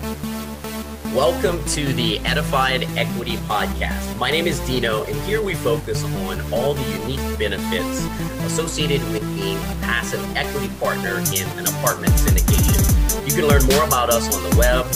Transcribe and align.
Welcome 0.00 1.62
to 1.66 1.92
the 1.92 2.18
Edified 2.24 2.84
Equity 2.96 3.36
Podcast. 3.48 4.18
My 4.18 4.30
name 4.30 4.46
is 4.46 4.58
Dino, 4.60 5.04
and 5.04 5.14
here 5.22 5.42
we 5.42 5.54
focus 5.54 6.02
on 6.24 6.40
all 6.50 6.72
the 6.72 6.82
unique 7.00 7.38
benefits 7.38 8.06
associated 8.46 9.02
with 9.12 9.22
being 9.36 9.58
a 9.58 9.76
passive 9.82 10.24
equity 10.34 10.70
partner 10.80 11.18
in 11.18 11.46
an 11.58 11.66
apartment 11.66 12.14
syndication. 12.14 13.28
You 13.28 13.34
can 13.34 13.46
learn 13.46 13.62
more 13.66 13.84
about 13.84 14.08
us 14.08 14.34
on 14.34 14.42
the 14.48 14.56
web, 14.56 14.86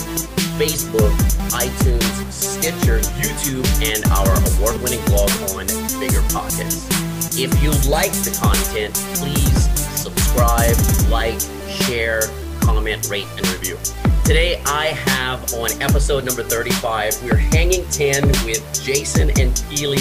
Facebook, 0.56 1.12
iTunes, 1.50 2.32
Stitcher, 2.32 3.00
YouTube, 3.21 3.66
and 3.84 4.02
our 4.07 4.32
award 4.57 4.80
winning 4.82 5.05
blog 5.05 5.30
on 5.52 5.66
Bigger 6.00 6.23
Pockets. 6.32 6.89
If 7.36 7.52
you 7.62 7.73
like 7.91 8.12
the 8.25 8.34
content, 8.41 8.95
please 9.16 9.68
subscribe, 10.00 10.77
like, 11.11 11.39
share, 11.68 12.23
comment, 12.65 13.09
rate, 13.11 13.27
and 13.37 13.46
review. 13.49 13.77
Today 14.25 14.61
I 14.65 14.87
have 14.87 15.53
on 15.53 15.71
episode 15.83 16.25
number 16.25 16.43
35, 16.43 17.23
we're 17.23 17.37
hanging 17.37 17.87
10 17.91 18.27
with 18.47 18.83
Jason 18.83 19.29
and 19.38 19.55
Keely 19.69 19.98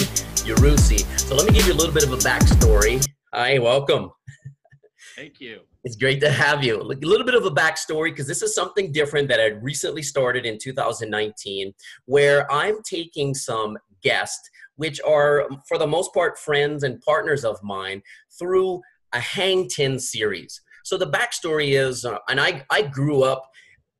Yarusi. 0.47 1.01
So 1.19 1.35
let 1.35 1.45
me 1.45 1.53
give 1.53 1.67
you 1.67 1.73
a 1.73 1.75
little 1.75 1.93
bit 1.93 2.03
of 2.03 2.13
a 2.13 2.17
backstory. 2.17 3.05
Hi, 3.33 3.59
welcome. 3.59 4.11
Thank 5.17 5.41
you. 5.41 5.59
It's 5.83 5.97
great 5.97 6.21
to 6.21 6.31
have 6.31 6.63
you. 6.63 6.79
A 6.79 6.83
little 6.83 7.25
bit 7.25 7.35
of 7.35 7.45
a 7.45 7.51
backstory 7.51 8.11
because 8.11 8.27
this 8.27 8.41
is 8.41 8.55
something 8.55 8.93
different 8.93 9.27
that 9.27 9.41
I 9.41 9.47
recently 9.47 10.01
started 10.01 10.45
in 10.45 10.57
2019, 10.57 11.73
where 12.05 12.49
I'm 12.49 12.81
taking 12.83 13.33
some 13.33 13.77
guests, 14.01 14.49
which 14.77 15.01
are 15.01 15.49
for 15.67 15.77
the 15.77 15.87
most 15.87 16.13
part 16.13 16.39
friends 16.39 16.83
and 16.83 17.01
partners 17.01 17.43
of 17.43 17.61
mine, 17.61 18.01
through 18.39 18.81
a 19.11 19.19
Hang 19.19 19.67
10 19.67 19.99
series. 19.99 20.61
So 20.83 20.97
the 20.97 21.07
backstory 21.07 21.79
is, 21.79 22.05
uh, 22.05 22.17
and 22.29 22.39
I, 22.39 22.63
I 22.69 22.83
grew 22.83 23.23
up 23.23 23.49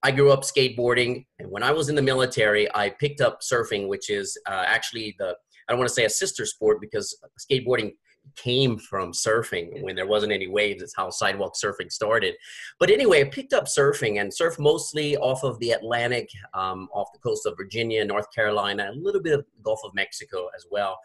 I 0.05 0.11
grew 0.11 0.33
up 0.33 0.41
skateboarding, 0.41 1.25
and 1.39 1.49
when 1.49 1.63
I 1.63 1.71
was 1.71 1.87
in 1.87 1.95
the 1.95 2.01
military, 2.01 2.67
I 2.75 2.89
picked 2.89 3.21
up 3.21 3.39
surfing, 3.39 3.87
which 3.87 4.09
is 4.09 4.37
uh, 4.45 4.65
actually 4.67 5.15
the 5.17 5.33
I 5.67 5.71
don't 5.71 5.79
want 5.79 5.87
to 5.87 5.93
say 5.93 6.03
a 6.03 6.09
sister 6.09 6.45
sport 6.45 6.81
because 6.81 7.17
skateboarding 7.39 7.93
came 8.35 8.77
from 8.77 9.11
surfing 9.11 9.81
when 9.81 9.95
there 9.95 10.07
wasn't 10.07 10.31
any 10.31 10.47
waves. 10.47 10.81
It's 10.81 10.95
how 10.95 11.09
sidewalk 11.09 11.53
surfing 11.55 11.91
started. 11.91 12.35
But 12.79 12.89
anyway, 12.89 13.21
I 13.21 13.25
picked 13.25 13.53
up 13.53 13.65
surfing 13.65 14.19
and 14.19 14.31
surfed 14.31 14.59
mostly 14.59 15.17
off 15.17 15.43
of 15.43 15.59
the 15.59 15.71
Atlantic, 15.71 16.29
um, 16.53 16.89
off 16.93 17.11
the 17.13 17.19
coast 17.19 17.45
of 17.45 17.55
Virginia, 17.57 18.03
North 18.03 18.27
Carolina, 18.33 18.91
a 18.91 18.95
little 18.95 19.21
bit 19.21 19.33
of 19.33 19.45
Gulf 19.61 19.81
of 19.83 19.93
Mexico 19.93 20.49
as 20.55 20.65
well. 20.71 20.99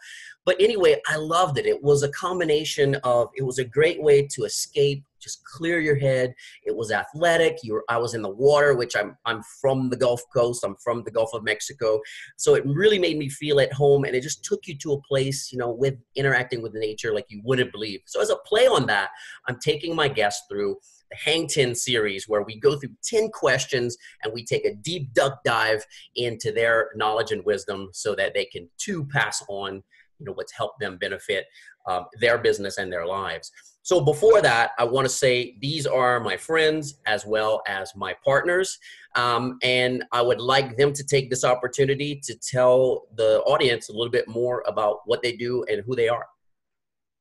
But 0.45 0.55
anyway, 0.59 1.01
I 1.07 1.17
loved 1.17 1.57
it. 1.57 1.65
It 1.65 1.81
was 1.83 2.03
a 2.03 2.09
combination 2.09 2.95
of, 3.03 3.29
it 3.35 3.43
was 3.43 3.59
a 3.59 3.65
great 3.65 4.01
way 4.01 4.25
to 4.27 4.43
escape 4.43 5.03
just 5.19 5.43
clear 5.45 5.79
your 5.79 5.95
head. 5.95 6.33
It 6.65 6.75
was 6.75 6.91
athletic. 6.91 7.57
You 7.63 7.73
were, 7.73 7.83
I 7.89 7.97
was 7.97 8.13
in 8.13 8.21
the 8.21 8.29
water, 8.29 8.75
which 8.75 8.95
I'm, 8.95 9.15
I'm 9.25 9.41
from 9.61 9.89
the 9.89 9.97
Gulf 9.97 10.21
Coast. 10.33 10.63
I'm 10.63 10.75
from 10.83 11.03
the 11.03 11.11
Gulf 11.11 11.29
of 11.33 11.43
Mexico. 11.43 11.99
So 12.37 12.55
it 12.55 12.65
really 12.65 12.99
made 12.99 13.17
me 13.17 13.29
feel 13.29 13.59
at 13.59 13.73
home 13.73 14.03
and 14.03 14.15
it 14.15 14.21
just 14.21 14.43
took 14.43 14.67
you 14.67 14.77
to 14.79 14.93
a 14.93 15.01
place, 15.01 15.51
you 15.51 15.57
know, 15.57 15.71
with 15.71 15.95
interacting 16.15 16.61
with 16.61 16.73
nature 16.73 17.13
like 17.13 17.25
you 17.29 17.41
wouldn't 17.43 17.71
believe. 17.71 18.01
So 18.05 18.21
as 18.21 18.29
a 18.29 18.37
play 18.45 18.67
on 18.67 18.85
that, 18.87 19.09
I'm 19.47 19.59
taking 19.59 19.95
my 19.95 20.07
guests 20.07 20.43
through 20.49 20.77
the 21.09 21.17
Hang 21.17 21.47
10 21.47 21.75
series 21.75 22.27
where 22.27 22.43
we 22.43 22.59
go 22.59 22.77
through 22.77 22.91
10 23.03 23.29
questions 23.29 23.97
and 24.23 24.33
we 24.33 24.45
take 24.45 24.65
a 24.65 24.75
deep 24.75 25.13
duck 25.13 25.43
dive 25.43 25.83
into 26.15 26.51
their 26.51 26.91
knowledge 26.95 27.31
and 27.31 27.43
wisdom 27.45 27.89
so 27.93 28.15
that 28.15 28.33
they 28.33 28.45
can 28.45 28.69
too 28.77 29.05
pass 29.05 29.43
on 29.49 29.83
you 30.19 30.25
know 30.25 30.33
what's 30.33 30.53
helped 30.53 30.79
them 30.79 30.97
benefit 30.97 31.45
um, 31.87 32.05
their 32.19 32.37
business 32.37 32.77
and 32.77 32.91
their 32.91 33.05
lives 33.05 33.51
so 33.83 34.01
before 34.01 34.41
that, 34.41 34.71
I 34.77 34.83
want 34.83 35.05
to 35.05 35.13
say 35.13 35.57
these 35.61 35.87
are 35.87 36.19
my 36.19 36.37
friends 36.37 36.99
as 37.05 37.25
well 37.25 37.61
as 37.67 37.95
my 37.95 38.15
partners. 38.23 38.77
Um, 39.15 39.57
and 39.63 40.03
I 40.11 40.21
would 40.21 40.39
like 40.39 40.77
them 40.77 40.93
to 40.93 41.03
take 41.03 41.29
this 41.29 41.43
opportunity 41.43 42.19
to 42.23 42.35
tell 42.35 43.07
the 43.15 43.39
audience 43.41 43.89
a 43.89 43.93
little 43.93 44.11
bit 44.11 44.27
more 44.27 44.63
about 44.67 44.99
what 45.05 45.23
they 45.23 45.35
do 45.35 45.63
and 45.69 45.81
who 45.85 45.95
they 45.95 46.09
are. 46.09 46.25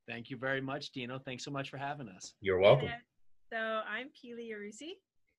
Thank 0.08 0.30
you 0.30 0.36
very 0.36 0.60
much, 0.60 0.90
Dino. 0.90 1.18
Thanks 1.18 1.44
so 1.44 1.50
much 1.50 1.70
for 1.70 1.76
having 1.76 2.08
us. 2.08 2.34
You're 2.40 2.58
welcome. 2.58 2.88
So 3.52 3.56
I'm 3.58 4.08
Keely 4.20 4.50
Yarusi. 4.52 4.92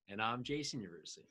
And 0.09 0.22
I'm 0.22 0.41
Jason 0.41 0.80
Yarusi. 0.80 1.25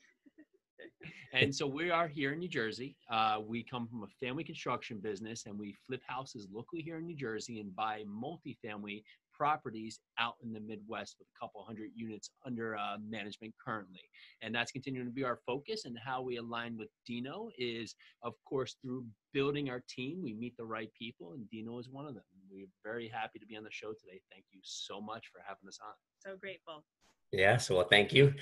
and 1.33 1.53
so 1.53 1.67
we 1.67 1.89
are 1.89 2.07
here 2.07 2.31
in 2.33 2.39
New 2.39 2.47
Jersey. 2.47 2.95
Uh, 3.11 3.39
we 3.45 3.63
come 3.63 3.87
from 3.87 4.03
a 4.03 4.25
family 4.25 4.43
construction 4.43 4.99
business 4.99 5.45
and 5.45 5.57
we 5.57 5.75
flip 5.85 6.01
houses 6.07 6.47
locally 6.51 6.81
here 6.81 6.97
in 6.97 7.05
New 7.05 7.17
Jersey 7.17 7.59
and 7.59 7.75
buy 7.75 8.03
multifamily 8.07 9.03
properties 9.39 10.01
out 10.19 10.35
in 10.43 10.51
the 10.51 10.59
Midwest 10.59 11.15
with 11.17 11.27
a 11.33 11.39
couple 11.39 11.63
hundred 11.63 11.91
units 11.95 12.31
under 12.45 12.75
uh, 12.75 12.97
management 13.07 13.53
currently. 13.65 14.01
And 14.41 14.53
that's 14.53 14.71
continuing 14.71 15.07
to 15.07 15.13
be 15.13 15.23
our 15.23 15.39
focus. 15.47 15.85
And 15.85 15.97
how 16.03 16.21
we 16.21 16.37
align 16.37 16.77
with 16.77 16.89
Dino 17.07 17.49
is, 17.57 17.95
of 18.21 18.33
course, 18.43 18.75
through 18.81 19.05
building 19.33 19.69
our 19.69 19.81
team. 19.87 20.21
We 20.21 20.33
meet 20.33 20.57
the 20.57 20.65
right 20.65 20.89
people, 20.93 21.33
and 21.33 21.49
Dino 21.49 21.79
is 21.79 21.87
one 21.89 22.05
of 22.05 22.15
them. 22.15 22.23
We're 22.51 22.67
very 22.83 23.07
happy 23.07 23.39
to 23.39 23.45
be 23.45 23.55
on 23.55 23.63
the 23.63 23.71
show 23.71 23.93
today. 23.93 24.21
Thank 24.29 24.43
you 24.51 24.59
so 24.61 24.99
much 24.99 25.27
for 25.31 25.41
having 25.47 25.67
us 25.67 25.79
on. 25.81 25.93
So 26.19 26.37
grateful. 26.37 26.83
Yes, 27.31 27.69
well, 27.69 27.87
thank 27.89 28.11
you. 28.11 28.33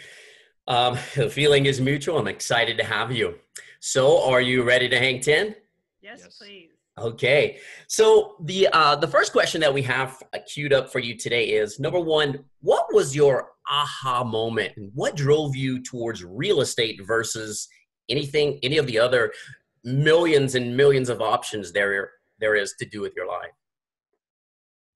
Um, 0.68 0.98
the 1.16 1.30
feeling 1.30 1.68
is 1.68 1.80
mutual. 1.80 2.18
I'm 2.18 2.28
excited 2.28 2.78
to 2.80 2.84
have 2.84 3.12
you. 3.12 3.36
So, 3.80 4.24
are 4.24 4.42
you 4.42 4.64
ready 4.64 4.90
to 4.90 4.98
hang 4.98 5.22
10? 5.22 5.56
Yes, 6.02 6.22
yes. 6.24 6.38
please. 6.38 6.77
Okay, 7.00 7.60
so 7.88 8.38
the 8.42 8.68
uh, 8.74 8.96
the 8.96 9.08
first 9.08 9.32
question 9.32 9.62
that 9.62 9.72
we 9.72 9.84
have 9.84 10.22
queued 10.52 10.74
up 10.74 10.92
for 10.92 10.98
you 10.98 11.16
today 11.16 11.50
is 11.50 11.80
number 11.80 12.00
one: 12.00 12.44
What 12.62 12.88
was 12.92 13.16
your 13.16 13.52
aha 13.70 14.24
moment? 14.24 14.74
What 14.96 15.16
drove 15.16 15.56
you 15.56 15.84
towards 15.84 16.24
real 16.24 16.60
estate 16.62 17.00
versus 17.06 17.68
anything, 18.10 18.60
any 18.64 18.80
of 18.80 18.88
the 18.88 18.98
other 18.98 19.32
millions 19.84 20.56
and 20.56 20.76
millions 20.76 21.10
of 21.10 21.22
options 21.22 21.72
there 21.72 22.14
there 22.40 22.56
is 22.56 22.74
to 22.80 22.86
do 22.86 23.02
with 23.02 23.14
your 23.16 23.28
life? 23.28 23.52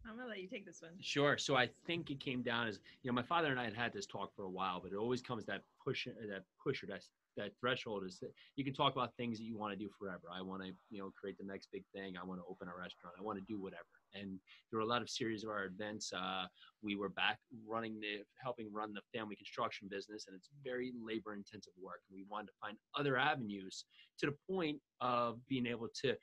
I'm 0.03 0.18
gonna 0.18 0.28
let 0.28 0.41
you 0.41 0.47
take 0.47 0.66
this 0.66 0.81
one. 0.81 0.94
Sure. 1.01 1.38
So 1.38 1.56
I 1.56 1.69
think 1.85 2.09
it 2.09 2.19
came 2.19 2.41
down 2.41 2.68
as 2.68 2.79
you 3.03 3.12
know, 3.12 3.16
my 3.16 3.22
father 3.22 3.51
and 3.51 3.59
I 3.59 3.66
had 3.66 3.75
had 3.75 3.94
this 3.94 4.07
talk 4.07 4.35
for 4.35 4.45
a 4.45 4.50
while, 4.50 4.79
but 4.81 4.91
it 4.91 4.97
always 4.97 5.22
comes 5.22 5.45
that 5.45 5.62
push, 5.83 6.06
that 6.06 6.45
push 6.63 6.83
or 6.83 6.88
that 6.88 7.03
that 7.38 7.52
threshold 7.59 8.03
is 8.06 8.19
that 8.19 8.31
you 8.56 8.64
can 8.64 8.74
talk 8.74 8.94
about 8.94 9.16
things 9.16 9.38
that 9.38 9.44
you 9.44 9.58
want 9.58 9.72
to 9.72 9.78
do 9.78 9.90
forever. 9.97 10.24
I 10.34 10.42
want 10.42 10.64
to, 10.64 10.72
you 10.90 11.00
know, 11.00 11.12
create 11.19 11.38
the 11.38 11.46
next 11.46 11.69
big 11.72 11.84
thing. 11.94 12.16
I 12.22 12.25
want 12.25 12.40
to 12.40 12.46
open 12.50 12.68
a 12.68 12.78
restaurant. 12.78 13.16
I 13.18 13.24
want 13.24 13.38
to 13.40 13.46
do 13.46 13.59
whatever. 13.59 13.84
And 14.14 14.40
there 14.69 14.80
were 14.80 14.86
a 14.86 14.90
lot 14.90 15.02
of 15.02 15.09
series 15.09 15.44
of 15.44 15.50
our 15.50 15.66
events. 15.66 16.12
Uh, 16.14 16.46
we 16.81 16.96
were 16.96 17.09
back 17.09 17.40
running 17.68 18.00
the, 18.00 18.24
helping 18.42 18.72
run 18.74 18.94
the 18.94 19.02
family 19.18 19.36
construction 19.36 19.88
business, 19.90 20.25
and 20.28 20.36
it's 20.36 20.50
very 20.64 20.92
labor 21.06 21.34
intensive 21.34 21.74
work. 21.81 22.02
And 22.09 22.18
we 22.18 22.25
wanted 22.30 22.47
to 22.47 22.53
find 22.62 22.78
other 22.97 23.18
avenues 23.18 23.86
to 24.19 24.25
the 24.28 24.36
point 24.50 24.78
of 25.00 25.40
being 25.48 25.66
able 25.66 25.88
to 26.03 26.16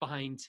find 0.00 0.40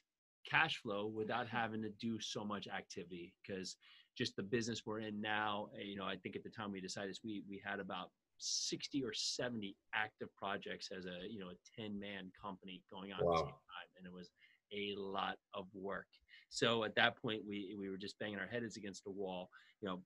cash 0.49 0.77
flow 0.81 1.07
without 1.07 1.47
having 1.47 1.81
to 1.81 1.89
do 1.99 2.19
so 2.19 2.43
much 2.43 2.67
activity 2.67 3.33
because 3.45 3.75
just 4.17 4.35
the 4.35 4.43
business 4.43 4.83
we're 4.85 4.99
in 4.99 5.19
now 5.19 5.67
you 5.77 5.95
know 5.95 6.05
i 6.05 6.15
think 6.15 6.35
at 6.35 6.43
the 6.43 6.49
time 6.49 6.71
we 6.71 6.79
decided 6.79 7.17
we 7.23 7.43
we 7.49 7.61
had 7.63 7.79
about 7.79 8.09
60 8.39 9.03
or 9.03 9.13
70 9.13 9.75
active 9.93 10.29
projects 10.35 10.89
as 10.95 11.05
a 11.05 11.27
you 11.29 11.39
know 11.39 11.49
a 11.49 11.81
10 11.81 11.99
man 11.99 12.31
company 12.39 12.81
going 12.91 13.11
on 13.11 13.25
wow. 13.25 13.31
at 13.31 13.33
the 13.33 13.39
same 13.39 13.47
time 13.47 13.89
and 13.97 14.05
it 14.05 14.13
was 14.13 14.31
a 14.73 14.95
lot 14.97 15.37
of 15.53 15.65
work. 15.73 16.07
So 16.49 16.83
at 16.83 16.95
that 16.95 17.21
point 17.21 17.41
we 17.47 17.75
we 17.77 17.89
were 17.89 17.97
just 17.97 18.19
banging 18.19 18.39
our 18.39 18.47
heads 18.47 18.77
against 18.77 19.03
the 19.03 19.11
wall 19.11 19.49
you 19.81 19.87
know 19.87 20.01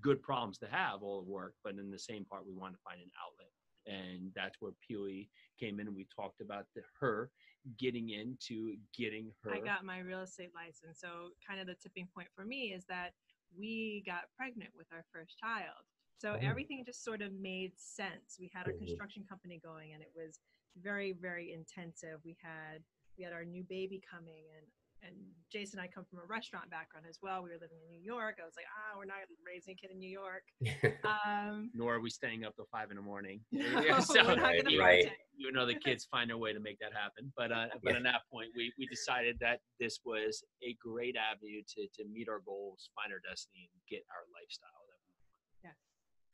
good 0.00 0.22
problems 0.22 0.58
to 0.58 0.66
have 0.66 1.02
all 1.02 1.20
the 1.22 1.30
work 1.30 1.54
but 1.62 1.74
in 1.74 1.90
the 1.90 1.98
same 1.98 2.24
part 2.24 2.46
we 2.46 2.54
wanted 2.54 2.74
to 2.74 2.82
find 2.84 3.00
an 3.00 3.10
outlet. 3.22 3.50
And 3.88 4.32
that's 4.34 4.56
where 4.58 4.72
Keely 4.86 5.30
came 5.60 5.78
in 5.78 5.86
and 5.86 5.94
we 5.94 6.06
talked 6.14 6.40
about 6.40 6.64
the, 6.74 6.82
her 7.00 7.30
getting 7.78 8.10
into 8.10 8.74
getting 8.96 9.30
her 9.42 9.54
I 9.54 9.60
got 9.60 9.84
my 9.84 10.00
real 10.00 10.22
estate 10.22 10.50
license. 10.54 11.00
So 11.00 11.30
kind 11.46 11.60
of 11.60 11.66
the 11.66 11.74
tipping 11.74 12.08
point 12.14 12.28
for 12.34 12.44
me 12.44 12.72
is 12.74 12.84
that 12.88 13.10
we 13.56 14.02
got 14.04 14.22
pregnant 14.36 14.70
with 14.76 14.86
our 14.92 15.04
first 15.12 15.38
child 15.38 15.86
so 16.18 16.34
oh. 16.34 16.38
everything 16.42 16.82
just 16.84 17.04
sort 17.04 17.22
of 17.22 17.32
made 17.32 17.72
sense. 17.76 18.36
We 18.40 18.50
had 18.54 18.66
our 18.66 18.72
construction 18.72 19.24
company 19.28 19.60
going 19.62 19.92
and 19.92 20.02
it 20.02 20.10
was 20.14 20.38
very, 20.82 21.12
very 21.12 21.52
intensive. 21.52 22.20
We 22.24 22.36
had 22.42 22.82
we 23.18 23.24
had 23.24 23.32
our 23.32 23.44
new 23.44 23.64
baby 23.64 24.00
coming 24.10 24.44
and 24.56 24.66
and 25.04 25.14
Jason 25.52 25.78
and 25.78 25.86
I 25.86 25.92
come 25.92 26.04
from 26.08 26.18
a 26.18 26.26
restaurant 26.26 26.70
background 26.70 27.04
as 27.08 27.18
well. 27.22 27.44
We 27.44 27.50
were 27.50 27.60
living 27.60 27.78
in 27.84 27.92
New 27.92 28.02
York. 28.02 28.40
I 28.40 28.48
was 28.48 28.56
like, 28.56 28.64
ah, 28.66 28.96
we're 28.96 29.04
not 29.04 29.28
raising 29.44 29.76
a 29.76 29.76
kid 29.76 29.92
in 29.92 30.00
New 30.00 30.10
York. 30.10 30.42
Um, 31.06 31.70
Nor 31.74 31.96
are 31.96 32.00
we 32.00 32.10
staying 32.10 32.44
up 32.44 32.56
till 32.56 32.66
five 32.72 32.90
in 32.90 32.96
the 32.96 33.02
morning. 33.02 33.40
No, 33.52 34.00
so, 34.00 34.24
right, 34.24 34.64
right. 34.78 35.06
You 35.36 35.52
know, 35.52 35.66
the 35.66 35.76
kids 35.76 36.08
find 36.10 36.32
a 36.32 36.38
way 36.38 36.52
to 36.52 36.58
make 36.58 36.80
that 36.80 36.96
happen. 36.96 37.30
But 37.36 37.52
uh, 37.52 37.68
but 37.84 37.92
yeah. 37.92 37.98
at 37.98 38.02
that 38.04 38.22
point, 38.32 38.50
we, 38.56 38.72
we 38.78 38.86
decided 38.86 39.36
that 39.40 39.60
this 39.78 40.00
was 40.04 40.42
a 40.64 40.74
great 40.80 41.14
avenue 41.14 41.62
to, 41.76 41.86
to 42.00 42.08
meet 42.08 42.28
our 42.28 42.40
goals, 42.42 42.90
find 42.96 43.12
our 43.12 43.22
destiny, 43.22 43.68
and 43.70 43.78
get 43.86 44.02
our 44.10 44.24
lifestyle 44.34 44.86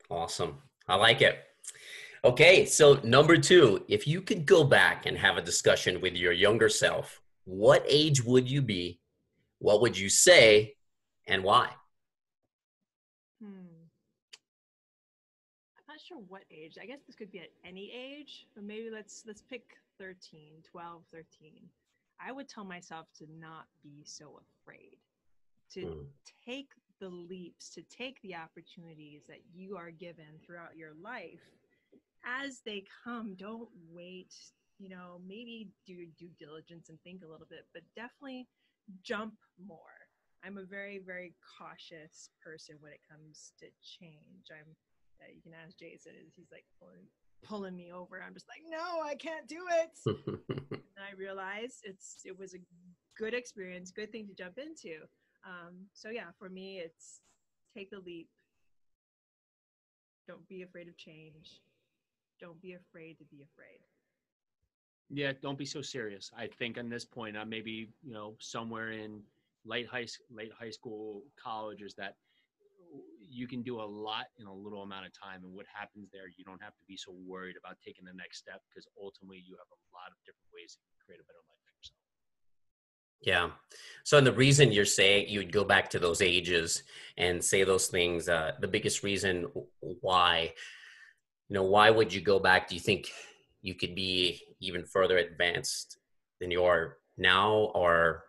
Awesome. 0.09 0.57
I 0.87 0.95
like 0.95 1.21
it. 1.21 1.39
Okay, 2.25 2.65
so 2.65 2.99
number 3.03 3.37
two, 3.37 3.83
if 3.87 4.07
you 4.07 4.21
could 4.21 4.45
go 4.45 4.63
back 4.63 5.05
and 5.05 5.17
have 5.17 5.37
a 5.37 5.41
discussion 5.41 5.99
with 5.99 6.13
your 6.13 6.31
younger 6.31 6.69
self, 6.69 7.21
what 7.45 7.83
age 7.87 8.23
would 8.23 8.49
you 8.49 8.61
be? 8.61 9.01
What 9.59 9.81
would 9.81 9.97
you 9.97 10.09
say 10.09 10.75
and 11.27 11.43
why? 11.43 11.69
Hmm. 13.41 13.47
I'm 15.77 15.83
not 15.87 15.99
sure 16.05 16.19
what 16.29 16.43
age. 16.49 16.77
I 16.81 16.85
guess 16.85 16.99
this 17.05 17.15
could 17.15 17.31
be 17.31 17.39
at 17.39 17.51
any 17.65 17.91
age, 17.91 18.47
but 18.55 18.63
maybe 18.63 18.89
let's 18.89 19.23
let's 19.27 19.41
pick 19.41 19.63
13, 19.99 20.51
12, 20.63 21.01
13. 21.11 21.51
I 22.25 22.31
would 22.31 22.47
tell 22.47 22.63
myself 22.63 23.07
to 23.17 23.25
not 23.37 23.65
be 23.83 24.03
so 24.05 24.39
afraid. 24.61 24.97
To 25.73 25.79
Mm. 25.81 26.07
take 26.45 26.69
the 26.99 27.09
leaps, 27.09 27.69
to 27.71 27.83
take 27.83 28.21
the 28.21 28.35
opportunities 28.35 29.23
that 29.27 29.41
you 29.53 29.77
are 29.77 29.91
given 29.91 30.39
throughout 30.45 30.75
your 30.75 30.93
life 31.01 31.41
as 32.25 32.61
they 32.65 32.83
come. 33.03 33.35
Don't 33.37 33.69
wait, 33.91 34.33
you 34.79 34.89
know, 34.89 35.19
maybe 35.27 35.69
do 35.85 35.93
your 35.93 36.07
due 36.17 36.31
diligence 36.39 36.89
and 36.89 36.99
think 37.01 37.21
a 37.23 37.29
little 37.29 37.47
bit, 37.49 37.65
but 37.73 37.83
definitely 37.95 38.47
jump 39.03 39.33
more. 39.65 39.77
I'm 40.45 40.57
a 40.57 40.65
very, 40.65 40.99
very 41.05 41.33
cautious 41.57 42.29
person 42.43 42.75
when 42.81 42.91
it 42.91 42.99
comes 43.09 43.53
to 43.59 43.65
change. 43.81 44.51
I'm, 44.51 44.75
uh, 45.21 45.31
you 45.33 45.41
can 45.41 45.53
ask 45.53 45.77
Jason, 45.77 46.13
is 46.19 46.33
he's 46.35 46.51
like 46.51 46.65
pulling, 46.79 47.07
pulling 47.43 47.77
me 47.77 47.91
over. 47.93 48.21
I'm 48.21 48.33
just 48.33 48.47
like, 48.49 48.61
no, 48.69 49.01
I 49.01 49.15
can't 49.15 49.47
do 49.47 49.63
it. 49.71 49.99
and 50.27 50.99
I 50.99 51.15
realized 51.17 51.83
it's, 51.83 52.17
it 52.25 52.37
was 52.37 52.53
a 52.53 52.59
good 53.17 53.33
experience, 53.33 53.91
good 53.91 54.11
thing 54.11 54.27
to 54.27 54.33
jump 54.33 54.57
into. 54.57 55.05
Um, 55.45 55.87
so 55.93 56.09
yeah, 56.09 56.31
for 56.39 56.49
me, 56.49 56.79
it's 56.79 57.21
take 57.75 57.89
the 57.89 57.99
leap. 57.99 58.29
Don't 60.27 60.47
be 60.47 60.61
afraid 60.61 60.87
of 60.87 60.97
change. 60.97 61.61
Don't 62.39 62.61
be 62.61 62.73
afraid 62.73 63.17
to 63.19 63.25
be 63.25 63.43
afraid. 63.43 63.79
Yeah, 65.09 65.33
don't 65.41 65.57
be 65.57 65.65
so 65.65 65.81
serious. 65.81 66.31
I 66.37 66.47
think 66.47 66.77
on 66.77 66.89
this 66.89 67.05
point, 67.05 67.37
uh, 67.37 67.45
maybe 67.45 67.89
you 68.03 68.13
know 68.13 68.35
somewhere 68.39 68.91
in 68.91 69.21
late 69.65 69.87
high 69.87 70.07
late 70.31 70.51
high 70.57 70.71
school, 70.71 71.23
college, 71.41 71.81
is 71.81 71.93
that 71.95 72.15
you 73.19 73.47
can 73.47 73.63
do 73.63 73.81
a 73.81 73.87
lot 73.87 74.29
in 74.37 74.45
a 74.45 74.53
little 74.53 74.83
amount 74.83 75.05
of 75.05 75.11
time, 75.11 75.43
and 75.43 75.53
what 75.53 75.65
happens 75.65 76.07
there, 76.13 76.29
you 76.37 76.45
don't 76.45 76.61
have 76.61 76.77
to 76.77 76.85
be 76.87 76.95
so 76.95 77.11
worried 77.25 77.55
about 77.57 77.77
taking 77.83 78.05
the 78.05 78.13
next 78.13 78.37
step 78.37 78.61
because 78.69 78.87
ultimately 79.01 79.41
you 79.41 79.57
have 79.57 79.69
a 79.73 79.79
lot 79.91 80.13
of 80.13 80.17
different 80.23 80.49
ways 80.53 80.77
to 80.77 80.85
create 81.03 81.19
a 81.19 81.25
better 81.25 81.41
life. 81.49 81.62
Yeah. 83.23 83.51
So, 84.03 84.17
and 84.17 84.27
the 84.27 84.33
reason 84.33 84.71
you're 84.71 84.85
saying 84.85 85.29
you 85.29 85.39
would 85.39 85.51
go 85.53 85.63
back 85.63 85.89
to 85.91 85.99
those 85.99 86.21
ages 86.21 86.83
and 87.17 87.43
say 87.43 87.63
those 87.63 87.87
things, 87.87 88.27
uh, 88.27 88.51
the 88.59 88.67
biggest 88.67 89.01
reason 89.03 89.47
why, 89.79 90.53
you 91.47 91.53
know, 91.53 91.63
why 91.63 91.89
would 91.89 92.13
you 92.13 92.19
go 92.21 92.39
back? 92.39 92.67
Do 92.67 92.75
you 92.75 92.81
think 92.81 93.09
you 93.61 93.75
could 93.75 93.95
be 93.95 94.41
even 94.59 94.83
further 94.85 95.17
advanced 95.17 95.97
than 96.41 96.51
you 96.51 96.65
are 96.65 96.97
now, 97.17 97.71
or 97.73 98.23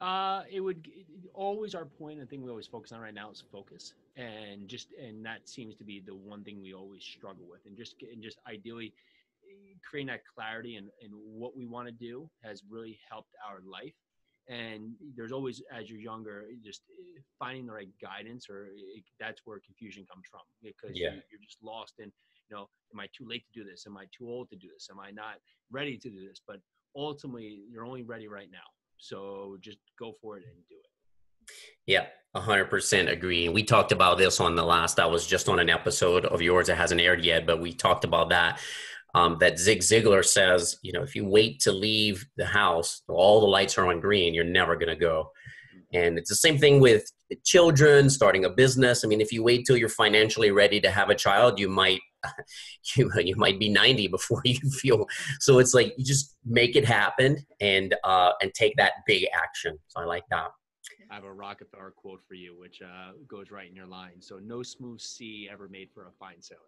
Uh, 0.00 0.42
it 0.50 0.60
would 0.60 0.88
always 1.32 1.74
our 1.74 1.84
point. 1.84 2.20
I 2.20 2.24
think 2.24 2.42
we 2.42 2.50
always 2.50 2.66
focus 2.66 2.90
on 2.92 3.00
right 3.00 3.14
now 3.14 3.30
is 3.30 3.42
focus, 3.52 3.94
and 4.16 4.66
just 4.68 4.88
and 5.00 5.24
that 5.24 5.48
seems 5.48 5.76
to 5.76 5.84
be 5.84 6.00
the 6.00 6.14
one 6.14 6.42
thing 6.42 6.60
we 6.60 6.74
always 6.74 7.04
struggle 7.04 7.46
with, 7.48 7.60
and 7.66 7.76
just 7.76 7.94
and 8.02 8.22
just 8.22 8.38
ideally 8.48 8.92
creating 9.88 10.08
that 10.08 10.22
clarity 10.34 10.76
and 10.76 10.88
and 11.02 11.12
what 11.14 11.56
we 11.56 11.66
want 11.66 11.86
to 11.88 11.92
do 11.92 12.28
has 12.42 12.62
really 12.68 12.98
helped 13.08 13.34
our 13.48 13.60
life. 13.64 13.94
And 14.48 14.94
there's 15.14 15.30
always, 15.30 15.62
as 15.72 15.88
you're 15.88 16.00
younger, 16.00 16.46
just 16.64 16.82
eh, 16.90 17.20
finding 17.38 17.66
the 17.66 17.72
right 17.72 17.88
guidance, 18.02 18.48
or 18.50 18.66
it, 18.74 19.04
that's 19.20 19.42
where 19.44 19.60
confusion 19.64 20.04
comes 20.10 20.24
from 20.28 20.40
because 20.62 20.96
Yeah. 20.98 21.10
you, 21.14 21.20
you're 21.30 21.40
just 21.44 21.58
lost 21.62 21.94
and 22.00 22.10
you 22.50 22.56
know, 22.56 22.68
am 22.92 23.00
I 23.00 23.06
too 23.16 23.26
late 23.26 23.44
to 23.52 23.60
do 23.60 23.64
this? 23.64 23.84
Am 23.86 23.96
I 23.96 24.04
too 24.16 24.28
old 24.28 24.50
to 24.50 24.56
do 24.56 24.68
this? 24.74 24.88
Am 24.90 24.98
I 24.98 25.10
not 25.12 25.36
ready 25.70 25.96
to 25.96 26.10
do 26.10 26.26
this? 26.28 26.40
But 26.46 26.56
ultimately, 26.96 27.62
you're 27.70 27.86
only 27.86 28.02
ready 28.02 28.26
right 28.28 28.50
now. 28.50 28.68
So 28.98 29.56
just 29.60 29.78
go 29.98 30.12
for 30.20 30.38
it 30.38 30.44
and 30.44 30.56
do 30.68 30.74
it. 30.74 31.52
Yeah, 31.86 32.06
hundred 32.36 32.66
percent 32.66 33.08
agree. 33.08 33.48
We 33.48 33.62
talked 33.64 33.90
about 33.92 34.18
this 34.18 34.38
on 34.40 34.54
the 34.54 34.64
last. 34.64 35.00
I 35.00 35.06
was 35.06 35.26
just 35.26 35.48
on 35.48 35.58
an 35.58 35.70
episode 35.70 36.24
of 36.24 36.40
yours 36.42 36.68
that 36.68 36.76
hasn't 36.76 37.00
aired 37.00 37.24
yet, 37.24 37.46
but 37.46 37.60
we 37.60 37.72
talked 37.72 38.04
about 38.04 38.28
that. 38.30 38.60
Um, 39.14 39.36
that 39.40 39.58
Zig 39.58 39.80
Ziglar 39.80 40.24
says, 40.24 40.78
you 40.82 40.92
know, 40.92 41.02
if 41.02 41.14
you 41.14 41.26
wait 41.26 41.60
to 41.60 41.72
leave 41.72 42.26
the 42.38 42.46
house, 42.46 43.02
all 43.08 43.40
the 43.40 43.46
lights 43.46 43.76
are 43.76 43.86
on 43.86 44.00
green, 44.00 44.32
you're 44.32 44.44
never 44.44 44.74
going 44.74 44.88
to 44.88 44.96
go. 44.96 45.30
And 45.92 46.18
it's 46.18 46.30
the 46.30 46.36
same 46.36 46.58
thing 46.58 46.80
with 46.80 47.04
children 47.44 48.08
starting 48.08 48.44
a 48.44 48.50
business. 48.50 49.04
I 49.04 49.08
mean, 49.08 49.20
if 49.20 49.32
you 49.32 49.42
wait 49.42 49.66
till 49.66 49.76
you're 49.76 49.88
financially 49.88 50.50
ready 50.50 50.80
to 50.80 50.90
have 50.90 51.10
a 51.10 51.14
child, 51.14 51.58
you 51.58 51.68
might 51.68 52.00
you 52.96 53.10
you 53.18 53.36
might 53.36 53.58
be 53.58 53.68
90 53.68 54.08
before 54.08 54.42
you 54.44 54.58
feel. 54.70 55.06
So 55.40 55.58
it's 55.58 55.74
like 55.74 55.94
you 55.96 56.04
just 56.04 56.36
make 56.44 56.76
it 56.76 56.84
happen 56.84 57.44
and 57.60 57.94
uh, 58.04 58.32
and 58.40 58.52
take 58.54 58.76
that 58.76 58.92
big 59.06 59.26
action. 59.34 59.78
So 59.88 60.00
I 60.00 60.04
like 60.04 60.24
that. 60.30 60.48
I 61.10 61.16
have 61.16 61.24
a 61.24 61.32
Rockefeller 61.32 61.92
quote 61.94 62.22
for 62.26 62.34
you, 62.34 62.58
which 62.58 62.80
uh, 62.80 63.12
goes 63.28 63.50
right 63.50 63.68
in 63.68 63.76
your 63.76 63.86
line. 63.86 64.20
So 64.20 64.38
no 64.38 64.62
smooth 64.62 65.00
sea 65.00 65.48
ever 65.52 65.68
made 65.68 65.90
for 65.92 66.06
a 66.06 66.12
fine 66.18 66.40
sailor. 66.40 66.60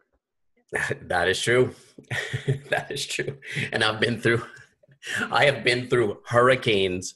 That 1.02 1.28
is 1.28 1.40
true. 1.40 1.74
that 2.70 2.90
is 2.90 3.06
true. 3.06 3.38
And 3.72 3.84
I've 3.84 4.00
been 4.00 4.20
through, 4.20 4.42
I 5.30 5.44
have 5.44 5.64
been 5.64 5.88
through 5.88 6.18
hurricanes 6.26 7.14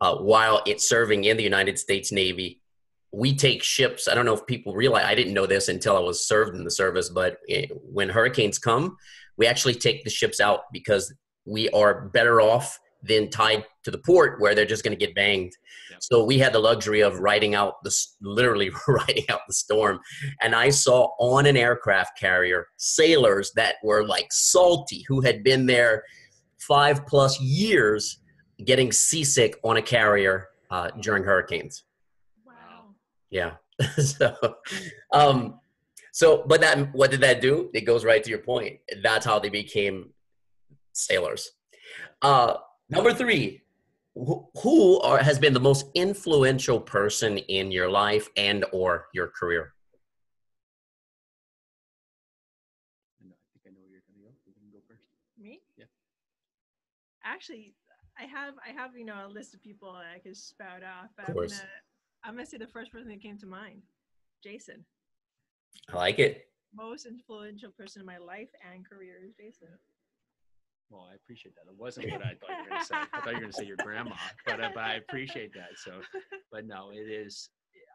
uh, 0.00 0.16
while 0.16 0.62
it's 0.66 0.88
serving 0.88 1.24
in 1.24 1.36
the 1.36 1.42
United 1.42 1.78
States 1.78 2.12
Navy. 2.12 2.62
We 3.12 3.34
take 3.34 3.62
ships. 3.62 4.06
I 4.06 4.14
don't 4.14 4.26
know 4.26 4.34
if 4.34 4.46
people 4.46 4.74
realize, 4.74 5.04
I 5.06 5.14
didn't 5.14 5.34
know 5.34 5.46
this 5.46 5.68
until 5.68 5.96
I 5.96 6.00
was 6.00 6.26
served 6.26 6.54
in 6.56 6.64
the 6.64 6.70
service, 6.70 7.08
but 7.08 7.38
it, 7.46 7.70
when 7.82 8.08
hurricanes 8.10 8.58
come, 8.58 8.96
we 9.36 9.46
actually 9.46 9.74
take 9.74 10.04
the 10.04 10.10
ships 10.10 10.40
out 10.40 10.60
because 10.72 11.12
we 11.46 11.70
are 11.70 12.08
better 12.08 12.40
off 12.40 12.78
than 13.02 13.30
tied 13.30 13.64
to 13.84 13.90
the 13.90 13.98
port 13.98 14.40
where 14.40 14.54
they're 14.54 14.64
just 14.64 14.84
going 14.84 14.96
to 14.96 15.06
get 15.06 15.14
banged. 15.14 15.52
Yep. 15.90 15.98
So 16.02 16.24
we 16.24 16.38
had 16.38 16.52
the 16.52 16.58
luxury 16.58 17.00
of 17.00 17.20
riding 17.20 17.54
out 17.54 17.82
the, 17.84 17.96
literally 18.20 18.70
riding 18.88 19.24
out 19.28 19.40
the 19.46 19.54
storm 19.54 20.00
and 20.40 20.54
I 20.54 20.70
saw 20.70 21.10
on 21.18 21.46
an 21.46 21.56
aircraft 21.56 22.18
carrier 22.18 22.66
sailors 22.76 23.52
that 23.54 23.76
were 23.82 24.06
like 24.06 24.26
salty 24.30 25.04
who 25.08 25.20
had 25.20 25.44
been 25.44 25.66
there 25.66 26.02
five 26.58 27.06
plus 27.06 27.40
years 27.40 28.20
getting 28.64 28.90
seasick 28.90 29.56
on 29.62 29.76
a 29.76 29.82
carrier 29.82 30.48
uh, 30.70 30.90
during 31.00 31.22
hurricanes. 31.22 31.84
Wow. 32.44 32.94
Yeah. 33.30 33.52
so, 33.98 34.34
um, 35.12 35.60
so, 36.12 36.44
but 36.46 36.60
that, 36.60 36.92
what 36.94 37.12
did 37.12 37.20
that 37.20 37.40
do? 37.40 37.70
It 37.74 37.82
goes 37.82 38.04
right 38.04 38.22
to 38.22 38.30
your 38.30 38.40
point. 38.40 38.80
That's 39.02 39.24
how 39.24 39.38
they 39.38 39.50
became 39.50 40.10
sailors. 40.92 41.50
Uh, 42.22 42.54
number 42.88 43.12
three, 43.12 43.62
wh- 44.14 44.44
who 44.62 45.00
are, 45.00 45.18
has 45.18 45.38
been 45.38 45.52
the 45.52 45.60
most 45.60 45.86
influential 45.94 46.80
person 46.80 47.38
in 47.38 47.70
your 47.70 47.90
life 47.90 48.28
and 48.36 48.64
or 48.72 49.06
your 49.14 49.28
career? 49.28 49.74
And 53.22 53.32
I 53.32 53.36
think 53.52 53.66
I 53.66 53.70
know 53.70 53.82
where 53.82 53.92
you're 53.92 54.02
going 54.08 54.18
to 54.18 54.30
go. 54.30 54.34
You 54.46 54.54
can 54.54 54.70
go 54.72 54.78
first. 54.88 55.02
Me? 55.38 55.60
Yeah. 55.76 55.84
Actually, 57.24 57.74
I 58.18 58.24
have 58.24 58.54
I 58.66 58.72
have 58.72 58.96
you 58.96 59.04
know 59.04 59.26
a 59.26 59.28
list 59.28 59.54
of 59.54 59.62
people 59.62 59.92
that 59.92 60.06
I 60.14 60.18
could 60.18 60.36
spout 60.36 60.82
off. 60.82 61.10
But 61.16 61.24
Of 61.24 61.28
I'm 61.30 61.34
course. 61.34 61.52
gonna 61.52 61.70
I'm 62.24 62.34
gonna 62.34 62.46
say 62.46 62.58
the 62.58 62.66
first 62.66 62.90
person 62.90 63.08
that 63.08 63.22
came 63.22 63.38
to 63.38 63.46
mind, 63.46 63.82
Jason. 64.42 64.84
I 65.92 65.96
like 65.96 66.18
it. 66.18 66.48
Most 66.74 67.06
influential 67.06 67.70
person 67.70 68.00
in 68.00 68.06
my 68.06 68.18
life 68.18 68.48
and 68.72 68.84
career 68.88 69.14
is 69.24 69.34
Jason. 69.34 69.68
Well, 70.90 71.08
I 71.10 71.14
appreciate 71.16 71.54
that. 71.56 71.68
It 71.70 71.76
wasn't 71.76 72.10
what 72.10 72.22
I 72.22 72.32
thought 72.40 72.48
you 72.56 72.64
were 72.64 72.68
going 72.72 72.80
to 72.80 72.86
say. 72.86 72.96
I 73.12 73.20
thought 73.20 73.32
you 73.36 73.44
were 73.44 73.44
going 73.44 73.52
to 73.52 73.60
say 73.60 73.68
your 73.68 73.76
grandma, 73.76 74.16
but, 74.46 74.60
uh, 74.60 74.70
but 74.74 74.84
I 74.84 74.94
appreciate 74.94 75.52
that. 75.54 75.76
So, 75.76 76.00
but 76.50 76.66
no, 76.66 76.90
it 76.92 77.08
is. 77.12 77.50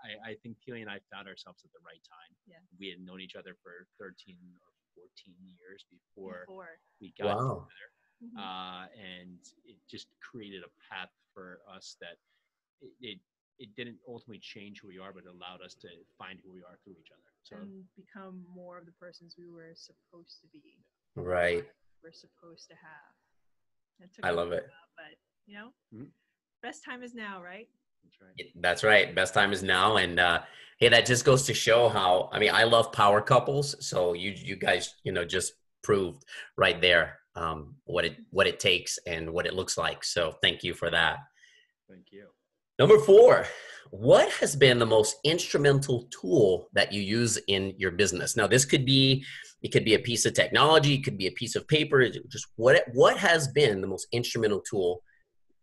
I, 0.05 0.31
I 0.31 0.33
think 0.43 0.57
Keely 0.63 0.81
and 0.81 0.89
I 0.91 0.99
found 1.11 1.27
ourselves 1.27 1.63
at 1.65 1.71
the 1.73 1.81
right 1.81 2.01
time. 2.05 2.31
Yeah. 2.45 2.61
We 2.79 2.89
had 2.93 2.99
known 3.01 3.21
each 3.21 3.35
other 3.35 3.55
for 3.63 3.87
13 3.97 4.37
or 4.37 4.69
14 5.25 5.33
years 5.57 5.85
before 5.89 6.45
Before. 6.45 6.69
we 7.01 7.13
got 7.17 7.37
Wow. 7.37 7.65
together. 7.65 7.89
Mhm. 8.23 8.39
uh, 8.39 8.87
and 8.95 9.39
it 9.65 9.75
just 9.89 10.07
created 10.21 10.63
a 10.63 10.71
path 10.93 11.09
for 11.33 11.59
us 11.67 11.97
that 11.99 12.15
it, 12.81 12.93
it 13.01 13.19
it 13.59 13.75
didn't 13.75 13.97
ultimately 14.07 14.39
change 14.39 14.79
who 14.81 14.87
we 14.87 14.97
are, 14.97 15.11
but 15.13 15.23
it 15.25 15.29
allowed 15.29 15.61
us 15.61 15.75
to 15.75 15.87
find 16.17 16.39
who 16.43 16.51
we 16.51 16.61
are 16.63 16.77
through 16.83 16.93
each 16.99 17.11
other. 17.11 17.29
So 17.43 17.57
and 17.57 17.83
become 17.95 18.43
more 18.53 18.77
of 18.79 18.85
the 18.85 18.91
persons 18.93 19.35
we 19.37 19.47
were 19.49 19.73
supposed 19.75 20.39
to 20.41 20.47
be. 20.53 20.79
Right. 21.15 21.63
We're 22.03 22.11
supposed 22.11 22.67
to 22.67 22.75
have. 22.75 23.13
It 23.99 24.13
took 24.13 24.25
I 24.25 24.29
a 24.29 24.33
love 24.33 24.49
while, 24.49 24.57
it. 24.57 24.67
But 24.95 25.17
you 25.45 25.55
know, 25.57 25.73
Mhm. 25.93 26.09
best 26.61 26.83
time 26.83 27.03
is 27.03 27.13
now, 27.13 27.41
right? 27.41 27.69
that's 28.03 28.21
right. 28.21 28.51
That's 28.55 28.83
right. 28.83 29.15
Best 29.15 29.33
time 29.33 29.53
is 29.53 29.63
now. 29.63 29.95
And 29.95 30.19
uh, 30.19 30.43
hey, 30.77 30.89
that 30.89 31.05
just 31.05 31.23
goes 31.23 31.45
to 31.45 31.53
show 31.53 31.87
how. 31.87 32.29
I 32.33 32.39
mean, 32.39 32.51
I 32.53 32.63
love 32.65 32.91
power 32.91 33.21
couples. 33.21 33.75
So 33.87 34.13
you 34.13 34.31
you 34.31 34.55
guys, 34.57 34.93
you 35.03 35.11
know, 35.13 35.23
just 35.23 35.53
proved 35.83 36.23
right 36.57 36.79
there 36.81 37.19
um, 37.35 37.75
what 37.85 38.03
it 38.05 38.17
what 38.29 38.47
it 38.47 38.59
takes 38.59 38.99
and 39.07 39.31
what 39.31 39.45
it 39.45 39.53
looks 39.53 39.77
like. 39.77 40.03
So 40.03 40.33
thank 40.41 40.63
you 40.63 40.73
for 40.73 40.89
that. 40.91 41.19
Thank 41.89 42.11
you. 42.11 42.27
Number 42.83 42.99
four, 42.99 43.45
what 43.91 44.29
has 44.33 44.57
been 44.57 44.77
the 44.77 44.85
most 44.85 45.15
instrumental 45.23 46.05
tool 46.11 46.67
that 46.73 46.91
you 46.91 47.01
use 47.01 47.39
in 47.47 47.73
your 47.77 47.91
business? 47.91 48.35
Now, 48.35 48.45
this 48.45 48.65
could 48.65 48.85
be 48.85 49.23
it 49.61 49.71
could 49.71 49.85
be 49.85 49.93
a 49.93 49.99
piece 49.99 50.25
of 50.25 50.33
technology, 50.33 50.95
it 50.95 51.05
could 51.05 51.17
be 51.17 51.27
a 51.27 51.31
piece 51.31 51.55
of 51.55 51.65
paper. 51.69 52.05
Just 52.29 52.47
what 52.57 52.83
what 52.91 53.15
has 53.15 53.47
been 53.47 53.79
the 53.79 53.87
most 53.87 54.07
instrumental 54.11 54.59
tool 54.69 55.01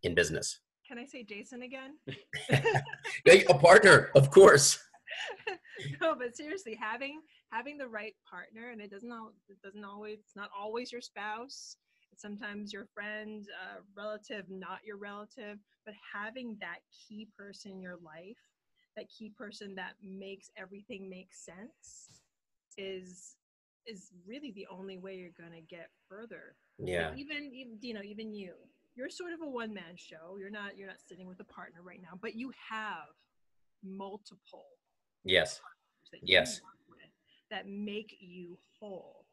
in 0.02 0.14
business? 0.14 0.60
Can 0.88 0.98
I 0.98 1.04
say 1.04 1.22
Jason 1.22 1.60
again? 1.60 1.98
A 3.50 3.58
partner, 3.58 4.08
of 4.14 4.30
course. 4.30 4.78
no, 6.00 6.14
but 6.14 6.34
seriously, 6.34 6.78
having 6.80 7.20
having 7.52 7.76
the 7.76 7.86
right 7.86 8.14
partner, 8.30 8.70
and 8.70 8.80
it 8.80 8.90
doesn't 8.90 9.12
all 9.12 9.32
it 9.50 9.60
doesn't 9.62 9.84
always 9.84 10.20
it's 10.20 10.36
not 10.36 10.48
always 10.58 10.90
your 10.90 11.02
spouse. 11.02 11.76
Sometimes 12.16 12.72
your 12.72 12.86
friend, 12.94 13.46
uh, 13.62 13.80
relative, 13.96 14.44
not 14.48 14.80
your 14.84 14.96
relative, 14.96 15.58
but 15.84 15.94
having 16.14 16.56
that 16.60 16.80
key 16.90 17.28
person 17.36 17.72
in 17.72 17.80
your 17.80 17.96
life, 18.04 18.36
that 18.96 19.06
key 19.08 19.30
person 19.36 19.74
that 19.76 19.92
makes 20.02 20.50
everything 20.56 21.08
make 21.08 21.32
sense, 21.32 22.20
is 22.76 23.36
is 23.86 24.10
really 24.26 24.52
the 24.52 24.66
only 24.70 24.98
way 24.98 25.14
you're 25.14 25.30
going 25.38 25.58
to 25.58 25.66
get 25.74 25.88
further. 26.08 26.54
Yeah. 26.78 27.14
Even, 27.16 27.50
even 27.54 27.78
you 27.80 27.94
know, 27.94 28.02
even 28.02 28.32
you, 28.32 28.52
you're 28.94 29.08
sort 29.08 29.32
of 29.32 29.40
a 29.42 29.48
one 29.48 29.72
man 29.72 29.96
show. 29.96 30.36
You're 30.38 30.50
not 30.50 30.76
you're 30.76 30.88
not 30.88 31.00
sitting 31.00 31.26
with 31.26 31.40
a 31.40 31.44
partner 31.44 31.80
right 31.82 32.00
now, 32.02 32.18
but 32.20 32.34
you 32.34 32.52
have 32.70 33.08
multiple 33.82 34.66
Yes. 35.24 35.60
that 36.12 36.20
Yes. 36.22 36.56
you 36.56 36.64
work 36.64 36.80
with 36.88 37.10
that 37.50 37.66
make 37.66 38.16
you 38.20 38.58
whole. 38.78 39.24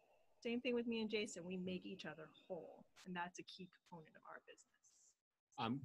Same 0.43 0.61
thing 0.61 0.75
with 0.75 0.87
me 0.87 1.01
and 1.01 1.09
Jason. 1.09 1.43
We 1.45 1.57
make 1.57 1.85
each 1.85 2.05
other 2.05 2.29
whole, 2.47 2.85
and 3.05 3.15
that's 3.15 3.39
a 3.39 3.43
key 3.43 3.69
component 3.75 4.15
of 4.15 4.21
our 4.29 4.39
business. 4.45 4.67
um, 5.57 5.81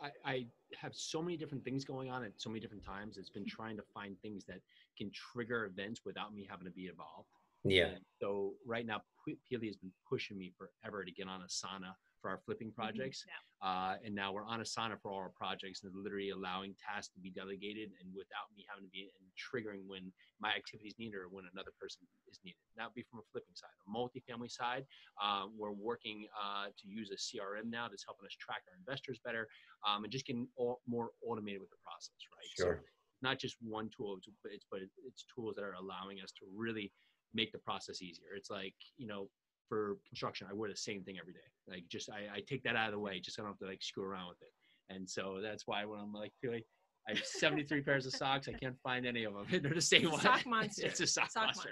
I, 0.00 0.10
I 0.24 0.46
have 0.80 0.94
so 0.94 1.20
many 1.20 1.36
different 1.36 1.64
things 1.64 1.84
going 1.84 2.08
on 2.08 2.22
at 2.22 2.32
so 2.36 2.48
many 2.50 2.60
different 2.60 2.84
times. 2.84 3.18
It's 3.18 3.30
been 3.30 3.46
trying 3.48 3.76
to 3.76 3.82
find 3.92 4.16
things 4.22 4.44
that 4.46 4.60
can 4.96 5.10
trigger 5.12 5.66
events 5.66 6.02
without 6.04 6.32
me 6.34 6.46
having 6.48 6.66
to 6.66 6.70
be 6.70 6.86
involved. 6.86 7.28
Yeah. 7.64 7.86
And 7.86 7.98
so 8.20 8.54
right 8.64 8.86
now, 8.86 9.02
P- 9.26 9.38
Keely 9.48 9.66
has 9.66 9.76
been 9.76 9.92
pushing 10.08 10.38
me 10.38 10.52
forever 10.56 11.04
to 11.04 11.10
get 11.10 11.28
on 11.28 11.40
Asana 11.40 11.94
for 12.20 12.30
our 12.30 12.40
flipping 12.44 12.72
projects. 12.72 13.24
Yeah. 13.26 13.40
Uh, 13.58 13.94
and 14.04 14.14
now 14.14 14.32
we're 14.32 14.46
on 14.46 14.60
Asana 14.60 14.94
for 15.02 15.10
all 15.10 15.18
our 15.18 15.34
projects 15.34 15.82
and 15.82 15.90
literally 15.94 16.30
allowing 16.30 16.74
tasks 16.78 17.12
to 17.14 17.20
be 17.20 17.30
delegated 17.30 17.90
and 17.98 18.06
without 18.14 18.46
me 18.54 18.62
having 18.70 18.86
to 18.86 18.92
be 18.94 19.10
and 19.18 19.26
triggering 19.34 19.82
when 19.86 20.12
my 20.38 20.54
activities 20.54 20.94
needed 20.98 21.18
or 21.18 21.26
when 21.30 21.44
another 21.52 21.74
person 21.78 22.06
is 22.30 22.38
needed. 22.44 22.62
That 22.76 22.86
would 22.86 22.94
be 22.94 23.06
from 23.10 23.18
a 23.18 23.26
flipping 23.30 23.54
side. 23.54 23.74
A 23.74 23.90
multifamily 23.90 24.50
side, 24.50 24.86
uh, 25.18 25.50
we're 25.50 25.74
working 25.74 26.26
uh, 26.38 26.70
to 26.70 26.84
use 26.86 27.10
a 27.10 27.18
CRM 27.18 27.66
now 27.70 27.88
that's 27.90 28.06
helping 28.06 28.26
us 28.26 28.36
track 28.38 28.62
our 28.70 28.78
investors 28.78 29.18
better 29.24 29.48
um, 29.82 30.04
and 30.04 30.12
just 30.12 30.26
getting 30.26 30.46
all, 30.56 30.80
more 30.86 31.10
automated 31.26 31.60
with 31.60 31.70
the 31.70 31.82
process, 31.82 32.18
right? 32.30 32.50
Sure. 32.54 32.82
So 32.82 32.88
not 33.22 33.38
just 33.38 33.56
one 33.60 33.90
tool, 33.90 34.18
but 34.42 34.52
it's 34.52 34.66
but 34.70 34.80
it's 35.06 35.24
tools 35.34 35.54
that 35.56 35.64
are 35.64 35.74
allowing 35.74 36.20
us 36.22 36.30
to 36.38 36.46
really 36.54 36.92
make 37.34 37.52
the 37.52 37.58
process 37.58 38.02
easier. 38.02 38.34
It's 38.36 38.50
like 38.50 38.74
you 38.96 39.06
know, 39.06 39.28
for 39.68 39.96
construction, 40.06 40.46
I 40.50 40.54
wear 40.54 40.70
the 40.70 40.76
same 40.76 41.02
thing 41.02 41.16
every 41.20 41.32
day. 41.32 41.40
Like 41.68 41.84
just 41.88 42.10
I, 42.10 42.36
I 42.36 42.40
take 42.40 42.62
that 42.64 42.76
out 42.76 42.88
of 42.88 42.92
the 42.92 42.98
way, 42.98 43.20
just 43.20 43.36
so 43.36 43.42
I 43.42 43.44
don't 43.44 43.52
have 43.52 43.58
to 43.60 43.66
like 43.66 43.82
screw 43.82 44.04
around 44.04 44.28
with 44.28 44.42
it. 44.42 44.52
And 44.94 45.08
so 45.08 45.38
that's 45.42 45.66
why 45.66 45.84
when 45.84 46.00
I'm 46.00 46.12
like 46.12 46.32
feeling. 46.40 46.62
I 47.06 47.12
have 47.12 47.24
73 47.24 47.80
pairs 47.82 48.04
of 48.04 48.12
socks. 48.12 48.48
I 48.48 48.52
can't 48.52 48.76
find 48.82 49.06
any 49.06 49.24
of 49.24 49.32
them. 49.32 49.46
They're 49.62 49.72
the 49.72 49.80
same 49.80 50.10
one. 50.10 50.20
Sock 50.20 50.44
monster. 50.44 50.86
it's 50.86 51.00
a 51.00 51.06
sock, 51.06 51.30
Sock 51.30 51.44
monster. 51.44 51.70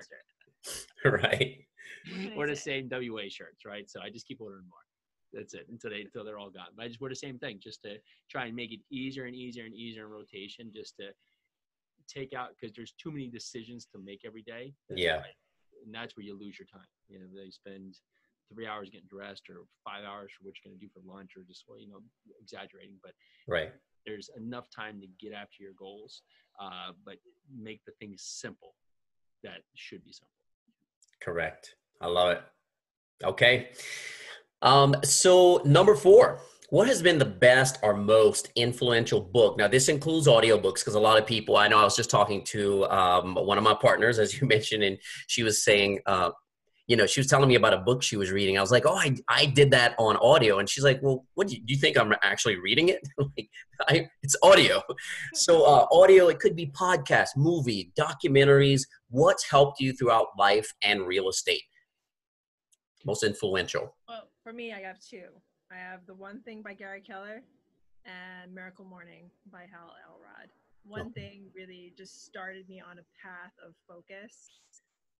monster. 1.05 1.27
right. 1.27 1.59
We're 2.35 2.47
the 2.47 2.57
same 2.57 2.89
WA 2.91 3.25
shirts, 3.29 3.67
right? 3.67 3.89
So 3.91 4.01
I 4.01 4.09
just 4.09 4.27
keep 4.27 4.41
ordering 4.41 4.65
more. 4.69 4.79
That's 5.35 5.53
it 5.53 5.67
until 5.71 5.91
they 5.91 6.01
until 6.03 6.25
they're 6.25 6.39
all 6.39 6.49
gone. 6.49 6.69
But 6.75 6.85
I 6.85 6.89
just 6.89 7.03
wear 7.03 7.11
the 7.11 7.17
same 7.17 7.39
thing 7.39 7.59
just 7.63 7.83
to 7.83 7.97
try 8.31 8.47
and 8.47 8.57
make 8.57 8.73
it 8.73 8.81
easier 8.91 9.25
and 9.27 9.35
easier 9.37 9.65
and 9.67 9.75
easier 9.75 10.07
in 10.07 10.11
rotation, 10.13 10.71
just 10.75 10.97
to 11.01 11.09
take 12.09 12.33
out 12.33 12.51
because 12.59 12.75
there's 12.75 12.95
too 13.01 13.11
many 13.11 13.29
decisions 13.29 13.87
to 13.93 13.99
make 14.03 14.21
every 14.25 14.43
day. 14.43 14.73
That's 14.89 15.01
Yeah. 15.01 15.19
why- 15.19 15.33
And 15.85 15.95
that's 15.95 16.17
where 16.17 16.25
you 16.25 16.39
lose 16.39 16.59
your 16.59 16.67
time. 16.67 16.89
You 17.09 17.21
know, 17.21 17.27
they 17.35 17.51
spend 17.51 17.99
three 18.53 18.67
hours 18.67 18.91
getting 18.91 19.09
dressed 19.09 19.49
or 19.51 19.67
five 19.85 20.05
hours 20.05 20.31
for 20.33 20.45
what 20.45 20.55
you're 20.57 20.71
going 20.71 20.79
to 20.79 20.85
do 20.85 20.91
for 20.93 21.03
lunch 21.05 21.33
or 21.37 21.43
just, 21.43 21.65
well, 21.69 21.81
you 21.81 21.89
know, 21.89 22.01
exaggerating. 22.41 22.97
But 23.03 23.13
Right. 23.49 23.73
there's 24.07 24.31
enough 24.37 24.69
time 24.75 25.01
to 25.01 25.07
get 25.19 25.33
after 25.33 25.63
your 25.63 25.73
goals, 25.79 26.23
uh, 26.61 26.93
but 27.05 27.17
make 27.53 27.85
the 27.85 27.93
things 27.99 28.23
simple 28.23 28.75
that 29.43 29.63
should 29.75 30.05
be 30.05 30.13
simple. 30.13 30.31
Correct. 31.21 31.77
I 32.01 32.07
love 32.07 32.31
it. 32.31 32.43
Okay. 33.25 33.71
Um, 34.63 34.95
so 35.03 35.61
number 35.65 35.95
four, 35.95 36.41
what 36.71 36.89
has 36.89 37.01
been 37.01 37.19
the 37.19 37.25
best 37.25 37.79
or 37.83 37.97
most 37.97 38.51
influential 38.57 39.21
book? 39.21 39.57
Now, 39.57 39.69
this 39.69 39.89
includes 39.89 40.27
audiobooks 40.27 40.81
because 40.81 40.95
a 40.95 41.01
lot 41.01 41.19
of 41.19 41.27
people, 41.27 41.57
I 41.57 41.69
know 41.69 41.79
I 41.79 41.85
was 41.85 41.97
just 41.97 42.11
talking 42.11 42.43
to 42.45 42.87
um, 42.87 43.35
one 43.37 43.59
of 43.59 43.65
my 43.65 43.75
partners, 43.75 44.19
as 44.19 44.41
you 44.41 44.47
mentioned, 44.49 44.83
and 44.83 44.99
she 45.27 45.43
was 45.43 45.63
saying, 45.63 46.01
uh, 46.07 46.31
you 46.89 46.97
know, 46.97 47.07
she 47.07 47.19
was 47.19 47.27
telling 47.27 47.49
me 47.49 47.57
about 47.57 47.73
a 47.73 47.79
book 47.79 48.03
she 48.03 48.17
was 48.17 48.31
reading. 48.31 48.57
I 48.57 48.61
was 48.61 48.71
like, 48.71 48.87
oh, 48.87 48.95
I, 48.95 49.17
I 49.29 49.47
did 49.47 49.73
that 49.73 49.97
on 49.99 50.17
audio. 50.19 50.61
And 50.61 50.69
she's 50.69 50.85
like, 50.85 51.03
well, 51.03 51.27
what 51.35 51.49
do 51.49 51.55
you, 51.55 51.61
do 51.61 51.75
you 51.75 51.81
think 51.81 51.99
I'm 51.99 52.15
actually 52.23 52.57
reading 52.57 52.91
it? 52.91 53.01
like, 53.19 53.49
I, 53.89 54.09
it's 54.23 54.37
audio. 54.43 54.83
So, 55.35 55.65
uh, 55.65 55.87
audio, 55.93 56.29
it 56.29 56.39
could 56.39 56.57
be 56.57 56.67
podcast, 56.67 57.31
movie, 57.37 57.93
documentaries. 57.99 58.83
What's 59.11 59.49
helped 59.49 59.81
you 59.81 59.93
throughout 59.93 60.29
life 60.39 60.73
and 60.83 61.07
real 61.07 61.29
estate? 61.29 61.63
Most 63.05 63.23
influential. 63.23 63.95
Well, 64.09 64.29
for 64.43 64.53
me, 64.53 64.73
I 64.73 64.81
have 64.81 64.99
two. 65.01 65.25
I 65.73 65.77
have 65.77 66.07
The 66.07 66.15
One 66.15 66.41
Thing 66.43 66.63
by 66.63 66.75
Gary 66.75 67.01
Keller 67.01 67.43
and 68.07 68.55
Miracle 68.55 68.85
Morning 68.85 69.31
by 69.51 69.67
Hal 69.67 69.95
Elrod. 70.07 70.51
One 70.85 71.11
Okay. 71.11 71.27
thing 71.27 71.51
really 71.55 71.93
just 71.99 72.25
started 72.25 72.69
me 72.69 72.81
on 72.81 72.99
a 72.99 73.07
path 73.19 73.53
of 73.67 73.75
focus 73.89 74.63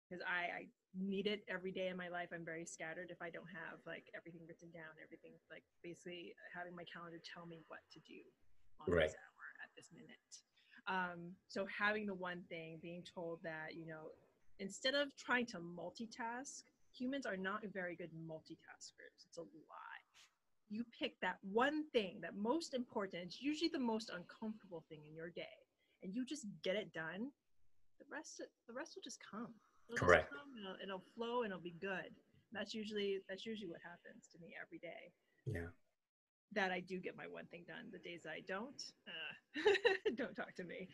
because 0.07 0.23
I, 0.23 0.63
I 0.63 0.67
need 0.95 1.27
it 1.27 1.43
every 1.49 1.71
day 1.73 1.89
in 1.89 1.97
my 1.97 2.07
life. 2.07 2.29
I'm 2.33 2.45
very 2.45 2.63
scattered 2.63 3.11
if 3.11 3.21
I 3.21 3.29
don't 3.29 3.49
have 3.51 3.83
like 3.85 4.07
everything 4.15 4.47
written 4.47 4.71
down, 4.71 4.95
everything 5.03 5.35
like 5.51 5.63
basically 5.83 6.31
having 6.55 6.75
my 6.75 6.85
calendar 6.87 7.19
tell 7.19 7.45
me 7.45 7.59
what 7.67 7.83
to 7.91 7.99
do 8.07 8.23
on 8.79 8.87
Right. 8.87 9.11
this 9.11 9.19
hour 9.19 9.45
at 9.59 9.69
this 9.75 9.91
minute. 9.91 10.31
Um, 10.87 11.35
so 11.49 11.67
having 11.67 12.05
the 12.07 12.15
one 12.15 12.43
thing, 12.47 12.79
being 12.81 13.03
told 13.03 13.43
that, 13.43 13.75
you 13.75 13.85
know, 13.85 14.15
instead 14.59 14.95
of 14.95 15.09
trying 15.17 15.45
to 15.47 15.59
multitask, 15.59 16.63
humans 16.95 17.25
are 17.25 17.35
not 17.35 17.61
very 17.73 17.95
good 17.97 18.11
multitaskers. 18.15 19.27
It's 19.27 19.37
a 19.37 19.41
lie. 19.41 19.86
You 20.69 20.83
pick 20.99 21.19
that 21.21 21.37
one 21.41 21.83
thing, 21.93 22.19
that 22.21 22.35
most 22.35 22.73
important, 22.73 23.23
it's 23.23 23.41
usually 23.41 23.69
the 23.69 23.79
most 23.79 24.09
uncomfortable 24.13 24.83
thing 24.89 24.99
in 25.07 25.15
your 25.15 25.29
day, 25.29 25.55
and 26.03 26.13
you 26.13 26.25
just 26.25 26.45
get 26.63 26.75
it 26.75 26.91
done. 26.93 27.31
The 27.99 28.05
rest, 28.11 28.41
the 28.67 28.73
rest 28.73 28.93
will 28.95 29.01
just 29.03 29.19
come. 29.31 29.53
It'll 29.87 29.97
just 29.97 30.05
Correct. 30.05 30.29
come, 30.29 30.49
it'll, 30.59 30.75
it'll 30.83 31.03
flow, 31.15 31.43
and 31.43 31.51
it'll 31.51 31.63
be 31.63 31.75
good. 31.79 32.11
That's 32.51 32.73
usually 32.73 33.19
that's 33.29 33.45
usually 33.45 33.69
what 33.69 33.79
happens 33.83 34.27
to 34.33 34.39
me 34.39 34.55
every 34.61 34.79
day. 34.79 35.11
Yeah. 35.45 35.67
That 36.53 36.71
I 36.71 36.79
do 36.81 36.99
get 36.99 37.15
my 37.17 37.27
one 37.27 37.45
thing 37.47 37.63
done. 37.67 37.89
The 37.91 37.99
days 37.99 38.25
I 38.25 38.41
don't, 38.47 38.81
uh, 39.07 39.61
don't 40.15 40.35
talk 40.35 40.53
to 40.55 40.63
me. 40.63 40.87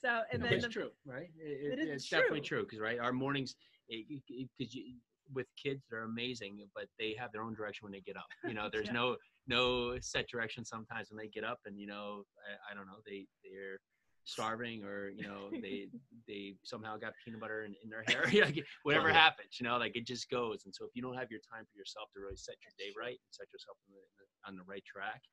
So 0.00 0.22
and 0.32 0.40
No, 0.42 0.48
then 0.48 0.54
it's 0.58 0.66
the, 0.66 0.70
true, 0.72 0.90
right? 1.06 1.28
It, 1.38 1.72
It 1.72 1.78
it- 1.78 1.88
is 1.88 1.94
it's 2.02 2.08
definitely 2.08 2.40
true. 2.40 2.58
true 2.58 2.64
because 2.64 2.78
right, 2.80 2.98
our 2.98 3.12
mornings, 3.12 3.56
because 3.88 4.74
you 4.74 4.94
with 5.34 5.46
kids 5.62 5.84
they're 5.90 6.04
amazing, 6.04 6.58
but 6.74 6.86
they 6.98 7.14
have 7.18 7.32
their 7.32 7.42
own 7.42 7.54
direction 7.54 7.84
when 7.84 7.92
they 7.92 8.00
get 8.00 8.16
up. 8.16 8.26
You 8.44 8.54
know, 8.54 8.68
there's 8.72 8.86
Yeah. 8.88 8.92
no 8.92 9.16
no 9.46 9.98
set 10.00 10.28
direction 10.28 10.64
sometimes 10.64 11.10
when 11.10 11.18
they 11.18 11.28
get 11.28 11.44
up, 11.44 11.60
and 11.66 11.78
you 11.78 11.86
know, 11.86 12.24
I, 12.46 12.72
I 12.72 12.74
don't 12.74 12.86
know, 12.86 13.00
they 13.06 13.26
they're 13.44 13.78
starving 14.24 14.84
or 14.84 15.08
you 15.08 15.24
know 15.24 15.48
they 15.62 15.88
they 16.28 16.52
somehow 16.62 16.98
got 16.98 17.14
peanut 17.24 17.40
butter 17.40 17.64
in, 17.64 17.72
in 17.82 17.88
their 17.88 18.04
hair 18.04 18.28
whatever 18.82 19.08
happens 19.08 19.56
you 19.56 19.64
know 19.64 19.78
like 19.80 19.96
it 19.96 20.04
just 20.04 20.28
goes 20.28 20.68
and 20.68 20.74
so 20.74 20.84
if 20.84 20.92
you 20.92 21.00
don't 21.00 21.16
have 21.16 21.30
your 21.32 21.40
time 21.48 21.64
for 21.64 21.72
yourself 21.80 22.12
to 22.12 22.20
really 22.20 22.36
set 22.36 22.52
your 22.60 22.68
day 22.76 22.92
right 22.92 23.16
and 23.16 23.30
set 23.32 23.48
yourself 23.56 23.80
on 23.88 23.96
the, 23.96 24.04
on 24.44 24.52
the 24.52 24.66
right 24.68 24.84
track 24.84 25.24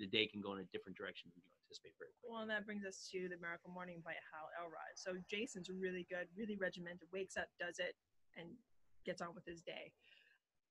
the 0.00 0.08
day 0.08 0.24
can 0.24 0.40
go 0.40 0.56
in 0.56 0.64
a 0.64 0.68
different 0.72 0.96
direction 0.96 1.28
than 1.36 1.44
you 1.44 1.52
anticipate 1.68 1.92
very 2.00 2.08
quickly 2.16 2.32
Well, 2.32 2.40
and 2.40 2.48
that 2.48 2.64
brings 2.64 2.88
us 2.88 3.04
to 3.12 3.28
the 3.28 3.36
Miracle 3.44 3.68
Morning 3.76 4.00
by 4.00 4.16
Hal 4.32 4.48
Elrod. 4.56 4.96
So 4.96 5.20
Jason's 5.28 5.68
really 5.68 6.08
good, 6.08 6.24
really 6.32 6.56
regimented, 6.56 7.12
wakes 7.12 7.36
up, 7.36 7.52
does 7.60 7.76
it, 7.76 7.92
and 8.40 8.48
gets 9.04 9.20
on 9.20 9.34
with 9.34 9.44
his 9.44 9.62
day. 9.62 9.92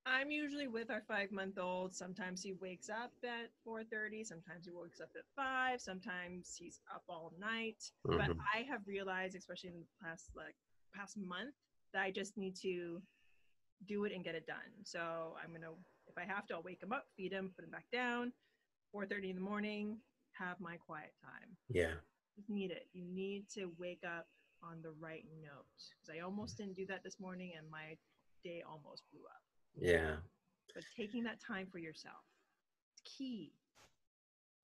I'm 0.06 0.30
usually 0.30 0.66
with 0.66 0.90
our 0.90 1.02
five 1.06 1.30
month 1.30 1.58
old. 1.58 1.94
Sometimes 1.94 2.42
he 2.42 2.52
wakes 2.54 2.88
up 2.88 3.12
at 3.22 3.50
4:30. 3.64 4.24
Sometimes 4.24 4.64
he 4.64 4.72
wakes 4.72 5.00
up 5.00 5.10
at 5.14 5.24
five. 5.36 5.80
Sometimes 5.80 6.56
he's 6.56 6.80
up 6.92 7.04
all 7.08 7.32
night. 7.38 7.92
But 8.04 8.30
Mhm. 8.30 8.40
I 8.54 8.62
have 8.62 8.86
realized, 8.86 9.36
especially 9.36 9.70
in 9.70 9.80
the 9.80 9.86
past 10.02 10.34
like 10.34 10.56
past 10.94 11.16
month, 11.18 11.54
that 11.92 12.02
I 12.02 12.10
just 12.10 12.36
need 12.38 12.56
to 12.56 13.02
do 13.86 14.04
it 14.04 14.12
and 14.12 14.24
get 14.24 14.34
it 14.34 14.46
done. 14.46 14.84
So 14.84 15.36
I'm 15.42 15.52
gonna, 15.52 15.72
if 16.06 16.16
I 16.16 16.24
have 16.24 16.46
to, 16.46 16.54
I'll 16.54 16.62
wake 16.62 16.82
him 16.82 16.92
up, 16.92 17.06
feed 17.16 17.32
him, 17.32 17.50
put 17.54 17.64
him 17.64 17.70
back 17.70 17.90
down. 17.90 18.32
4:30 18.92 19.30
in 19.30 19.36
the 19.36 19.42
morning, 19.42 20.02
have 20.32 20.58
my 20.60 20.78
quiet 20.78 21.14
time. 21.22 21.56
Yeah. 21.68 22.00
You 22.36 22.54
need 22.54 22.70
it. 22.70 22.88
You 22.92 23.04
need 23.04 23.48
to 23.50 23.66
wake 23.78 24.02
up 24.04 24.28
on 24.62 24.80
the 24.82 24.92
right 24.92 25.26
note. 25.42 25.66
Because 25.90 26.10
I 26.16 26.20
almost 26.20 26.56
didn't 26.56 26.74
do 26.74 26.86
that 26.86 27.02
this 27.04 27.20
morning, 27.20 27.54
and 27.56 27.70
my 27.70 27.98
day 28.42 28.62
almost 28.66 29.02
blew 29.12 29.22
up. 29.22 29.42
Yeah. 29.78 30.16
But 30.74 30.84
taking 30.96 31.24
that 31.24 31.38
time 31.44 31.66
for 31.70 31.78
yourself, 31.78 32.22
it's 32.94 33.02
key. 33.04 33.52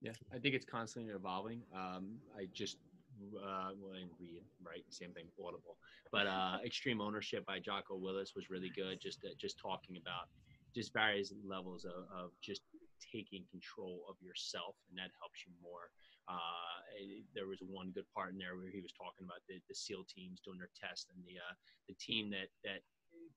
Yeah, 0.01 0.13
I 0.33 0.39
think 0.39 0.55
it's 0.55 0.67
constantly 0.67 1.13
evolving. 1.13 1.63
Um, 1.75 2.19
I 2.37 2.47
just 2.53 2.79
uh, 3.17 3.73
well, 3.81 3.97
I 3.97 4.01
didn't 4.01 4.13
read 4.21 4.45
right, 4.63 4.85
same 4.91 5.13
thing, 5.13 5.27
Audible. 5.41 5.79
But 6.13 6.27
uh, 6.27 6.59
Extreme 6.65 7.01
Ownership 7.01 7.47
by 7.47 7.59
Jocko 7.59 7.99
Willink 7.99 8.35
was 8.37 8.51
really 8.51 8.71
good. 8.75 9.01
Just 9.01 9.25
uh, 9.25 9.33
just 9.39 9.59
talking 9.59 9.97
about 9.97 10.29
just 10.75 10.93
various 10.93 11.33
levels 11.45 11.85
of, 11.85 12.05
of 12.13 12.31
just 12.43 12.61
taking 13.01 13.45
control 13.51 14.05
of 14.09 14.17
yourself, 14.21 14.77
and 14.91 14.99
that 14.99 15.11
helps 15.21 15.45
you 15.47 15.53
more. 15.63 15.89
Uh, 16.29 16.83
eh, 16.99 17.23
there 17.35 17.47
was 17.47 17.63
one 17.63 17.93
good 17.95 18.09
part 18.13 18.33
in 18.33 18.39
there 18.39 18.57
where 18.57 18.69
he 18.69 18.83
was 18.83 18.93
talking 18.93 19.25
about 19.25 19.41
the, 19.49 19.63
the 19.69 19.75
SEAL 19.75 20.05
teams 20.11 20.43
doing 20.45 20.59
their 20.59 20.73
test, 20.75 21.09
and 21.15 21.23
the 21.25 21.41
uh, 21.41 21.55
the 21.89 21.97
team 21.97 22.29
that 22.31 22.53
that 22.65 22.85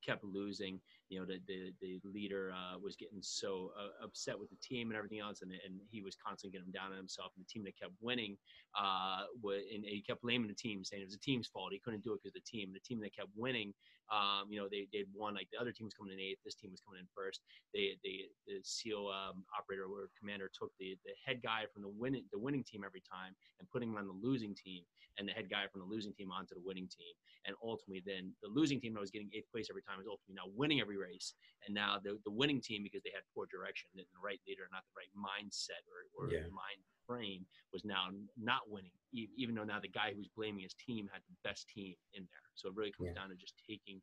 kept 0.05 0.23
losing. 0.23 0.79
You 1.09 1.19
know, 1.19 1.25
the 1.25 1.39
the, 1.47 1.73
the 1.81 1.99
leader 2.03 2.53
uh, 2.53 2.77
was 2.79 2.95
getting 2.95 3.19
so 3.21 3.71
uh, 3.77 4.03
upset 4.03 4.39
with 4.39 4.49
the 4.49 4.57
team 4.61 4.89
and 4.89 4.97
everything 4.97 5.19
else, 5.19 5.41
and, 5.41 5.51
and 5.51 5.79
he 5.89 6.01
was 6.01 6.15
constantly 6.15 6.57
getting 6.57 6.71
down 6.71 6.91
on 6.91 6.97
himself. 6.97 7.31
And 7.35 7.45
the 7.45 7.49
team 7.49 7.63
that 7.65 7.79
kept 7.79 7.93
winning, 8.01 8.37
uh, 8.79 9.23
and 9.43 9.83
he 9.85 10.03
kept 10.05 10.21
blaming 10.21 10.47
the 10.47 10.53
team, 10.53 10.83
saying 10.83 11.01
it 11.01 11.05
was 11.05 11.15
the 11.15 11.19
team's 11.19 11.47
fault. 11.47 11.73
He 11.73 11.79
couldn't 11.79 12.03
do 12.03 12.13
it 12.13 12.19
because 12.23 12.33
the 12.33 12.45
team. 12.45 12.71
The 12.73 12.79
team 12.79 12.99
that 13.01 13.15
kept 13.15 13.29
winning 13.35 13.73
um, 14.09 14.49
you 14.49 14.59
know, 14.59 14.67
they 14.69 14.87
they'd 14.91 15.07
won 15.13 15.35
like 15.35 15.47
the 15.51 15.61
other 15.61 15.71
team 15.71 15.85
was 15.85 15.93
coming 15.93 16.13
in 16.13 16.19
eighth, 16.19 16.41
this 16.43 16.55
team 16.55 16.71
was 16.71 16.81
coming 16.81 16.99
in 16.99 17.07
first. 17.13 17.41
They 17.73 17.93
they 18.03 18.25
the 18.47 18.57
SEAL 18.63 19.05
um, 19.13 19.45
operator 19.53 19.85
or 19.85 20.09
commander 20.17 20.49
took 20.49 20.71
the 20.79 20.97
the 21.05 21.13
head 21.25 21.41
guy 21.43 21.65
from 21.71 21.83
the 21.83 21.93
winning 21.93 22.25
the 22.33 22.39
winning 22.39 22.63
team 22.63 22.81
every 22.83 23.03
time 23.05 23.37
and 23.59 23.69
putting 23.69 23.89
him 23.89 23.97
on 23.97 24.07
the 24.07 24.17
losing 24.17 24.55
team, 24.55 24.81
and 25.17 25.29
the 25.29 25.33
head 25.33 25.49
guy 25.49 25.67
from 25.71 25.81
the 25.81 25.87
losing 25.87 26.13
team 26.13 26.31
onto 26.31 26.55
the 26.55 26.65
winning 26.65 26.89
team. 26.89 27.13
And 27.45 27.55
ultimately, 27.61 28.01
then 28.05 28.33
the 28.41 28.49
losing 28.49 28.81
team 28.81 28.93
that 28.93 28.99
was 28.99 29.11
getting 29.13 29.29
eighth 29.33 29.51
place 29.53 29.68
every 29.69 29.85
time 29.85 30.01
is 30.01 30.09
ultimately 30.09 30.35
now 30.35 30.49
winning 30.53 30.81
every 30.81 30.97
race. 30.97 31.33
And 31.65 31.73
now 31.73 31.97
the 32.01 32.19
the 32.25 32.33
winning 32.33 32.61
team 32.61 32.83
because 32.83 33.03
they 33.03 33.13
had 33.13 33.23
poor 33.33 33.45
direction, 33.47 33.89
and 33.93 34.01
the 34.01 34.23
right 34.23 34.41
leader, 34.45 34.67
not 34.71 34.83
the 34.89 34.97
right 34.97 35.13
mindset 35.15 35.85
or, 35.87 36.09
or 36.17 36.33
yeah. 36.33 36.49
mind 36.49 36.81
frame 37.07 37.45
was 37.73 37.85
now 37.85 38.09
not 38.37 38.69
winning, 38.69 38.93
even 39.13 39.55
though 39.55 39.63
now 39.63 39.79
the 39.81 39.89
guy 39.89 40.13
who's 40.13 40.29
blaming 40.37 40.61
his 40.61 40.75
team 40.77 41.09
had 41.11 41.21
the 41.25 41.35
best 41.41 41.67
team 41.69 41.95
in 42.13 42.23
there. 42.29 42.47
So 42.53 42.69
it 42.69 42.75
really 42.75 42.93
comes 42.93 43.09
yeah. 43.13 43.21
down 43.21 43.29
to 43.29 43.35
just 43.35 43.55
taking 43.67 44.01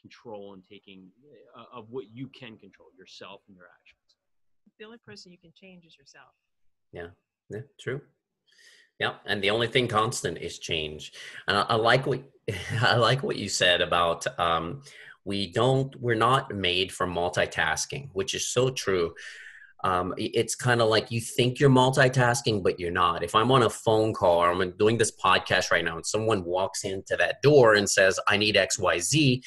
control 0.00 0.54
and 0.54 0.62
taking 0.64 1.10
uh, 1.56 1.76
of 1.76 1.90
what 1.90 2.06
you 2.12 2.28
can 2.28 2.56
control 2.56 2.88
yourself 2.96 3.42
and 3.48 3.56
your 3.56 3.66
actions. 3.66 4.16
The 4.78 4.84
only 4.84 4.98
person 5.04 5.32
you 5.32 5.38
can 5.38 5.52
change 5.54 5.84
is 5.84 5.96
yourself. 5.98 6.32
Yeah, 6.92 7.08
yeah, 7.50 7.66
true. 7.80 8.00
Yeah, 8.98 9.14
and 9.26 9.42
the 9.42 9.50
only 9.50 9.68
thing 9.68 9.86
constant 9.86 10.38
is 10.38 10.58
change. 10.58 11.12
And 11.46 11.56
I, 11.56 11.62
I 11.62 11.74
like 11.76 12.06
what 12.06 12.22
I 12.82 12.96
like 12.96 13.22
what 13.22 13.36
you 13.36 13.48
said 13.48 13.80
about 13.80 14.26
um, 14.38 14.82
we 15.24 15.52
don't 15.52 15.94
we're 16.00 16.14
not 16.14 16.54
made 16.54 16.92
for 16.92 17.06
multitasking, 17.06 18.10
which 18.12 18.34
is 18.34 18.48
so 18.48 18.70
true 18.70 19.14
um, 19.84 20.12
it's 20.16 20.56
kind 20.56 20.80
of 20.82 20.88
like 20.88 21.10
you 21.10 21.20
think 21.20 21.60
you're 21.60 21.70
multitasking, 21.70 22.62
but 22.62 22.80
you're 22.80 22.90
not. 22.90 23.22
If 23.22 23.34
I'm 23.34 23.52
on 23.52 23.62
a 23.62 23.70
phone 23.70 24.12
call 24.12 24.38
or 24.38 24.50
I'm 24.50 24.76
doing 24.76 24.98
this 24.98 25.12
podcast 25.12 25.70
right 25.70 25.84
now 25.84 25.96
and 25.96 26.06
someone 26.06 26.44
walks 26.44 26.84
into 26.84 27.16
that 27.16 27.40
door 27.42 27.74
and 27.74 27.88
says, 27.88 28.18
I 28.26 28.36
need 28.36 28.56
XYZ, 28.56 29.40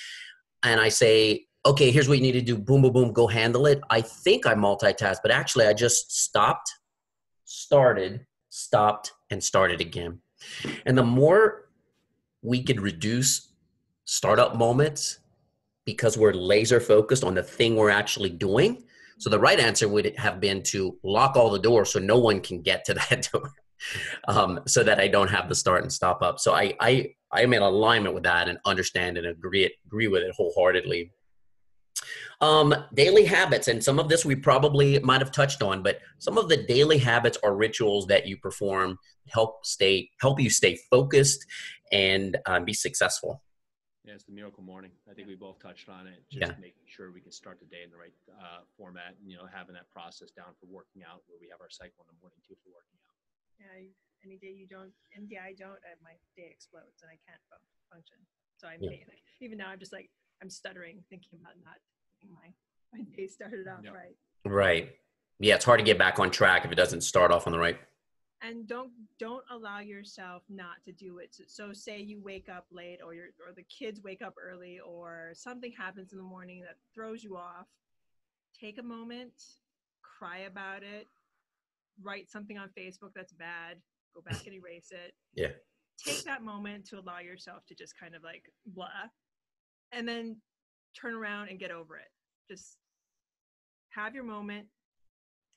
and 0.64 0.80
I 0.80 0.90
say, 0.90 1.46
okay, 1.66 1.92
here's 1.92 2.08
what 2.08 2.18
you 2.18 2.24
need 2.24 2.32
to 2.34 2.42
do 2.42 2.58
boom, 2.58 2.82
boom, 2.82 2.94
boom, 2.94 3.14
go 3.14 3.28
handle 3.28 3.66
it. 3.66 3.82
I 3.90 4.02
think 4.02 4.48
I 4.48 4.54
multitask, 4.54 5.18
but 5.22 5.32
actually 5.32 5.68
I 5.68 5.74
just 5.74 6.12
stopped, 6.12 6.72
started, 7.44 8.26
stopped, 8.50 9.12
and 9.32 9.44
start 9.44 9.72
it 9.72 9.82
again. 9.82 10.20
And 10.86 10.98
the 10.98 11.04
more 11.04 11.70
we 12.42 12.64
could 12.64 12.82
reduce 12.82 13.50
startup 14.06 14.56
moments 14.56 15.20
because 15.86 16.18
we're 16.18 16.34
laser 16.34 16.80
focused 16.80 17.24
on 17.24 17.34
the 17.34 17.44
thing 17.44 17.76
we're 17.76 17.90
actually 17.90 18.30
doing, 18.30 18.84
so 19.18 19.30
the 19.30 19.40
right 19.40 19.60
answer 19.60 19.88
would 19.88 20.16
have 20.18 20.40
been 20.40 20.64
to 20.64 20.98
lock 21.04 21.36
all 21.36 21.52
the 21.52 21.60
doors 21.60 21.92
so 21.92 22.00
no 22.00 22.18
one 22.18 22.42
can 22.42 22.62
get 22.62 22.86
to 22.86 22.94
that 23.10 23.30
door, 23.32 23.54
um, 24.28 24.60
so 24.68 24.84
that 24.84 25.00
I 25.00 25.08
don't 25.08 25.30
have 25.30 25.48
the 25.48 25.56
start 25.56 25.84
and 25.84 25.92
stop 25.92 26.22
up. 26.22 26.40
So 26.40 26.54
I 26.54 26.74
I 26.80 27.14
I 27.32 27.44
am 27.44 27.54
in 27.54 27.62
alignment 27.62 28.16
with 28.16 28.24
that 28.24 28.50
and 28.50 28.58
understand 28.66 29.18
and 29.18 29.28
agree 29.28 29.72
agree 29.86 30.08
with 30.08 30.24
it 30.24 30.34
wholeheartedly. 30.36 31.12
Um, 32.42 32.74
daily 32.96 33.26
habits, 33.26 33.68
and 33.68 33.84
some 33.84 34.00
of 34.00 34.10
this 34.10 34.26
we 34.26 34.36
probably 34.36 34.98
might 35.00 35.22
have 35.22 35.32
touched 35.32 35.62
on, 35.62 35.84
but 35.84 36.02
some 36.18 36.38
of 36.42 36.50
the 36.50 36.58
daily 36.58 36.98
habits 36.98 37.38
or 37.44 37.56
rituals 37.56 38.08
that 38.08 38.26
you 38.26 38.36
perform 38.38 38.98
help 39.30 39.64
stay 39.64 40.10
help 40.20 40.42
you 40.42 40.50
stay 40.50 40.74
focused 40.90 41.46
and 41.92 42.38
um, 42.48 42.66
be 42.66 42.74
successful. 42.74 43.44
Yeah, 44.02 44.18
it's 44.18 44.26
the 44.26 44.34
miracle 44.34 44.66
morning. 44.66 44.90
I 45.06 45.14
think 45.14 45.30
we 45.30 45.38
both 45.38 45.62
touched 45.62 45.86
on 45.86 46.10
it. 46.10 46.26
Just 46.34 46.58
yeah. 46.58 46.58
making 46.58 46.82
sure 46.90 47.14
we 47.14 47.22
can 47.22 47.30
start 47.30 47.62
the 47.62 47.70
day 47.70 47.86
in 47.86 47.94
the 47.94 48.02
right 48.02 48.18
uh, 48.34 48.66
format. 48.74 49.14
And, 49.22 49.30
you 49.30 49.38
know, 49.38 49.46
having 49.46 49.78
that 49.78 49.86
process 49.94 50.34
down 50.34 50.58
for 50.58 50.66
working 50.66 51.06
out, 51.06 51.22
where 51.30 51.38
we 51.38 51.54
have 51.54 51.62
our 51.62 51.70
cycle 51.70 52.02
in 52.02 52.10
the 52.10 52.18
morning 52.18 52.42
too 52.42 52.58
for 52.66 52.74
working 52.74 52.98
out. 53.06 53.14
Yeah, 53.62 53.86
any 54.26 54.42
day 54.42 54.50
you 54.58 54.66
don't, 54.66 54.90
any 55.14 55.30
day 55.30 55.38
I 55.38 55.54
don't, 55.54 55.78
I, 55.86 55.94
my 56.02 56.18
day 56.34 56.50
explodes 56.50 57.06
and 57.06 57.14
I 57.14 57.22
can't 57.22 57.38
function. 57.94 58.18
So 58.58 58.66
I'm 58.66 58.82
yeah. 58.82 59.06
like, 59.06 59.22
even 59.38 59.62
now, 59.62 59.70
I'm 59.70 59.78
just 59.78 59.94
like 59.94 60.10
I'm 60.42 60.50
stuttering, 60.50 61.06
thinking 61.14 61.38
about 61.38 61.54
not 61.62 61.78
my 62.30 62.54
my 62.94 63.04
day 63.16 63.28
started 63.28 63.68
off 63.68 63.84
yep. 63.84 63.94
right. 63.94 64.16
Right. 64.46 64.90
Yeah, 65.40 65.56
it's 65.56 65.66
hard 65.66 65.80
to 65.80 65.84
get 65.84 65.98
back 65.98 66.20
on 66.20 66.30
track 66.30 66.66
if 66.66 66.72
it 66.72 66.76
doesn't 66.76 67.02
start 67.02 67.32
off 67.32 67.48
on 67.48 67.54
the 67.54 67.60
right 67.60 67.80
and 68.42 68.68
don't 68.68 68.92
don't 69.20 69.44
allow 69.52 69.80
yourself 69.80 70.44
not 70.50 70.84
to 70.84 70.92
do 70.92 71.20
it 71.20 71.36
so 71.48 71.72
say 71.74 72.00
you 72.00 72.20
wake 72.24 72.50
up 72.50 72.66
late 72.72 73.00
or 73.04 73.14
your 73.14 73.28
or 73.46 73.54
the 73.56 73.64
kids 73.64 74.02
wake 74.04 74.22
up 74.22 74.34
early 74.42 74.80
or 74.80 75.32
something 75.34 75.72
happens 75.78 76.12
in 76.12 76.18
the 76.18 76.24
morning 76.24 76.62
that 76.62 76.78
throws 76.94 77.24
you 77.24 77.38
off 77.38 77.68
take 78.60 78.80
a 78.80 78.84
moment 78.84 79.32
cry 80.02 80.40
about 80.40 80.84
it 80.84 81.08
write 82.02 82.30
something 82.30 82.58
on 82.58 82.70
facebook 82.78 83.12
that's 83.16 83.34
bad 83.34 83.78
go 84.16 84.22
back 84.22 84.46
and 84.46 84.56
erase 84.56 84.92
it 84.92 85.14
yeah 85.36 85.52
take 86.04 86.24
that 86.24 86.44
moment 86.44 86.86
to 86.86 87.00
allow 87.00 87.20
yourself 87.20 87.64
to 87.68 87.76
just 87.76 87.98
kind 88.00 88.16
of 88.16 88.24
like 88.24 88.44
blah 88.66 88.88
and 89.92 90.08
then 90.08 90.36
turn 91.00 91.14
around 91.14 91.50
and 91.50 91.60
get 91.60 91.72
over 91.72 91.98
it 91.98 92.10
just 92.50 92.78
have 93.90 94.14
your 94.16 94.24
moment 94.24 94.68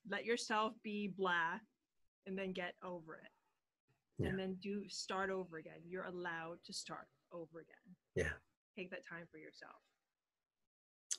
let 0.09 0.25
yourself 0.25 0.73
be 0.83 1.13
blah 1.17 1.59
and 2.27 2.39
then 2.39 2.53
get 2.53 2.75
over 2.85 3.15
it. 3.15 3.31
Yeah. 4.19 4.29
And 4.29 4.39
then 4.39 4.57
do 4.63 4.85
start 4.89 5.31
over 5.31 5.59
again. 5.59 5.81
You're 5.87 6.05
allowed 6.05 6.59
to 6.67 6.73
start 6.73 7.07
over 7.33 7.61
again. 7.61 7.97
Yeah. 8.15 8.33
Take 8.77 8.91
that 8.91 9.07
time 9.09 9.27
for 9.31 9.39
yourself. 9.39 9.73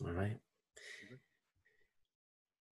All 0.06 0.12
right. 0.12 0.38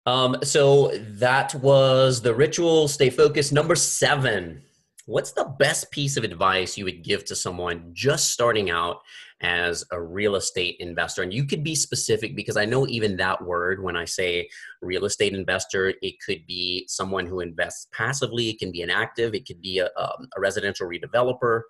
Um, 0.07 0.37
so 0.43 0.91
that 0.97 1.55
was 1.55 2.23
the 2.23 2.35
ritual. 2.35 2.89
Stay 2.89 3.11
focused. 3.11 3.53
Number 3.53 3.75
seven. 3.75 4.63
What's 5.07 5.33
the 5.33 5.45
best 5.59 5.91
piece 5.91 6.17
of 6.17 6.25
advice 6.25 6.77
you 6.77 6.85
would 6.85 7.03
give 7.03 7.25
to 7.27 7.37
someone 7.37 7.91
just 7.93 8.31
starting 8.31 8.71
out 8.71 9.01
as 9.41 9.85
a 9.91 10.01
real 10.01 10.37
estate 10.37 10.77
investor? 10.81 11.23
And 11.23 11.33
you 11.33 11.45
could 11.45 11.65
be 11.65 11.75
specific 11.75 12.37
because 12.37 12.57
I 12.57 12.65
know 12.65 12.87
even 12.87 13.17
that 13.17 13.43
word, 13.43 13.83
when 13.83 13.97
I 13.97 14.05
say 14.05 14.49
real 14.83 15.05
estate 15.05 15.33
investor, 15.33 15.95
it 16.03 16.21
could 16.25 16.47
be 16.47 16.85
someone 16.89 17.27
who 17.27 17.41
invests 17.41 17.89
passively, 17.93 18.51
it 18.51 18.59
can 18.59 18.71
be 18.71 18.83
an 18.83 18.91
active, 18.91 19.35
it 19.35 19.47
could 19.47 19.61
be 19.61 19.79
a, 19.79 19.87
um, 19.97 20.29
a 20.37 20.41
residential 20.41 20.89
redeveloper, 20.89 21.63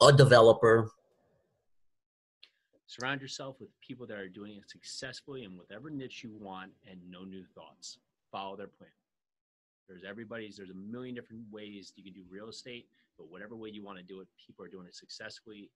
a 0.00 0.12
developer. 0.12 0.90
Surround 2.86 3.20
yourself 3.20 3.56
with 3.60 3.68
people 3.80 4.06
that 4.06 4.18
are 4.18 4.28
doing 4.28 4.56
it 4.56 4.70
successfully 4.70 5.44
in 5.44 5.56
whatever 5.56 5.90
niche 5.90 6.22
you 6.24 6.32
want 6.40 6.70
and 6.88 6.98
no 7.10 7.24
new 7.24 7.44
thoughts. 7.54 7.98
Follow 8.32 8.56
their 8.56 8.68
plan. 8.68 8.90
There's 9.88 10.04
everybody's, 10.08 10.56
there's 10.56 10.70
a 10.70 10.74
million 10.74 11.14
different 11.14 11.42
ways 11.50 11.92
you 11.96 12.04
can 12.04 12.12
do 12.12 12.22
real 12.30 12.48
estate, 12.48 12.86
but 13.16 13.30
whatever 13.30 13.56
way 13.56 13.70
you 13.70 13.82
want 13.82 13.98
to 13.98 14.04
do 14.04 14.20
it, 14.20 14.28
people 14.46 14.64
are 14.64 14.68
doing 14.68 14.86
it 14.86 14.94
successfully 14.94 15.70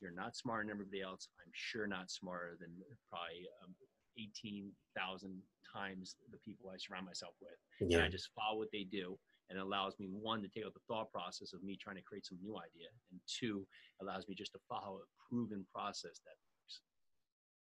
you're 0.00 0.14
not 0.14 0.36
smarter 0.36 0.64
than 0.64 0.70
everybody 0.70 1.02
else. 1.02 1.28
I'm 1.40 1.52
sure 1.52 1.86
not 1.86 2.10
smarter 2.10 2.56
than 2.60 2.70
probably 3.10 3.48
um, 3.62 3.74
18,000 4.18 5.42
times 5.74 6.16
the 6.30 6.38
people 6.44 6.70
I 6.70 6.76
surround 6.78 7.06
myself 7.06 7.34
with. 7.40 7.58
Yeah. 7.80 7.98
And 7.98 8.06
I 8.06 8.08
just 8.08 8.30
follow 8.34 8.58
what 8.58 8.68
they 8.72 8.84
do. 8.84 9.18
And 9.50 9.58
it 9.58 9.62
allows 9.62 9.94
me, 9.98 10.08
one, 10.10 10.42
to 10.42 10.48
take 10.48 10.66
out 10.66 10.74
the 10.74 10.84
thought 10.88 11.10
process 11.10 11.52
of 11.54 11.62
me 11.62 11.78
trying 11.80 11.96
to 11.96 12.02
create 12.02 12.26
some 12.26 12.38
new 12.42 12.56
idea. 12.58 12.88
And 13.10 13.20
two, 13.26 13.66
allows 14.02 14.28
me 14.28 14.34
just 14.34 14.52
to 14.52 14.58
follow 14.68 15.00
a 15.00 15.06
proven 15.28 15.64
process 15.72 16.20
that 16.24 16.36
works. 16.36 16.80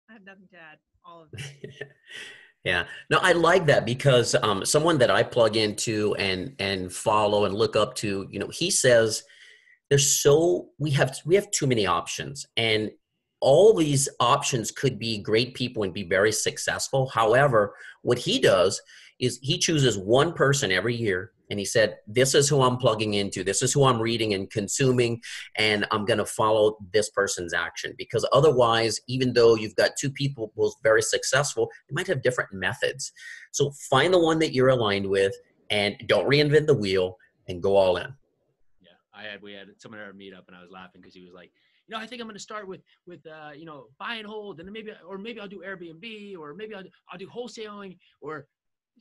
I 0.09 0.13
have 0.13 0.25
nothing 0.25 0.47
to 0.51 0.57
add. 0.57 0.77
All 1.05 1.23
of 1.23 1.31
that. 1.31 1.41
Yeah, 2.65 2.85
no, 3.11 3.19
I 3.21 3.33
like 3.33 3.67
that 3.67 3.85
because 3.85 4.33
um, 4.41 4.65
someone 4.65 4.97
that 4.97 5.11
I 5.11 5.21
plug 5.21 5.55
into 5.55 6.15
and 6.15 6.55
and 6.57 6.91
follow 6.91 7.45
and 7.45 7.53
look 7.53 7.75
up 7.75 7.93
to, 7.97 8.27
you 8.31 8.39
know, 8.39 8.47
he 8.47 8.71
says 8.71 9.23
there's 9.89 10.21
so 10.21 10.69
we 10.77 10.91
have 10.91 11.17
we 11.25 11.35
have 11.35 11.49
too 11.51 11.67
many 11.67 11.85
options 11.85 12.45
and 12.57 12.91
all 13.41 13.73
these 13.73 14.09
options 14.19 14.71
could 14.71 14.97
be 14.97 15.19
great 15.19 15.53
people 15.53 15.83
and 15.83 15.93
be 15.93 16.03
very 16.03 16.31
successful. 16.31 17.07
However 17.07 17.75
what 18.01 18.17
he 18.17 18.39
does 18.39 18.81
is 19.19 19.39
he 19.41 19.57
chooses 19.57 19.97
one 19.97 20.33
person 20.33 20.71
every 20.71 20.95
year 20.95 21.31
and 21.51 21.59
he 21.59 21.65
said 21.65 21.97
this 22.07 22.33
is 22.33 22.49
who 22.49 22.61
i'm 22.61 22.77
plugging 22.77 23.13
into. 23.13 23.43
This 23.43 23.61
is 23.61 23.71
who 23.71 23.85
i'm 23.85 24.01
reading 24.01 24.33
and 24.33 24.49
consuming 24.49 25.21
and 25.57 25.85
i'm 25.91 26.05
going 26.05 26.17
to 26.17 26.25
follow 26.25 26.77
this 26.91 27.09
person's 27.11 27.53
action. 27.53 27.93
Because 27.97 28.27
otherwise 28.33 28.99
even 29.07 29.33
though 29.33 29.55
you've 29.55 29.75
got 29.75 29.91
two 29.99 30.09
people 30.09 30.51
both 30.55 30.73
very 30.81 31.03
successful 31.03 31.69
they 31.87 31.93
might 31.93 32.07
have 32.07 32.23
different 32.23 32.51
methods. 32.53 33.11
So 33.51 33.71
find 33.89 34.13
the 34.13 34.19
one 34.19 34.39
that 34.39 34.53
you're 34.53 34.69
aligned 34.69 35.07
with 35.07 35.33
and 35.69 35.95
don't 36.07 36.27
reinvent 36.27 36.65
the 36.65 36.73
wheel 36.73 37.17
and 37.47 37.61
go 37.61 37.75
all 37.75 37.97
in 37.97 38.13
I 39.15 39.23
had 39.23 39.41
we 39.41 39.53
had 39.53 39.67
someone 39.77 40.01
at 40.01 40.07
our 40.07 40.13
meetup 40.13 40.47
and 40.47 40.55
I 40.55 40.61
was 40.61 40.71
laughing 40.71 41.01
because 41.01 41.13
he 41.13 41.21
was 41.21 41.33
like, 41.33 41.51
you 41.87 41.95
know, 41.95 42.01
I 42.01 42.07
think 42.07 42.21
I'm 42.21 42.27
going 42.27 42.35
to 42.35 42.41
start 42.41 42.67
with 42.67 42.81
with 43.05 43.25
uh, 43.25 43.51
you 43.55 43.65
know 43.65 43.87
buy 43.99 44.15
and 44.15 44.27
hold, 44.27 44.59
and 44.59 44.67
then 44.67 44.73
maybe 44.73 44.91
or 45.07 45.17
maybe 45.17 45.39
I'll 45.39 45.47
do 45.47 45.63
Airbnb 45.65 46.37
or 46.37 46.53
maybe 46.53 46.75
I'll 46.75 46.83
I'll 47.11 47.19
do 47.19 47.27
wholesaling 47.27 47.97
or 48.21 48.47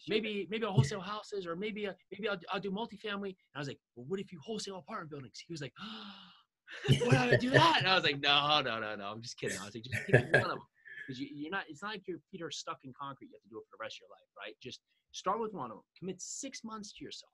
maybe 0.09 0.46
maybe 0.50 0.64
I'll 0.64 0.72
wholesale 0.72 1.00
houses 1.00 1.46
or 1.46 1.57
maybe 1.57 1.87
uh, 1.87 1.92
maybe 2.12 2.29
I'll, 2.29 2.38
I'll 2.53 2.61
do 2.61 2.70
multifamily. 2.70 3.29
And 3.29 3.57
I 3.57 3.59
was 3.59 3.68
like, 3.68 3.79
well, 3.96 4.07
what 4.09 4.20
if 4.20 4.33
you 4.33 4.38
wholesale 4.44 4.79
apartment 4.79 5.11
buildings? 5.11 5.42
He 5.46 5.53
was 5.53 5.61
like, 5.61 5.72
oh, 5.81 7.05
why 7.07 7.27
would 7.27 7.35
I 7.35 7.37
do 7.37 7.50
that? 7.50 7.77
And 7.79 7.88
I 7.88 7.94
was 7.94 8.05
like, 8.05 8.20
no, 8.20 8.61
no, 8.64 8.81
no, 8.81 8.96
no. 8.96 9.05
I'm 9.05 9.22
just 9.22 9.38
kidding. 9.38 9.59
I 9.59 9.64
was 9.64 9.74
like, 9.74 9.85
just 9.85 10.07
pick 10.07 10.33
one 10.33 10.42
of 10.42 10.48
them 10.48 10.59
because 11.07 11.20
you, 11.20 11.29
you're 11.33 11.50
not. 11.50 11.64
It's 11.68 11.83
not 11.83 11.92
like 11.92 12.07
your 12.07 12.18
feet 12.31 12.42
are 12.42 12.50
stuck 12.50 12.79
in 12.85 12.92
concrete. 13.00 13.29
You 13.29 13.37
have 13.37 13.42
to 13.42 13.48
do 13.48 13.59
it 13.59 13.64
for 13.70 13.77
the 13.79 13.83
rest 13.83 13.96
of 13.96 14.07
your 14.07 14.11
life, 14.11 14.29
right? 14.38 14.55
Just 14.62 14.81
start 15.12 15.40
with 15.40 15.53
one 15.53 15.70
of 15.70 15.79
them. 15.79 15.85
Commit 15.98 16.20
six 16.20 16.64
months 16.64 16.92
to 16.94 17.05
yourself. 17.05 17.33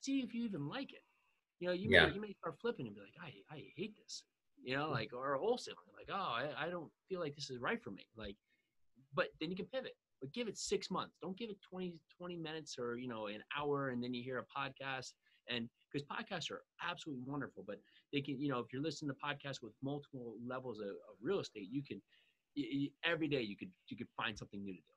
See 0.00 0.20
if 0.20 0.34
you 0.34 0.44
even 0.44 0.68
like 0.68 0.92
it. 0.92 1.02
You 1.60 1.68
know, 1.68 1.74
you 1.74 1.88
may, 1.88 2.12
you 2.12 2.20
may 2.20 2.34
start 2.34 2.56
flipping 2.60 2.86
and 2.86 2.94
be 2.94 3.00
like, 3.00 3.14
I, 3.22 3.54
I 3.54 3.62
hate 3.76 3.94
this. 4.02 4.24
You 4.62 4.76
know, 4.76 4.86
mm. 4.86 4.92
like 4.92 5.10
or 5.14 5.38
wholesaling, 5.38 5.94
like, 5.96 6.08
oh, 6.10 6.14
I, 6.14 6.48
I 6.58 6.70
don't 6.70 6.90
feel 7.08 7.20
like 7.20 7.34
this 7.34 7.50
is 7.50 7.60
right 7.60 7.82
for 7.82 7.90
me. 7.90 8.06
Like, 8.16 8.36
but 9.14 9.28
then 9.40 9.50
you 9.50 9.56
can 9.56 9.66
pivot. 9.66 9.96
But 10.20 10.32
give 10.32 10.48
it 10.48 10.56
six 10.56 10.90
months. 10.90 11.16
Don't 11.20 11.36
give 11.36 11.50
it 11.50 11.58
20, 11.70 11.94
20 12.18 12.36
minutes 12.36 12.76
or 12.78 12.96
you 12.96 13.08
know 13.08 13.26
an 13.26 13.42
hour, 13.56 13.90
and 13.90 14.02
then 14.02 14.14
you 14.14 14.22
hear 14.22 14.38
a 14.38 14.60
podcast. 14.60 15.12
And 15.48 15.68
because 15.92 16.06
podcasts 16.08 16.50
are 16.50 16.62
absolutely 16.82 17.22
wonderful, 17.26 17.64
but 17.66 17.76
they 18.12 18.20
can, 18.20 18.40
you 18.40 18.48
know, 18.48 18.58
if 18.58 18.66
you're 18.72 18.82
listening 18.82 19.10
to 19.10 19.16
podcasts 19.24 19.62
with 19.62 19.72
multiple 19.82 20.34
levels 20.44 20.80
of, 20.80 20.88
of 20.88 21.16
real 21.20 21.38
estate, 21.40 21.68
you 21.70 21.82
can 21.82 22.00
every 23.04 23.28
day 23.28 23.42
you 23.42 23.56
could 23.56 23.70
you 23.88 23.96
could 23.96 24.08
find 24.16 24.36
something 24.36 24.62
new 24.62 24.72
to 24.72 24.80
do. 24.80 24.95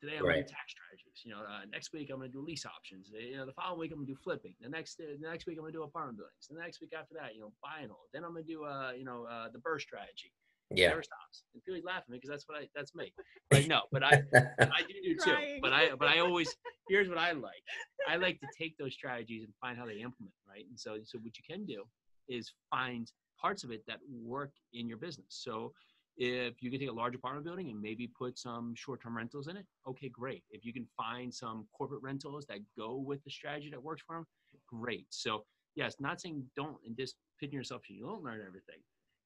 Today 0.00 0.18
I'm 0.18 0.26
right. 0.26 0.44
gonna 0.44 0.46
do 0.46 0.52
tax 0.52 0.76
strategies. 0.76 1.24
You 1.24 1.32
know, 1.32 1.40
uh, 1.40 1.64
next 1.72 1.92
week 1.92 2.10
I'm 2.12 2.18
gonna 2.18 2.28
do 2.28 2.44
lease 2.44 2.66
options. 2.66 3.10
Uh, 3.14 3.18
you 3.18 3.36
know, 3.36 3.46
the 3.46 3.52
following 3.52 3.80
week 3.80 3.92
I'm 3.92 3.98
gonna 3.98 4.06
do 4.06 4.16
flipping. 4.16 4.54
The 4.60 4.68
next 4.68 5.00
uh, 5.00 5.16
the 5.18 5.28
next 5.28 5.46
week 5.46 5.56
I'm 5.56 5.64
gonna 5.64 5.72
do 5.72 5.82
apartment 5.82 6.18
buildings. 6.18 6.44
The 6.50 6.60
next 6.60 6.80
week 6.80 6.92
after 6.92 7.14
that, 7.14 7.34
you 7.34 7.40
know, 7.40 7.52
buy 7.62 7.80
and 7.80 7.90
hold. 7.90 8.12
Then 8.12 8.24
I'm 8.24 8.32
gonna 8.32 8.44
do 8.44 8.64
uh 8.64 8.92
you 8.92 9.04
know 9.04 9.24
uh, 9.24 9.48
the 9.48 9.58
BRRRR 9.58 9.80
strategy. 9.80 10.32
Yeah. 10.70 10.88
Never 10.88 11.02
stops. 11.02 11.44
And 11.54 11.62
Billy's 11.64 11.84
laughing 11.84 12.10
me 12.10 12.18
because 12.18 12.30
that's 12.30 12.48
what 12.48 12.58
I 12.58 12.68
that's 12.74 12.94
me. 12.94 13.12
Like 13.50 13.68
no, 13.68 13.82
but 13.90 14.02
I 14.02 14.22
I 14.60 14.82
do 14.82 14.94
do 15.02 15.16
too. 15.16 15.36
But 15.62 15.72
I 15.72 15.94
but 15.98 16.08
I 16.08 16.18
always 16.18 16.54
here's 16.88 17.08
what 17.08 17.18
I 17.18 17.32
like. 17.32 17.64
I 18.08 18.16
like 18.16 18.40
to 18.40 18.48
take 18.58 18.76
those 18.76 18.92
strategies 18.92 19.44
and 19.44 19.52
find 19.60 19.78
how 19.78 19.86
they 19.86 20.00
implement 20.02 20.34
right. 20.48 20.66
And 20.68 20.78
so 20.78 20.98
so 21.04 21.18
what 21.18 21.38
you 21.38 21.44
can 21.48 21.64
do 21.64 21.84
is 22.28 22.52
find 22.70 23.10
parts 23.40 23.64
of 23.64 23.70
it 23.70 23.84
that 23.86 23.98
work 24.10 24.50
in 24.74 24.88
your 24.88 24.98
business. 24.98 25.28
So 25.30 25.72
if 26.16 26.62
you 26.62 26.70
can 26.70 26.80
take 26.80 26.88
a 26.88 26.92
large 26.92 27.14
apartment 27.14 27.44
building 27.44 27.70
and 27.70 27.80
maybe 27.80 28.06
put 28.06 28.38
some 28.38 28.74
short-term 28.74 29.16
rentals 29.16 29.48
in 29.48 29.56
it, 29.56 29.66
okay, 29.86 30.08
great. 30.08 30.42
If 30.50 30.64
you 30.64 30.72
can 30.72 30.86
find 30.96 31.32
some 31.32 31.66
corporate 31.76 32.02
rentals 32.02 32.46
that 32.46 32.58
go 32.76 32.96
with 32.96 33.22
the 33.24 33.30
strategy 33.30 33.70
that 33.70 33.82
works 33.82 34.02
for 34.06 34.16
them, 34.16 34.26
great. 34.68 35.06
So 35.10 35.44
yes, 35.74 35.96
not 36.00 36.20
saying 36.20 36.44
don't 36.56 36.76
and 36.86 36.96
just 36.96 37.16
pin 37.38 37.52
yourself 37.52 37.82
so 37.86 37.94
you 37.94 38.06
don't 38.06 38.22
learn 38.24 38.40
everything. 38.46 38.80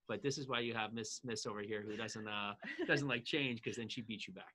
But 0.09 0.22
this 0.22 0.38
is 0.38 0.48
why 0.48 0.61
you 0.61 0.74
have 0.74 0.92
Miss 0.92 1.20
Miss 1.24 1.46
over 1.46 1.61
here 1.61 1.85
who 1.87 1.96
doesn't 1.96 2.26
uh 2.26 2.55
doesn't 2.87 3.07
like 3.07 3.24
change 3.24 3.62
because 3.62 3.76
then 3.76 3.88
she 3.88 4.03
beats 4.03 4.26
you 4.26 4.35
back. 4.35 4.53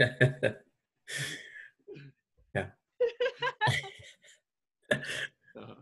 uh-huh. 5.56 5.74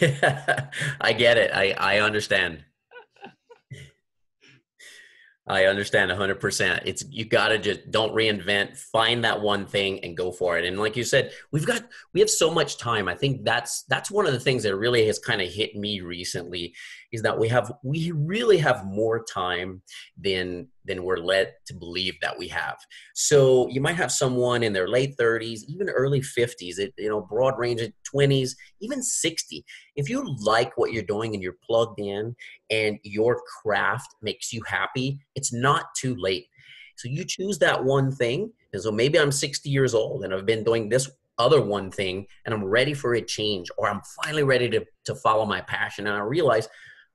I 1.00 1.12
get 1.12 1.38
it. 1.38 1.50
I, 1.54 1.72
I 1.72 2.00
understand. 2.00 2.64
I 5.50 5.64
understand 5.64 6.12
100%. 6.12 6.82
It's 6.84 7.04
you 7.10 7.24
got 7.24 7.48
to 7.48 7.58
just 7.58 7.90
don't 7.90 8.14
reinvent, 8.14 8.76
find 8.76 9.24
that 9.24 9.40
one 9.40 9.66
thing 9.66 9.98
and 10.04 10.16
go 10.16 10.30
for 10.30 10.56
it. 10.58 10.64
And 10.64 10.78
like 10.78 10.96
you 10.96 11.02
said, 11.02 11.32
we've 11.50 11.66
got 11.66 11.82
we 12.14 12.20
have 12.20 12.30
so 12.30 12.52
much 12.52 12.78
time. 12.78 13.08
I 13.08 13.14
think 13.16 13.44
that's 13.44 13.82
that's 13.84 14.12
one 14.12 14.26
of 14.26 14.32
the 14.32 14.40
things 14.40 14.62
that 14.62 14.76
really 14.76 15.06
has 15.06 15.18
kind 15.18 15.42
of 15.42 15.48
hit 15.48 15.74
me 15.74 16.02
recently 16.02 16.74
is 17.12 17.22
that 17.22 17.38
we 17.38 17.48
have 17.48 17.72
we 17.82 18.12
really 18.12 18.58
have 18.58 18.84
more 18.84 19.24
time 19.24 19.82
than 20.16 20.68
than 20.84 21.02
we're 21.02 21.16
led 21.16 21.52
to 21.66 21.74
believe 21.74 22.14
that 22.22 22.36
we 22.38 22.48
have. 22.48 22.76
So 23.14 23.68
you 23.68 23.80
might 23.80 23.96
have 23.96 24.12
someone 24.12 24.62
in 24.62 24.72
their 24.72 24.88
late 24.88 25.16
30s, 25.16 25.60
even 25.68 25.88
early 25.88 26.20
50s, 26.20 26.78
it, 26.78 26.94
you 26.96 27.08
know, 27.08 27.20
broad 27.20 27.58
range 27.58 27.80
of 27.80 27.92
20s, 28.14 28.52
even 28.80 29.02
60. 29.02 29.64
If 29.96 30.08
you 30.08 30.36
like 30.40 30.76
what 30.76 30.92
you're 30.92 31.02
doing 31.02 31.34
and 31.34 31.42
you're 31.42 31.56
plugged 31.64 32.00
in 32.00 32.34
and 32.70 32.98
your 33.02 33.40
craft 33.62 34.14
makes 34.22 34.52
you 34.52 34.62
happy, 34.66 35.18
it's 35.34 35.52
not 35.52 35.86
too 35.96 36.16
late. 36.18 36.46
So 36.96 37.08
you 37.08 37.24
choose 37.24 37.58
that 37.58 37.84
one 37.84 38.10
thing. 38.12 38.52
And 38.72 38.82
so 38.82 38.90
maybe 38.90 39.18
I'm 39.18 39.32
60 39.32 39.68
years 39.68 39.94
old 39.94 40.24
and 40.24 40.34
I've 40.34 40.46
been 40.46 40.64
doing 40.64 40.88
this 40.88 41.10
other 41.38 41.62
one 41.62 41.90
thing 41.90 42.26
and 42.44 42.54
I'm 42.54 42.64
ready 42.64 42.92
for 42.92 43.14
a 43.14 43.22
change 43.22 43.70
or 43.78 43.88
I'm 43.88 44.02
finally 44.22 44.42
ready 44.42 44.68
to, 44.70 44.84
to 45.06 45.14
follow 45.16 45.46
my 45.46 45.62
passion. 45.62 46.06
And 46.06 46.16
I 46.16 46.20
realize 46.20 46.68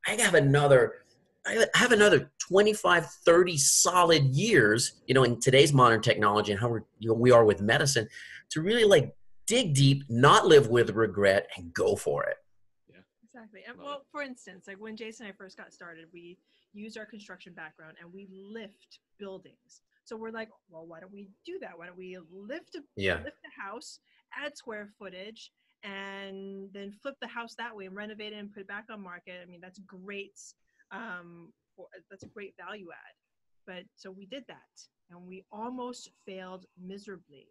I 0.07 0.11
have 0.21 0.35
another 0.35 1.05
I 1.47 1.65
have 1.75 1.91
another 1.91 2.31
25, 2.39 3.05
30 3.05 3.57
solid 3.57 4.23
years, 4.35 4.93
you 5.05 5.13
know, 5.13 5.23
in 5.23 5.39
today's 5.39 5.73
modern 5.73 6.01
technology 6.01 6.51
and 6.51 6.59
how 6.59 6.69
we're, 6.69 6.83
you 6.97 7.09
know, 7.09 7.13
we 7.13 7.31
are 7.31 7.45
with 7.45 7.61
medicine 7.61 8.07
to 8.49 8.61
really 8.61 8.83
like 8.83 9.15
dig 9.45 9.75
deep, 9.75 10.03
not 10.09 10.47
live 10.47 10.69
with 10.69 10.89
regret 10.91 11.47
and 11.55 11.71
go 11.73 11.95
for 11.95 12.23
it. 12.23 12.37
Yeah. 12.89 13.01
Exactly. 13.23 13.61
And 13.67 13.77
well, 13.77 14.05
for 14.11 14.23
instance, 14.23 14.65
like 14.67 14.77
when 14.77 14.97
Jason 14.97 15.27
and 15.27 15.33
I 15.33 15.37
first 15.37 15.55
got 15.55 15.71
started, 15.71 16.05
we 16.11 16.39
used 16.73 16.97
our 16.97 17.05
construction 17.05 17.53
background 17.53 17.97
and 18.01 18.11
we 18.11 18.27
lift 18.31 18.99
buildings. 19.19 19.81
So 20.03 20.15
we're 20.15 20.31
like, 20.31 20.49
well, 20.69 20.85
why 20.87 20.99
don't 20.99 21.13
we 21.13 21.29
do 21.45 21.59
that? 21.61 21.77
Why 21.77 21.85
don't 21.85 21.97
we 21.97 22.17
lift 22.31 22.75
a, 22.75 22.79
yeah. 22.95 23.17
lift 23.23 23.37
the 23.43 23.61
house, 23.61 23.99
add 24.35 24.57
square 24.57 24.89
footage, 24.97 25.51
and 25.83 26.69
then 26.73 26.91
flip 26.91 27.15
the 27.21 27.27
house 27.27 27.55
that 27.55 27.75
way 27.75 27.85
and 27.85 27.95
renovate 27.95 28.33
it 28.33 28.37
and 28.37 28.51
put 28.53 28.61
it 28.61 28.67
back 28.67 28.85
on 28.91 29.01
market? 29.01 29.39
I 29.41 29.49
mean, 29.49 29.59
that's 29.61 29.79
great 29.79 30.39
um, 30.91 31.51
that's 32.09 32.23
a 32.23 32.27
great 32.27 32.53
value 32.57 32.87
add. 32.91 33.15
But 33.65 33.83
so 33.95 34.11
we 34.11 34.25
did 34.25 34.43
that 34.47 34.57
and 35.09 35.27
we 35.27 35.43
almost 35.51 36.09
failed 36.25 36.65
miserably. 36.81 37.47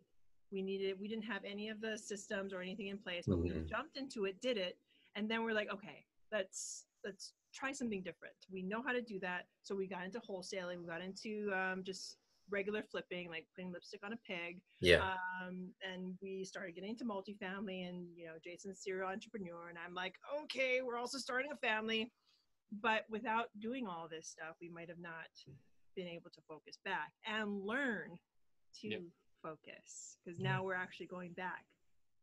We 0.52 0.62
needed, 0.62 0.96
we 1.00 1.08
didn't 1.08 1.24
have 1.24 1.42
any 1.44 1.68
of 1.68 1.80
the 1.80 1.98
systems 1.98 2.52
or 2.52 2.60
anything 2.60 2.88
in 2.88 2.98
place, 2.98 3.24
but 3.26 3.38
mm-hmm. 3.38 3.60
we 3.60 3.64
jumped 3.64 3.96
into 3.96 4.24
it, 4.24 4.40
did 4.40 4.56
it. 4.56 4.78
And 5.16 5.28
then 5.28 5.44
we're 5.44 5.52
like, 5.52 5.72
okay, 5.72 6.04
let's, 6.32 6.86
let's 7.04 7.32
try 7.52 7.72
something 7.72 8.02
different. 8.02 8.34
We 8.52 8.62
know 8.62 8.82
how 8.84 8.92
to 8.92 9.02
do 9.02 9.18
that. 9.20 9.46
So 9.62 9.74
we 9.74 9.86
got 9.88 10.04
into 10.04 10.20
wholesaling. 10.20 10.78
We 10.80 10.86
got 10.86 11.02
into 11.02 11.52
um, 11.52 11.82
just 11.84 12.16
regular 12.50 12.82
flipping, 12.90 13.28
like 13.28 13.46
putting 13.54 13.72
lipstick 13.72 14.00
on 14.04 14.12
a 14.12 14.18
pig. 14.26 14.60
Yeah. 14.80 15.14
Um, 15.42 15.70
and 15.82 16.14
we 16.22 16.44
started 16.44 16.74
getting 16.74 16.90
into 16.90 17.04
multifamily 17.04 17.88
and, 17.88 18.06
you 18.16 18.26
know, 18.26 18.34
Jason's 18.44 18.82
serial 18.82 19.08
entrepreneur. 19.08 19.68
And 19.68 19.78
I'm 19.78 19.94
like, 19.94 20.14
okay, 20.42 20.80
we're 20.84 20.98
also 20.98 21.18
starting 21.18 21.50
a 21.52 21.56
family 21.56 22.10
but 22.82 23.04
without 23.08 23.46
doing 23.60 23.86
all 23.86 24.08
this 24.10 24.28
stuff 24.28 24.56
we 24.60 24.68
might 24.68 24.88
have 24.88 24.98
not 24.98 25.28
been 25.94 26.08
able 26.08 26.30
to 26.30 26.40
focus 26.48 26.78
back 26.84 27.12
and 27.26 27.64
learn 27.64 28.18
to 28.80 28.88
yep. 28.88 29.00
focus 29.42 30.18
because 30.24 30.40
now 30.40 30.62
we're 30.62 30.74
actually 30.74 31.06
going 31.06 31.32
back 31.32 31.64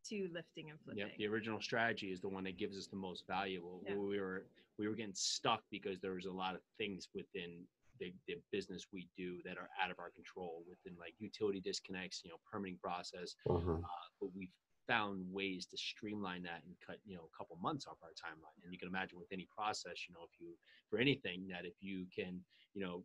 to 0.09 0.27
lifting 0.33 0.71
and 0.71 0.79
flipping. 0.83 1.03
Yep, 1.03 1.17
the 1.17 1.27
original 1.27 1.61
strategy 1.61 2.07
is 2.07 2.21
the 2.21 2.27
one 2.27 2.43
that 2.45 2.57
gives 2.57 2.77
us 2.77 2.87
the 2.87 2.97
most 2.97 3.25
value. 3.27 3.63
Yep. 3.87 3.97
We 3.97 4.19
were 4.19 4.45
we 4.77 4.87
were 4.87 4.95
getting 4.95 5.13
stuck 5.13 5.61
because 5.69 5.99
there 6.01 6.13
was 6.13 6.25
a 6.25 6.31
lot 6.31 6.55
of 6.55 6.61
things 6.77 7.07
within 7.13 7.63
the, 8.01 8.11
the 8.27 8.35
business 8.51 8.87
we 8.91 9.07
do 9.15 9.37
that 9.45 9.57
are 9.57 9.69
out 9.81 9.91
of 9.91 9.99
our 9.99 10.09
control 10.09 10.65
within 10.67 10.97
like 10.99 11.13
utility 11.19 11.61
disconnects, 11.61 12.21
you 12.25 12.31
know, 12.31 12.37
permitting 12.51 12.77
process. 12.81 13.35
Uh-huh. 13.47 13.73
Uh, 13.77 14.07
but 14.19 14.29
we've 14.35 14.49
found 14.87 15.23
ways 15.31 15.65
to 15.67 15.77
streamline 15.77 16.43
that 16.43 16.61
and 16.65 16.75
cut 16.85 16.97
you 17.05 17.15
know 17.15 17.23
a 17.23 17.37
couple 17.37 17.55
months 17.61 17.85
off 17.87 17.97
our 18.01 18.09
timeline 18.17 18.57
and 18.63 18.73
you 18.73 18.79
can 18.79 18.89
imagine 18.89 19.17
with 19.17 19.27
any 19.31 19.47
process 19.55 20.09
you 20.09 20.13
know 20.13 20.21
if 20.25 20.31
you 20.39 20.57
for 20.89 20.97
anything 20.97 21.47
that 21.47 21.65
if 21.65 21.73
you 21.79 22.05
can 22.13 22.39
you 22.73 22.81
know 22.81 23.03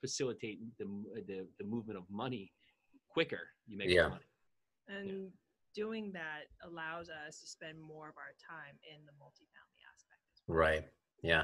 facilitate 0.00 0.58
the 0.78 0.86
the, 1.28 1.46
the 1.60 1.64
movement 1.64 1.98
of 1.98 2.04
money 2.10 2.50
quicker 3.10 3.46
you 3.66 3.76
make 3.76 3.90
yeah. 3.90 4.08
more 4.08 4.10
money 4.10 4.30
and 4.88 5.08
yeah. 5.08 5.28
doing 5.74 6.10
that 6.12 6.48
allows 6.64 7.08
us 7.08 7.40
to 7.40 7.46
spend 7.46 7.78
more 7.78 8.08
of 8.08 8.16
our 8.16 8.32
time 8.40 8.74
in 8.82 9.04
the 9.04 9.12
multifamily 9.20 9.82
aspect 9.92 10.24
well. 10.48 10.58
right 10.58 10.84
yeah. 11.22 11.42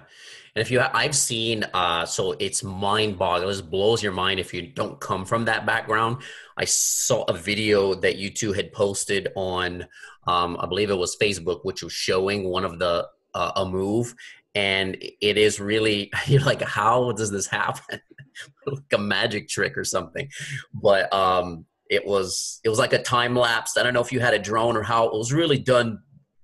And 0.56 0.60
if 0.60 0.72
you, 0.72 0.80
I've 0.80 1.14
seen, 1.14 1.64
uh, 1.72 2.04
so 2.04 2.32
it's 2.40 2.64
mind 2.64 3.16
boggling. 3.16 3.56
It 3.56 3.70
blows 3.70 4.02
your 4.02 4.12
mind 4.12 4.40
if 4.40 4.52
you 4.52 4.62
don't 4.62 4.98
come 4.98 5.24
from 5.24 5.44
that 5.44 5.66
background. 5.66 6.22
I 6.56 6.64
saw 6.64 7.22
a 7.24 7.32
video 7.32 7.94
that 7.94 8.16
you 8.16 8.30
two 8.30 8.52
had 8.52 8.72
posted 8.72 9.28
on, 9.36 9.86
um, 10.26 10.56
I 10.60 10.66
believe 10.66 10.90
it 10.90 10.98
was 10.98 11.16
Facebook, 11.16 11.60
which 11.62 11.84
was 11.84 11.92
showing 11.92 12.48
one 12.48 12.64
of 12.64 12.80
the, 12.80 13.06
uh, 13.34 13.52
a 13.54 13.66
move. 13.66 14.14
And 14.56 14.96
it 15.00 15.38
is 15.38 15.60
really, 15.60 16.10
you're 16.26 16.42
like, 16.42 16.62
how 16.62 17.12
does 17.12 17.30
this 17.30 17.46
happen? 17.46 18.00
like 18.66 18.82
a 18.92 18.98
magic 18.98 19.48
trick 19.48 19.78
or 19.78 19.84
something. 19.84 20.28
But, 20.74 21.12
um, 21.14 21.66
it 21.88 22.04
was, 22.04 22.60
it 22.64 22.68
was 22.68 22.80
like 22.80 22.92
a 22.92 23.02
time 23.02 23.34
lapse. 23.36 23.78
I 23.78 23.84
don't 23.84 23.94
know 23.94 24.02
if 24.02 24.12
you 24.12 24.18
had 24.20 24.34
a 24.34 24.38
drone 24.40 24.76
or 24.76 24.82
how 24.82 25.06
it 25.06 25.14
was 25.14 25.32
really 25.32 25.58
done 25.58 26.00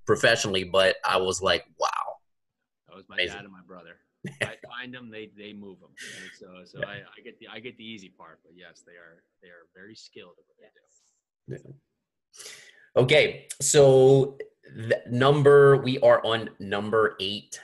professionally, 0.06 0.64
but 0.64 0.96
I 1.04 1.16
was 1.16 1.42
like, 1.42 1.64
wow 1.78 2.03
was 2.96 3.08
my 3.08 3.16
Amazing. 3.16 3.36
dad 3.36 3.44
and 3.44 3.52
my 3.52 3.62
brother. 3.66 3.96
I 4.42 4.56
find 4.68 4.92
them, 4.94 5.10
they 5.10 5.30
they 5.36 5.52
move 5.52 5.80
them. 5.80 5.90
And 6.22 6.30
so 6.38 6.46
so 6.64 6.78
yeah. 6.80 6.88
I, 6.88 6.92
I 7.18 7.20
get 7.24 7.38
the 7.38 7.48
I 7.48 7.60
get 7.60 7.76
the 7.76 7.84
easy 7.84 8.08
part, 8.08 8.40
but 8.44 8.52
yes, 8.56 8.82
they 8.86 8.92
are 8.92 9.22
they 9.42 9.48
are 9.48 9.66
very 9.74 9.94
skilled 9.94 10.34
at 10.38 10.44
what 10.46 10.56
they 10.58 11.56
do. 11.62 11.64
Yeah. 11.66 13.02
Okay, 13.02 13.48
so 13.60 14.38
number 15.10 15.76
we 15.78 15.98
are 16.00 16.24
on 16.24 16.50
number 16.60 17.16
eight. 17.20 17.60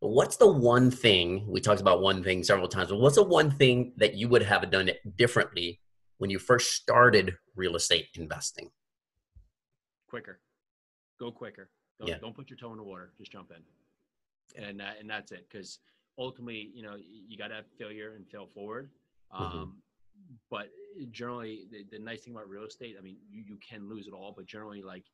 What's 0.00 0.36
the 0.36 0.50
one 0.50 0.90
thing 0.92 1.44
we 1.48 1.60
talked 1.60 1.80
about 1.80 2.00
one 2.00 2.22
thing 2.22 2.44
several 2.44 2.68
times, 2.68 2.90
but 2.90 3.00
what's 3.00 3.16
the 3.16 3.24
one 3.24 3.50
thing 3.50 3.92
that 3.96 4.14
you 4.14 4.28
would 4.28 4.42
have 4.42 4.70
done 4.70 4.90
differently 5.16 5.80
when 6.18 6.30
you 6.30 6.38
first 6.38 6.72
started 6.74 7.36
real 7.56 7.74
estate 7.74 8.06
investing? 8.14 8.70
Quicker, 10.08 10.38
go 11.18 11.32
quicker. 11.32 11.68
Don't, 11.98 12.08
Yeah. 12.08 12.18
don't 12.18 12.34
put 12.36 12.48
your 12.48 12.56
toe 12.56 12.70
in 12.70 12.76
the 12.76 12.84
water. 12.84 13.10
Just 13.18 13.32
jump 13.32 13.50
in, 13.50 13.60
and 14.56 14.80
that, 14.80 14.96
and 15.00 15.08
that's 15.08 15.32
it. 15.32 15.46
Because 15.50 15.78
ultimately, 16.18 16.70
you 16.74 16.82
know, 16.82 16.96
you 16.96 17.36
got 17.36 17.48
to 17.48 17.54
have 17.54 17.66
failure 17.78 18.14
and 18.16 18.26
fail 18.28 18.46
forward. 18.46 18.90
Um, 19.30 19.52
Mhm. 19.52 19.72
But 20.50 20.68
generally, 21.10 21.66
the, 21.70 21.84
the 21.92 21.98
nice 21.98 22.24
thing 22.24 22.34
about 22.34 22.48
real 22.48 22.64
estate, 22.64 22.96
I 22.98 23.02
mean, 23.02 23.16
you, 23.30 23.42
you 23.46 23.56
can 23.58 23.88
lose 23.88 24.06
it 24.08 24.12
all, 24.12 24.32
but 24.36 24.46
generally, 24.46 24.82
like 24.82 25.04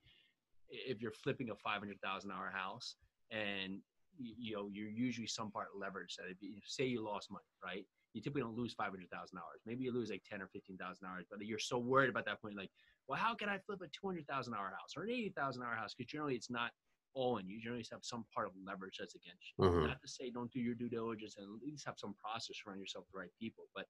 if 0.70 1.02
you're 1.02 1.12
flipping 1.12 1.50
a 1.50 1.54
five 1.56 1.78
hundred 1.80 2.00
thousand 2.00 2.30
dollar 2.30 2.50
house, 2.50 2.96
and 3.30 3.80
you 4.16 4.54
know 4.54 4.68
you're 4.72 4.88
usually 4.88 5.26
some 5.26 5.50
part 5.50 5.68
leveraged. 5.76 6.16
That 6.16 6.30
if 6.30 6.38
you 6.40 6.60
say 6.64 6.84
you 6.86 7.04
lost 7.04 7.30
money, 7.30 7.44
right? 7.62 7.84
You 8.14 8.22
typically 8.22 8.42
don't 8.42 8.56
lose 8.56 8.72
five 8.72 8.90
hundred 8.90 9.10
thousand 9.10 9.36
dollars. 9.36 9.60
Maybe 9.66 9.84
you 9.84 9.92
lose 9.92 10.10
like 10.10 10.22
ten 10.28 10.40
or 10.40 10.48
fifteen 10.48 10.78
thousand 10.78 11.06
dollars, 11.06 11.26
but 11.30 11.44
you're 11.44 11.58
so 11.58 11.78
worried 11.78 12.10
about 12.10 12.24
that 12.26 12.40
point, 12.40 12.56
like, 12.56 12.70
well, 13.08 13.18
how 13.18 13.34
can 13.34 13.48
I 13.48 13.58
flip 13.58 13.80
a 13.82 13.86
two 13.88 14.06
hundred 14.06 14.26
thousand 14.26 14.54
dollar 14.54 14.70
house 14.70 14.94
or 14.96 15.02
an 15.02 15.10
eighty 15.10 15.32
thousand 15.36 15.62
dollar 15.62 15.74
house? 15.76 15.94
Because 15.94 16.10
generally, 16.10 16.34
it's 16.34 16.50
not 16.50 16.70
all 17.14 17.38
in. 17.38 17.48
You 17.48 17.60
generally 17.60 17.86
have 17.90 18.04
some 18.04 18.24
part 18.34 18.46
of 18.46 18.52
leverage 18.64 18.96
that's 18.98 19.14
against 19.14 19.52
you. 19.56 19.64
Mhm. 19.64 19.86
Not 19.86 20.00
to 20.02 20.08
say 20.08 20.30
don't 20.30 20.52
do 20.52 20.60
your 20.60 20.74
due 20.74 20.88
diligence 20.88 21.36
and 21.36 21.46
at 21.46 21.66
least 21.66 21.86
have 21.86 21.98
some 21.98 22.14
process 22.14 22.56
around 22.66 22.78
yourself 22.78 23.06
the 23.12 23.18
right 23.18 23.34
people, 23.38 23.68
but 23.74 23.86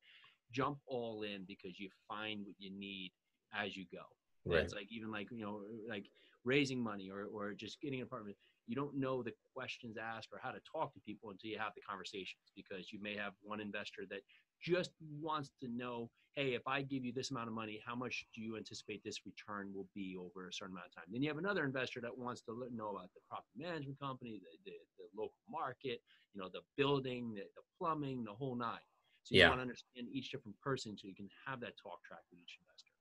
jump 0.51 0.79
all 0.87 1.23
in 1.23 1.45
because 1.45 1.79
you 1.79 1.91
find 2.07 2.45
what 2.47 2.55
you 2.59 2.71
need 2.71 3.13
as 3.53 3.77
you 3.77 3.87
go. 3.93 4.05
Right. 4.45 4.63
It's 4.63 4.75
like 4.75 4.91
even 4.91 5.11
like 5.11 5.31
you 5.31 5.45
know 5.45 5.65
like 5.89 6.11
raising 6.45 6.81
money 6.81 7.11
or 7.11 7.25
or 7.25 7.55
just 7.55 7.81
getting 7.81 8.01
an 8.01 8.07
apartment. 8.07 8.37
You 8.67 8.75
don't 8.75 8.95
know 8.95 9.23
the 9.23 9.35
questions 9.55 9.97
asked 9.99 10.31
or 10.33 10.39
how 10.43 10.51
to 10.51 10.61
talk 10.61 10.95
to 10.95 11.01
people 11.01 11.31
until 11.31 11.51
you 11.51 11.59
have 11.59 11.75
the 11.75 11.83
conversations 11.83 12.51
because 12.55 12.93
you 12.93 13.01
may 13.01 13.15
have 13.15 13.35
one 13.43 13.61
investor 13.61 14.07
that 14.09 14.23
just 14.61 14.93
wants 15.21 15.51
to 15.61 15.69
know, 15.69 16.11
hey, 16.35 16.55
if 16.55 16.67
I 16.67 16.83
give 16.83 17.05
you 17.05 17.12
this 17.12 17.31
amount 17.31 17.49
of 17.49 17.55
money, 17.55 17.81
how 17.85 17.95
much 17.95 18.27
do 18.35 18.40
you 18.40 18.57
anticipate 18.57 19.03
this 19.05 19.21
return 19.25 19.73
will 19.73 19.87
be 19.95 20.17
over 20.19 20.49
a 20.49 20.53
certain 20.53 20.75
amount 20.75 20.88
of 20.88 20.95
time? 20.95 21.05
Then 21.11 21.23
you 21.23 21.29
have 21.29 21.38
another 21.38 21.64
investor 21.64 22.01
that 22.01 22.17
wants 22.17 22.43
to 22.43 22.69
know 22.73 22.90
about 22.90 23.11
the 23.14 23.21
property 23.29 23.55
management 23.57 24.01
company, 24.01 24.40
the, 24.43 24.71
the, 24.71 24.77
the 24.99 25.07
local 25.14 25.38
market, 25.49 26.03
you 26.35 26.40
know, 26.40 26.49
the 26.49 26.62
building, 26.77 27.35
the, 27.35 27.43
the 27.55 27.62
plumbing, 27.79 28.25
the 28.25 28.33
whole 28.33 28.57
nine. 28.57 28.83
So 29.23 29.35
you 29.35 29.40
Yeah. 29.40 29.49
want 29.49 29.59
to 29.59 29.62
understand 29.62 30.09
each 30.12 30.31
different 30.31 30.59
person 30.61 30.99
so 30.99 31.07
you 31.09 31.14
can 31.14 31.31
have 31.47 31.61
that 31.61 31.79
talk 31.79 32.03
track 32.05 32.25
with 32.31 32.40
each 32.40 32.59
investor. 32.61 32.93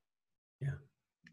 Yeah. 0.62 0.78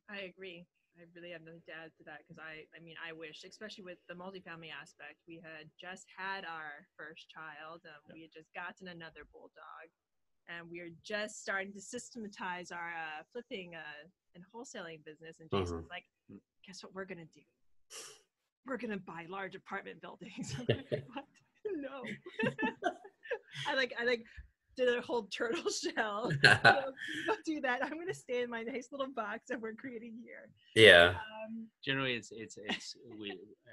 I 0.08 0.26
agree. 0.26 0.66
I 0.98 1.06
really 1.14 1.30
have 1.30 1.42
nothing 1.46 1.62
to 1.70 1.72
add 1.72 1.94
to 1.98 2.04
that 2.10 2.26
because 2.26 2.42
I, 2.42 2.66
I 2.74 2.82
mean, 2.82 2.96
I 2.98 3.12
wish, 3.12 3.44
especially 3.46 3.84
with 3.84 3.98
the 4.08 4.14
multifamily 4.18 4.74
aspect, 4.74 5.22
we 5.28 5.38
had 5.38 5.70
just 5.78 6.06
had 6.10 6.44
our 6.44 6.88
first 6.98 7.30
child. 7.30 7.86
Um, 7.86 8.02
Yeah. 8.08 8.14
We 8.18 8.22
had 8.26 8.34
just 8.34 8.50
gotten 8.52 8.88
another 8.90 9.22
bulldog, 9.30 9.86
and 10.58 10.70
we 10.70 10.80
are 10.80 10.88
just 11.02 11.40
starting 11.42 11.72
to 11.72 11.80
systematize 11.80 12.70
our 12.72 12.90
uh, 12.90 13.22
flipping 13.32 13.74
uh, 13.74 14.08
and 14.34 14.44
wholesaling 14.54 15.04
business. 15.04 15.38
And 15.40 15.50
Jason's 15.50 15.88
like, 15.88 16.04
Mm. 16.30 16.38
"Guess 16.66 16.82
what 16.84 16.94
we're 16.94 17.04
gonna 17.06 17.24
do? 17.34 17.40
We're 18.66 18.76
gonna 18.76 18.98
buy 18.98 19.26
large 19.28 19.54
apartment 19.54 20.00
buildings." 20.00 20.54
I'm 20.58 20.66
like, 20.68 21.04
what? 21.14 21.24
No. 21.76 22.02
I 23.68 23.74
like, 23.74 23.92
I 24.00 24.04
like, 24.04 24.24
did 24.86 24.96
a 24.98 25.00
whole 25.02 25.24
turtle 25.24 25.70
shell. 25.94 26.30
no, 26.42 26.58
don't 27.26 27.44
do 27.44 27.60
that. 27.60 27.84
I'm 27.84 27.98
gonna 27.98 28.14
stay 28.14 28.42
in 28.42 28.50
my 28.50 28.62
nice 28.62 28.88
little 28.92 29.12
box 29.14 29.44
that 29.48 29.60
we're 29.60 29.74
creating 29.74 30.14
here. 30.24 30.48
yeah. 30.74 31.10
Um, 31.10 31.66
generally 31.84 32.14
it's 32.14 32.30
it's 32.32 32.56
it's 32.68 32.94
we 33.18 33.32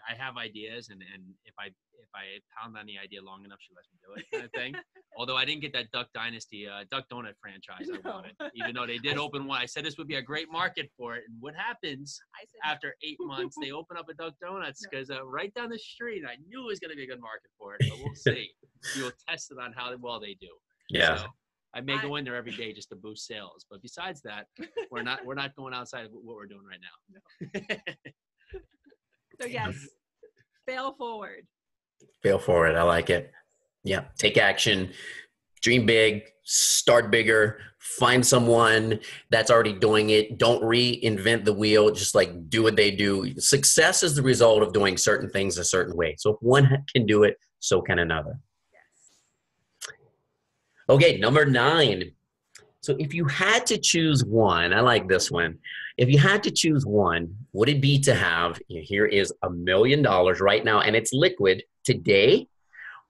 i 0.10 0.16
have 0.16 0.38
ideas 0.38 0.88
and 0.90 1.02
and 1.14 1.22
if 1.46 1.54
i 1.60 1.66
if 1.68 2.10
i 2.16 2.24
pound 2.58 2.76
on 2.78 2.86
the 2.86 2.98
idea 2.98 3.22
long 3.22 3.44
enough 3.44 3.60
she 3.60 3.74
lets 3.76 3.90
me 3.92 3.98
do 4.02 4.10
it 4.20 4.26
kind 4.32 4.46
of 4.46 4.52
thing 4.54 4.74
although 5.18 5.36
i 5.36 5.44
didn't 5.44 5.62
get 5.62 5.74
that 5.74 5.92
duck 5.92 6.08
dynasty 6.14 6.66
uh 6.68 6.86
duck 6.90 7.06
donut 7.12 7.34
franchise 7.42 7.88
i 7.94 8.10
wanted 8.10 8.32
even 8.56 8.74
though 8.74 8.88
they 8.88 8.98
did 8.98 9.18
open 9.18 9.46
one 9.46 9.62
i 9.62 9.66
said 9.66 9.84
this 9.84 9.98
would 9.98 10.08
be 10.08 10.16
a 10.16 10.22
great 10.22 10.50
market 10.50 10.90
for 10.98 11.16
it 11.18 11.24
and 11.28 11.36
what 11.42 11.54
happens 11.56 12.18
I 12.36 12.46
said, 12.46 12.72
after 12.74 12.96
eight 13.04 13.18
months 13.20 13.56
they 13.62 13.72
open 13.72 13.98
up 13.98 14.08
a 14.10 14.14
duck 14.14 14.34
donuts 14.42 14.82
No. 14.82 14.88
because 14.90 15.10
uh, 15.12 15.26
right 15.28 15.54
down 15.54 15.70
the 15.70 15.78
street 15.78 16.24
i 16.26 16.36
knew 16.48 16.64
it 16.64 16.68
was 16.68 16.80
going 16.80 16.92
to 16.92 16.98
be 16.98 17.04
a 17.04 17.08
good 17.08 17.22
market 17.22 17.52
for 17.60 17.76
it 17.76 17.82
but 17.90 18.00
we'll 18.02 18.16
see 18.16 18.50
we 18.96 19.04
will 19.04 19.12
test 19.28 19.52
it 19.52 19.58
on 19.62 19.74
how 19.74 19.94
well 20.00 20.20
they 20.22 20.36
do 20.40 20.48
Yeah. 20.90 21.18
so, 21.18 21.26
I 21.74 21.82
may 21.82 21.94
I- 21.94 22.02
go 22.02 22.16
in 22.16 22.26
there 22.26 22.36
every 22.36 22.52
day 22.54 22.74
just 22.74 22.90
to 22.90 22.96
boost 22.96 23.28
sales, 23.28 23.66
but 23.70 23.82
besides 23.82 24.22
that, 24.24 24.48
we're 24.92 25.04
not 25.04 25.26
we're 25.26 25.36
not 25.36 25.56
going 25.56 25.74
outside 25.74 26.06
of 26.06 26.12
what 26.12 26.36
we're 26.36 26.46
doing 26.46 26.64
right 26.66 26.80
now. 26.82 27.76
so 29.42 29.48
yes, 29.48 29.76
fail 30.66 30.94
forward. 30.94 31.46
Fail 32.24 32.40
forward. 32.40 32.76
I 32.76 32.84
like 32.84 33.10
it. 33.10 33.32
Yeah. 33.84 34.06
Take 34.18 34.38
action. 34.38 34.92
Dream 35.62 35.86
big. 35.86 36.24
Start 36.44 37.12
bigger. 37.12 37.60
Find 37.80 38.26
someone 38.26 39.00
that's 39.30 39.50
already 39.50 39.74
doing 39.74 40.10
it. 40.12 40.38
Don't 40.38 40.62
reinvent 40.62 41.46
the 41.46 41.54
wheel. 41.54 41.92
Just 41.92 42.16
like 42.16 42.50
do 42.50 42.64
what 42.64 42.76
they 42.76 42.92
do. 42.92 43.34
Success 43.40 44.04
is 44.04 44.16
the 44.16 44.22
result 44.22 44.62
of 44.62 44.74
doing 44.74 44.98
certain 44.98 45.30
things 45.30 45.58
a 45.58 45.64
certain 45.64 45.96
way. 45.96 46.16
So 46.18 46.32
if 46.32 46.38
one 46.42 46.86
can 46.94 47.06
do 47.06 47.24
it, 47.24 47.38
so 47.60 47.82
can 47.82 48.00
another. 48.00 48.40
Okay, 50.90 51.18
number 51.18 51.46
nine. 51.46 52.12
So 52.82 52.96
if 53.00 53.14
you 53.14 53.26
had 53.26 53.66
to 53.68 53.78
choose 53.78 54.24
one, 54.24 54.72
I 54.74 54.80
like 54.80 55.10
this 55.10 55.30
one. 55.30 55.58
If 55.98 56.10
you 56.10 56.18
had 56.18 56.44
to 56.44 56.52
choose 56.52 56.86
one, 56.86 57.36
would 57.52 57.68
it 57.68 57.82
be 57.82 58.00
to 58.02 58.14
have 58.16 58.60
here 58.68 59.06
is 59.06 59.34
a 59.44 59.50
million 59.50 60.02
dollars 60.02 60.40
right 60.40 60.64
now 60.64 60.80
and 60.82 60.96
it's 60.96 61.12
liquid 61.12 61.64
today? 61.84 62.48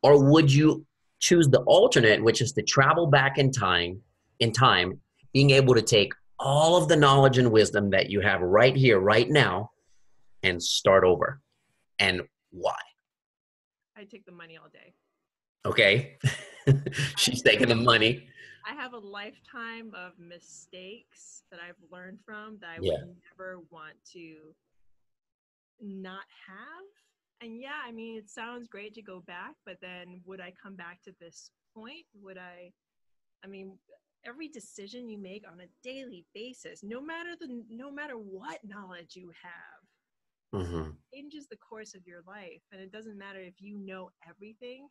Or 0.02 0.32
would 0.32 0.52
you 0.52 0.86
choose 1.20 1.48
the 1.50 1.62
alternate, 1.62 2.24
which 2.24 2.42
is 2.42 2.54
to 2.54 2.64
travel 2.64 3.08
back 3.08 3.38
in 3.38 3.52
time, 3.52 4.02
in 4.40 4.52
time, 4.52 5.00
being 5.34 5.52
able 5.52 5.76
to 5.76 5.82
take 5.82 6.14
all 6.40 6.78
of 6.78 6.88
the 6.88 6.96
knowledge 6.96 7.38
and 7.38 7.52
wisdom 7.52 7.92
that 7.92 8.10
you 8.10 8.22
have 8.22 8.42
right 8.42 8.76
here, 8.76 9.00
right 9.00 9.30
now, 9.30 9.72
and 10.42 10.62
start 10.62 11.04
over? 11.04 11.42
And 12.00 12.22
why? 12.52 12.78
I 13.96 14.06
take 14.06 14.26
the 14.26 14.32
money 14.32 14.58
all 14.58 14.70
day. 14.70 14.94
Okay. 15.66 16.18
She's 17.18 17.42
taking 17.42 17.70
the 17.70 17.76
money. 17.76 18.28
I 18.66 18.74
have 18.74 18.94
a 18.94 18.98
lifetime 18.98 19.92
of 19.96 20.14
mistakes 20.20 21.44
that 21.52 21.60
I've 21.60 21.76
learned 21.92 22.20
from 22.26 22.58
that 22.62 22.70
I 22.70 22.80
Yeah. 22.82 22.98
would 22.98 23.16
never 23.32 23.60
want 23.72 23.96
to 24.14 24.54
not 25.80 26.24
have. 26.48 26.86
And 27.42 27.62
yeah, 27.62 27.80
I 27.86 27.92
mean, 27.92 28.18
it 28.18 28.30
sounds 28.30 28.68
great 28.68 28.94
to 28.96 29.02
go 29.02 29.22
back, 29.22 29.56
but 29.66 29.78
then 29.82 30.22
would 30.26 30.42
I 30.42 30.52
come 30.62 30.76
back 30.76 31.02
to 31.04 31.14
this 31.20 31.52
point? 31.76 32.06
Would 32.22 32.38
I? 32.38 32.72
I 33.44 33.48
mean, 33.48 33.78
every 34.26 34.48
decision 34.48 35.08
you 35.10 35.18
make 35.20 35.44
on 35.50 35.62
a 35.62 35.68
daily 35.84 36.26
basis, 36.34 36.82
no 36.84 37.00
matter 37.02 37.32
the 37.40 37.64
no 37.70 37.92
matter 37.92 38.16
what 38.16 38.60
knowledge 38.64 39.16
you 39.16 39.32
have, 39.42 40.62
hmm 40.64 40.90
changes 41.14 41.48
the 41.48 41.58
course 41.58 41.94
of 41.96 42.06
your 42.06 42.22
life. 42.28 42.62
And 42.72 42.82
it 42.82 42.92
doesn't 42.92 43.18
matter 43.18 43.40
if 43.40 43.62
you 43.62 43.78
know 43.78 44.10
everything. 44.28 44.88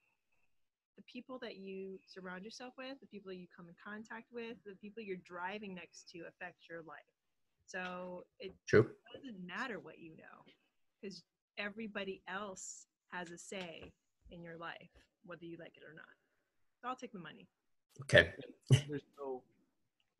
The 0.96 1.02
people 1.02 1.38
that 1.42 1.56
you 1.56 1.98
surround 2.06 2.44
yourself 2.44 2.74
with, 2.78 2.98
the 3.00 3.06
people 3.06 3.32
you 3.32 3.46
come 3.54 3.68
in 3.68 3.74
contact 3.82 4.32
with, 4.32 4.56
the 4.64 4.76
people 4.80 5.02
you're 5.02 5.18
driving 5.24 5.74
next 5.74 6.08
to 6.10 6.20
affect 6.20 6.68
your 6.70 6.82
life. 6.82 7.04
So 7.66 8.24
it 8.38 8.54
True. 8.66 8.88
doesn't 9.12 9.46
matter 9.46 9.78
what 9.78 9.98
you 9.98 10.10
know 10.16 10.44
because 11.00 11.22
everybody 11.58 12.22
else 12.28 12.86
has 13.08 13.30
a 13.30 13.38
say 13.38 13.92
in 14.30 14.42
your 14.42 14.56
life, 14.56 14.90
whether 15.24 15.44
you 15.44 15.56
like 15.58 15.76
it 15.76 15.82
or 15.86 15.94
not. 15.94 16.04
So 16.80 16.88
I'll 16.88 16.96
take 16.96 17.12
the 17.12 17.18
money. 17.18 17.48
Okay. 18.02 18.32
There's 18.88 19.02
no. 19.18 19.42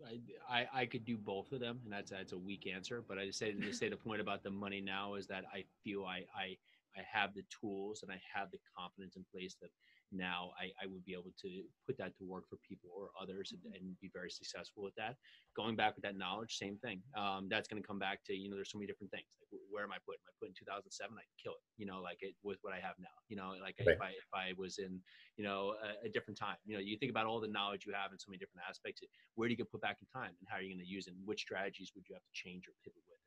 I, 0.07 0.21
I, 0.51 0.81
I 0.83 0.87
could 0.87 1.07
do 1.07 1.17
both 1.17 1.53
of 1.53 1.61
them, 1.61 1.81
and 1.85 1.93
that's 1.93 2.11
that's 2.11 2.33
a 2.33 2.39
weak 2.39 2.67
answer. 2.67 3.03
But 3.07 3.19
I 3.19 3.27
just 3.27 3.39
say 3.39 3.53
to 3.53 3.73
say 3.73 3.89
the 3.89 3.97
point 3.97 4.21
about 4.21 4.43
the 4.43 4.51
money 4.51 4.81
now 4.81 5.15
is 5.15 5.27
that 5.29 5.45
I 5.53 5.65
feel 5.83 6.05
I 6.05 6.25
I 6.37 6.57
I 6.97 7.03
have 7.11 7.35
the 7.35 7.45
tools 7.61 8.03
and 8.03 8.11
I 8.11 8.21
have 8.35 8.51
the 8.51 8.59
confidence 8.77 9.17
in 9.17 9.25
place 9.33 9.57
that 9.63 9.71
now 10.13 10.53
I, 10.61 10.71
I 10.83 10.87
would 10.87 11.05
be 11.05 11.13
able 11.13 11.33
to 11.43 11.63
put 11.87 11.99
that 11.99 12.17
to 12.19 12.25
work 12.25 12.45
for 12.49 12.59
people 12.67 12.91
or 12.95 13.11
others 13.21 13.53
and, 13.53 13.63
and 13.75 13.99
be 14.01 14.11
very 14.13 14.31
successful 14.31 14.83
with 14.83 14.95
that. 14.97 15.17
Going 15.57 15.77
back 15.77 15.97
with 15.97 16.05
that 16.05 16.17
knowledge, 16.17 16.57
same 16.59 16.77
thing. 16.79 17.03
Um, 17.17 17.49
that's 17.49 17.67
going 17.69 17.83
to 17.83 17.87
come 17.87 17.99
back 17.99 18.23
to 18.27 18.35
you 18.35 18.49
know 18.49 18.57
there's 18.57 18.71
so 18.71 18.79
many 18.79 18.87
different 18.87 19.11
things. 19.11 19.27
Like 19.41 19.61
where 19.71 19.85
am 19.85 19.93
I 19.93 19.99
putting? 20.07 20.21
Am 20.23 20.31
I 20.31 20.35
putting 20.41 20.55
2007? 20.59 21.17
I'd 21.17 21.43
kill 21.43 21.53
it. 21.55 21.65
You 21.77 21.87
know, 21.87 22.01
like 22.01 22.19
it 22.21 22.35
with 22.43 22.59
what 22.63 22.73
I 22.73 22.81
have 22.81 22.95
now. 22.99 23.15
You 23.29 23.37
know, 23.37 23.55
like 23.61 23.77
Right. 23.81 23.97
if 23.97 24.01
I 24.01 24.11
if 24.11 24.31
I 24.35 24.53
was 24.57 24.79
in 24.79 25.01
you 25.37 25.45
know 25.45 25.75
a, 25.83 26.07
a 26.07 26.09
different 26.09 26.39
time. 26.39 26.57
You 26.65 26.77
know, 26.77 26.83
you 26.83 26.97
think 26.99 27.11
about 27.11 27.27
all 27.27 27.41
the 27.41 27.49
knowledge 27.51 27.85
you 27.87 27.93
have 27.93 28.13
in 28.13 28.19
so 28.19 28.31
many 28.31 28.39
different 28.39 28.65
aspects. 28.69 29.03
Where 29.35 29.49
do 29.49 29.53
you 29.53 29.59
get 29.59 29.71
put 29.71 29.83
back 29.83 29.99
in 30.01 30.07
time, 30.15 30.35
and 30.39 30.47
how 30.49 30.57
are 30.59 30.63
you 30.63 30.73
going 30.75 30.85
to 30.85 30.89
use 30.89 31.07
it? 31.07 31.15
And 31.15 31.27
which 31.27 31.41
strategies 31.43 31.93
would 31.95 32.05
you 32.09 32.15
have 32.15 32.25
to 32.25 32.35
change 32.35 32.69
or 32.69 32.75
pivot 32.85 33.03
with? 33.07 33.21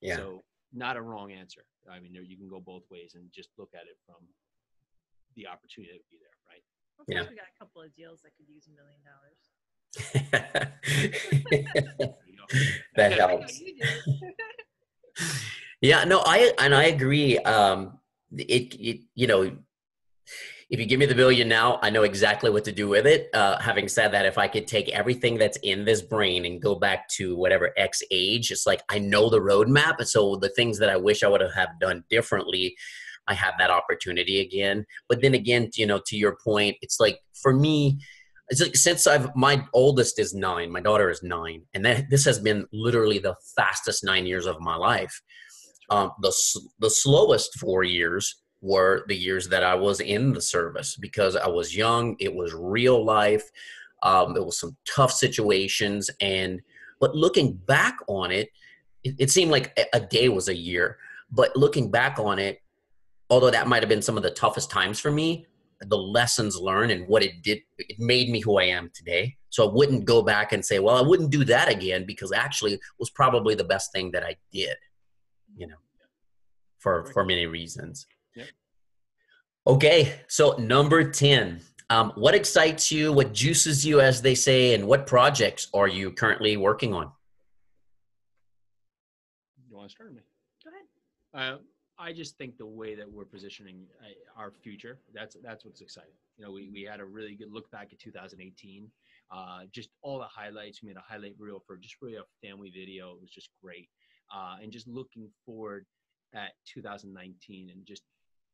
Yeah. 0.00 0.16
So 0.16 0.44
not 0.72 0.96
a 0.96 1.02
wrong 1.02 1.30
answer. 1.32 1.64
I 1.90 2.00
mean, 2.00 2.12
there, 2.12 2.22
you 2.22 2.36
can 2.36 2.48
go 2.48 2.60
both 2.60 2.82
ways 2.90 3.14
and 3.14 3.30
just 3.32 3.50
look 3.58 3.70
at 3.74 3.86
it 3.86 3.96
from 4.04 4.26
the 5.36 5.46
opportunity 5.46 5.92
that 5.92 5.98
would 5.98 6.10
be 6.10 6.18
there, 6.20 6.36
right? 6.48 6.62
Well, 6.98 7.04
Yeah. 7.08 7.28
we 7.28 7.36
got 7.36 7.46
a 7.46 7.58
couple 7.58 7.82
of 7.82 7.94
deals 7.94 8.20
that 8.22 8.32
could 8.36 8.48
use 8.48 8.66
a 8.68 8.72
million 8.74 9.00
dollars. 9.04 9.40
There 11.44 12.20
you 12.26 12.36
go. 12.36 12.44
that 12.96 13.12
helps. 13.12 13.62
Yeah, 15.80 16.04
no, 16.04 16.22
I 16.24 16.52
and 16.58 16.74
I 16.74 16.84
agree. 16.84 17.38
Um, 17.38 17.98
it, 18.32 18.74
it 18.80 19.00
you 19.14 19.26
know, 19.26 19.42
if 20.70 20.80
you 20.80 20.86
give 20.86 20.98
me 20.98 21.06
the 21.06 21.14
billion 21.14 21.46
now, 21.48 21.78
I 21.82 21.90
know 21.90 22.02
exactly 22.02 22.50
what 22.50 22.64
to 22.64 22.72
do 22.72 22.88
with 22.88 23.06
it. 23.06 23.28
Uh, 23.34 23.58
having 23.60 23.86
said 23.88 24.08
that, 24.12 24.24
if 24.26 24.38
I 24.38 24.48
could 24.48 24.66
take 24.66 24.88
everything 24.88 25.36
that's 25.38 25.58
in 25.58 25.84
this 25.84 26.00
brain 26.02 26.44
and 26.46 26.60
go 26.60 26.74
back 26.74 27.08
to 27.10 27.36
whatever 27.36 27.72
X 27.76 28.02
age, 28.10 28.50
it's 28.50 28.66
like 28.66 28.82
I 28.88 28.98
know 28.98 29.28
the 29.30 29.40
roadmap. 29.40 29.98
And 29.98 30.08
so 30.08 30.36
the 30.36 30.48
things 30.48 30.78
that 30.78 30.88
I 30.88 30.96
wish 30.96 31.22
I 31.22 31.28
would 31.28 31.42
have 31.42 31.78
done 31.80 32.02
differently, 32.10 32.76
I 33.28 33.34
have 33.34 33.54
that 33.58 33.70
opportunity 33.70 34.40
again. 34.40 34.84
But 35.08 35.22
then 35.22 35.34
again, 35.34 35.70
you 35.74 35.86
know, 35.86 36.00
to 36.06 36.16
your 36.16 36.36
point, 36.44 36.76
it's 36.82 37.00
like 37.00 37.20
for 37.34 37.52
me, 37.52 37.98
it's 38.48 38.60
like 38.60 38.76
since 38.76 39.06
I've 39.06 39.34
my 39.34 39.64
oldest 39.72 40.18
is 40.18 40.34
nine, 40.34 40.70
my 40.70 40.80
daughter 40.80 41.10
is 41.10 41.22
nine, 41.22 41.62
and 41.72 41.84
that 41.84 42.10
this 42.10 42.24
has 42.24 42.38
been 42.38 42.66
literally 42.72 43.18
the 43.18 43.36
fastest 43.56 44.04
nine 44.04 44.26
years 44.26 44.46
of 44.46 44.60
my 44.60 44.76
life. 44.76 45.22
Um, 45.90 46.12
the 46.20 46.32
the 46.78 46.90
slowest 46.90 47.58
four 47.58 47.84
years 47.84 48.42
were 48.60 49.04
the 49.08 49.16
years 49.16 49.48
that 49.48 49.62
I 49.62 49.74
was 49.74 50.00
in 50.00 50.32
the 50.32 50.40
service 50.40 50.96
because 50.96 51.36
I 51.36 51.48
was 51.48 51.76
young. 51.76 52.16
It 52.18 52.34
was 52.34 52.54
real 52.54 53.04
life. 53.04 53.44
Um, 54.02 54.36
it 54.36 54.44
was 54.44 54.58
some 54.58 54.76
tough 54.86 55.12
situations, 55.12 56.10
and 56.20 56.60
but 57.00 57.14
looking 57.14 57.54
back 57.54 57.96
on 58.08 58.30
it, 58.30 58.48
it, 59.02 59.14
it 59.18 59.30
seemed 59.30 59.50
like 59.50 59.72
a, 59.78 59.96
a 59.96 60.00
day 60.00 60.28
was 60.28 60.48
a 60.48 60.56
year. 60.56 60.98
But 61.30 61.56
looking 61.56 61.90
back 61.90 62.18
on 62.18 62.38
it, 62.38 62.60
although 63.30 63.50
that 63.50 63.68
might 63.68 63.82
have 63.82 63.88
been 63.88 64.02
some 64.02 64.16
of 64.16 64.22
the 64.22 64.30
toughest 64.30 64.70
times 64.70 64.98
for 65.00 65.10
me, 65.10 65.46
the 65.80 65.98
lessons 65.98 66.56
learned 66.56 66.92
and 66.92 67.06
what 67.08 67.22
it 67.22 67.42
did, 67.42 67.60
it 67.78 67.98
made 67.98 68.30
me 68.30 68.40
who 68.40 68.58
I 68.58 68.64
am 68.64 68.90
today. 68.94 69.36
So 69.50 69.68
I 69.68 69.72
wouldn't 69.72 70.04
go 70.04 70.22
back 70.22 70.52
and 70.52 70.64
say, 70.64 70.78
well, 70.78 70.96
I 70.96 71.06
wouldn't 71.06 71.30
do 71.30 71.44
that 71.44 71.70
again 71.70 72.04
because 72.06 72.32
actually 72.32 72.74
it 72.74 72.80
was 72.98 73.10
probably 73.10 73.54
the 73.54 73.64
best 73.64 73.92
thing 73.92 74.10
that 74.12 74.24
I 74.24 74.36
did, 74.52 74.76
you 75.56 75.66
know, 75.66 75.76
for 76.78 77.06
for 77.06 77.24
many 77.24 77.46
reasons. 77.46 78.06
Yep. 78.34 78.46
Okay, 79.66 80.20
so 80.28 80.56
number 80.58 81.10
10. 81.10 81.60
Um, 81.90 82.12
what 82.16 82.34
excites 82.34 82.90
you? 82.90 83.12
What 83.12 83.32
juices 83.32 83.84
you, 83.84 84.00
as 84.00 84.22
they 84.22 84.34
say, 84.34 84.74
and 84.74 84.86
what 84.86 85.06
projects 85.06 85.68
are 85.74 85.86
you 85.86 86.12
currently 86.12 86.56
working 86.56 86.94
on? 86.94 87.12
You 89.68 89.76
want 89.76 89.90
to 89.90 89.94
start 89.94 90.14
me? 90.14 90.20
Go 90.64 90.70
ahead. 90.70 91.54
Uh, 91.54 91.58
I 91.98 92.12
just 92.12 92.36
think 92.36 92.58
the 92.58 92.66
way 92.66 92.94
that 92.94 93.10
we're 93.10 93.24
positioning 93.24 93.86
uh, 94.00 94.40
our 94.40 94.50
future, 94.50 94.98
that's 95.12 95.36
that's 95.42 95.64
what's 95.64 95.80
exciting. 95.80 96.14
You 96.36 96.44
know, 96.44 96.52
we, 96.52 96.68
we 96.72 96.82
had 96.82 97.00
a 97.00 97.04
really 97.04 97.34
good 97.34 97.52
look 97.52 97.70
back 97.70 97.92
at 97.92 97.98
2018. 97.98 98.90
Uh, 99.30 99.60
just 99.72 99.90
all 100.02 100.18
the 100.18 100.24
highlights. 100.24 100.82
We 100.82 100.88
made 100.88 100.96
a 100.96 101.04
highlight 101.06 101.34
reel 101.38 101.62
for 101.64 101.76
just 101.76 101.96
really 102.02 102.16
a 102.16 102.46
family 102.46 102.70
video. 102.70 103.12
It 103.12 103.20
was 103.20 103.30
just 103.30 103.50
great. 103.62 103.88
Uh, 104.34 104.56
and 104.62 104.72
just 104.72 104.88
looking 104.88 105.28
forward 105.46 105.86
at 106.34 106.52
2019 106.66 107.70
and 107.70 107.86
just 107.86 108.02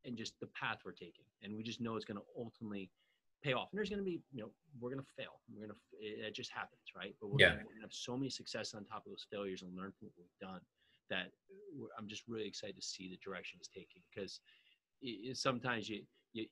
and 0.05 0.16
just 0.16 0.35
the 0.40 0.48
path 0.48 0.79
we're 0.85 0.92
taking. 0.92 1.24
And 1.42 1.57
we 1.57 1.62
just 1.62 1.81
know 1.81 1.96
it's 1.96 2.05
going 2.05 2.18
to 2.18 2.26
ultimately 2.37 2.90
pay 3.42 3.53
off. 3.55 3.68
And 3.72 3.79
there's 3.79 3.90
going 3.90 4.00
to 4.00 4.05
be, 4.05 4.20
you 4.33 4.42
know, 4.42 4.50
we're 4.81 4.90
going 4.90 5.03
to 5.03 5.12
fail. 5.16 5.40
We're 5.53 5.66
going 5.66 5.76
to, 5.76 6.26
it, 6.26 6.35
just 6.35 6.50
happens, 6.50 6.83
right? 6.96 7.14
But 7.20 7.31
we're 7.31 7.40
yeah. 7.40 7.55
going 7.55 7.64
to 7.64 7.81
have 7.83 7.92
so 7.92 8.16
many 8.16 8.31
success 8.31 8.74
on 8.74 8.85
top 8.85 9.05
of 9.07 9.12
those 9.12 9.26
failures 9.31 9.62
and 9.62 9.76
learn 9.76 9.92
from 9.98 10.09
what 10.09 10.12
we've 10.18 10.48
done 10.48 10.61
that 11.10 11.28
uh, 11.50 11.86
I'm 11.98 12.08
just 12.08 12.24
really 12.28 12.46
excited 12.46 12.76
to 12.76 12.82
see 12.82 13.08
the 13.08 13.18
direction 13.22 13.58
it's 13.60 13.68
taking 13.68 14.02
because 14.12 14.40
it, 15.02 15.36
sometimes 15.36 15.88
you, 15.88 16.02
you, 16.32 16.46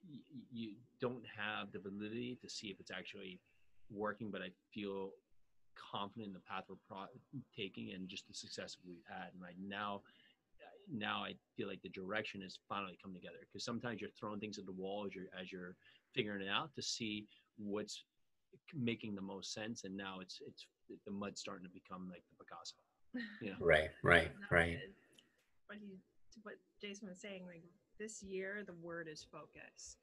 you 0.51 0.75
don't 1.01 1.23
have 1.37 1.71
the 1.71 1.79
validity 1.79 2.37
to 2.41 2.49
see 2.49 2.67
if 2.67 2.79
it's 2.79 2.91
actually 2.91 3.39
working, 3.89 4.29
but 4.31 4.41
I 4.41 4.51
feel 4.73 5.11
confident 5.91 6.27
in 6.27 6.33
the 6.33 6.39
path 6.39 6.65
we're 6.69 6.75
pro- 6.87 7.07
taking 7.55 7.91
and 7.93 8.07
just 8.07 8.27
the 8.27 8.33
success 8.33 8.77
we've 8.85 8.97
had. 9.07 9.33
And 9.33 9.41
right 9.41 9.55
now, 9.65 10.01
now 10.91 11.23
I 11.23 11.33
feel 11.55 11.67
like 11.67 11.81
the 11.81 11.89
direction 11.89 12.41
has 12.41 12.59
finally 12.67 12.97
come 13.01 13.13
together 13.13 13.37
because 13.41 13.63
sometimes 13.63 14.01
you're 14.01 14.09
throwing 14.19 14.39
things 14.39 14.57
at 14.57 14.65
the 14.65 14.71
wall 14.71 15.05
as 15.05 15.15
you're 15.15 15.29
as 15.39 15.51
you're 15.51 15.75
figuring 16.15 16.41
it 16.41 16.49
out 16.49 16.73
to 16.75 16.81
see 16.81 17.27
what's 17.57 18.03
making 18.73 19.15
the 19.15 19.21
most 19.21 19.53
sense 19.53 19.83
and 19.83 19.95
now 19.95 20.17
it's 20.19 20.39
it's 20.47 20.65
the 21.05 21.11
mud 21.11 21.37
starting 21.37 21.65
to 21.65 21.71
become 21.71 22.09
like 22.09 22.23
the 22.29 22.43
Picasso. 22.43 22.75
Yeah. 23.41 23.53
right, 23.59 23.89
right, 24.03 24.31
right. 24.51 24.77
What 25.67 25.79
he 25.79 25.97
what 26.43 26.55
Jason 26.81 27.07
was 27.07 27.19
saying, 27.19 27.43
like 27.45 27.63
this 27.99 28.23
year 28.23 28.63
the 28.65 28.73
word 28.73 29.07
is 29.11 29.25
focus. 29.31 29.97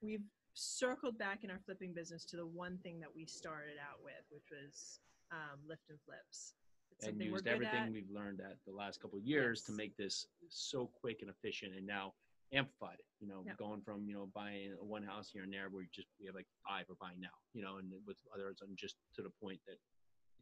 We've 0.00 0.24
circled 0.54 1.18
back 1.18 1.44
in 1.44 1.50
our 1.50 1.60
flipping 1.64 1.94
business 1.94 2.24
to 2.26 2.36
the 2.36 2.46
one 2.46 2.78
thing 2.82 3.00
that 3.00 3.14
we 3.14 3.26
started 3.26 3.76
out 3.80 4.02
with, 4.02 4.24
which 4.30 4.50
was 4.50 5.00
um, 5.30 5.58
lift 5.66 5.88
and 5.88 5.98
flips 6.04 6.54
and 7.02 7.20
used 7.20 7.46
everything 7.46 7.92
we've 7.92 8.10
learned 8.12 8.40
at 8.40 8.56
the 8.66 8.72
last 8.72 9.00
couple 9.00 9.18
of 9.18 9.24
years 9.24 9.62
yes. 9.62 9.66
to 9.66 9.72
make 9.72 9.96
this 9.96 10.26
so 10.48 10.90
quick 11.00 11.18
and 11.20 11.30
efficient 11.30 11.74
and 11.76 11.86
now 11.86 12.12
amplified 12.52 13.00
it 13.00 13.08
you 13.18 13.26
know 13.26 13.42
yep. 13.46 13.56
going 13.56 13.80
from 13.80 14.04
you 14.06 14.12
know 14.12 14.28
buying 14.34 14.76
one 14.80 15.02
house 15.02 15.30
here 15.32 15.42
and 15.42 15.52
there 15.52 15.72
where 15.72 15.80
we 15.80 15.88
just 15.92 16.06
we 16.20 16.26
have 16.26 16.34
like 16.34 16.46
five 16.68 16.84
we're 16.88 17.00
buying 17.00 17.18
now 17.18 17.32
you 17.54 17.64
know 17.64 17.78
and 17.78 17.88
with 18.06 18.18
others 18.34 18.60
i'm 18.62 18.76
just 18.76 18.96
to 19.14 19.22
the 19.22 19.32
point 19.42 19.58
that 19.66 19.80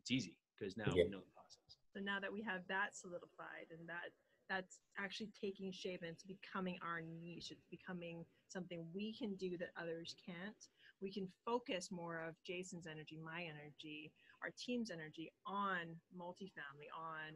it's 0.00 0.11
easy 0.11 0.35
because 0.59 0.76
now 0.76 0.90
yeah. 0.90 1.06
we 1.06 1.11
know 1.11 1.22
the 1.22 1.35
process 1.38 1.69
so 1.92 2.00
now 2.00 2.18
that 2.20 2.33
we 2.33 2.42
have 2.42 2.62
that 2.68 2.94
solidified 2.94 3.68
and 3.76 3.88
that 3.88 4.11
that's 4.48 4.81
actually 4.98 5.31
taking 5.40 5.70
shape 5.70 6.00
and 6.03 6.11
it's 6.11 6.24
becoming 6.24 6.76
our 6.83 7.00
niche 7.22 7.50
it's 7.50 7.66
becoming 7.70 8.24
something 8.48 8.85
we 8.94 9.12
can 9.12 9.35
do 9.37 9.57
that 9.57 9.70
others 9.81 10.14
can't 10.26 10.68
we 11.00 11.11
can 11.12 11.29
focus 11.44 11.90
more 11.90 12.22
of 12.26 12.35
jason's 12.44 12.87
energy 12.87 13.18
my 13.24 13.42
energy 13.42 14.12
our 14.42 14.50
team's 14.57 14.90
energy 14.90 15.33
on 15.46 15.96
multifamily, 16.16 16.88
on 16.96 17.35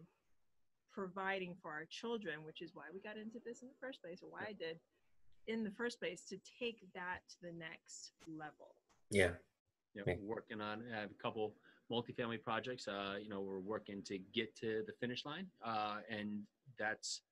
providing 0.92 1.54
for 1.60 1.70
our 1.70 1.84
children, 1.84 2.44
which 2.44 2.62
is 2.62 2.70
why 2.74 2.84
we 2.92 3.00
got 3.00 3.16
into 3.16 3.38
this 3.44 3.62
in 3.62 3.68
the 3.68 3.74
first 3.80 4.02
place, 4.02 4.22
or 4.22 4.30
why 4.30 4.46
I 4.48 4.52
did 4.52 4.78
in 5.46 5.64
the 5.64 5.70
first 5.70 6.00
place 6.00 6.22
to 6.28 6.38
take 6.58 6.80
that 6.94 7.20
to 7.28 7.36
the 7.42 7.52
next 7.52 8.12
level. 8.26 8.74
Yeah. 9.10 9.30
Yeah, 9.94 10.02
we're 10.06 10.16
working 10.26 10.60
on 10.60 10.82
I 10.92 11.02
have 11.02 11.10
a 11.10 11.22
couple 11.22 11.54
multifamily 11.90 12.42
projects. 12.42 12.88
Uh, 12.88 13.16
you 13.22 13.28
know, 13.28 13.40
we're 13.40 13.60
working 13.60 14.02
to 14.06 14.18
get 14.34 14.54
to 14.56 14.82
the 14.86 14.92
finish 15.00 15.24
line, 15.24 15.46
uh, 15.64 15.96
and 16.10 16.40
that's 16.78 17.22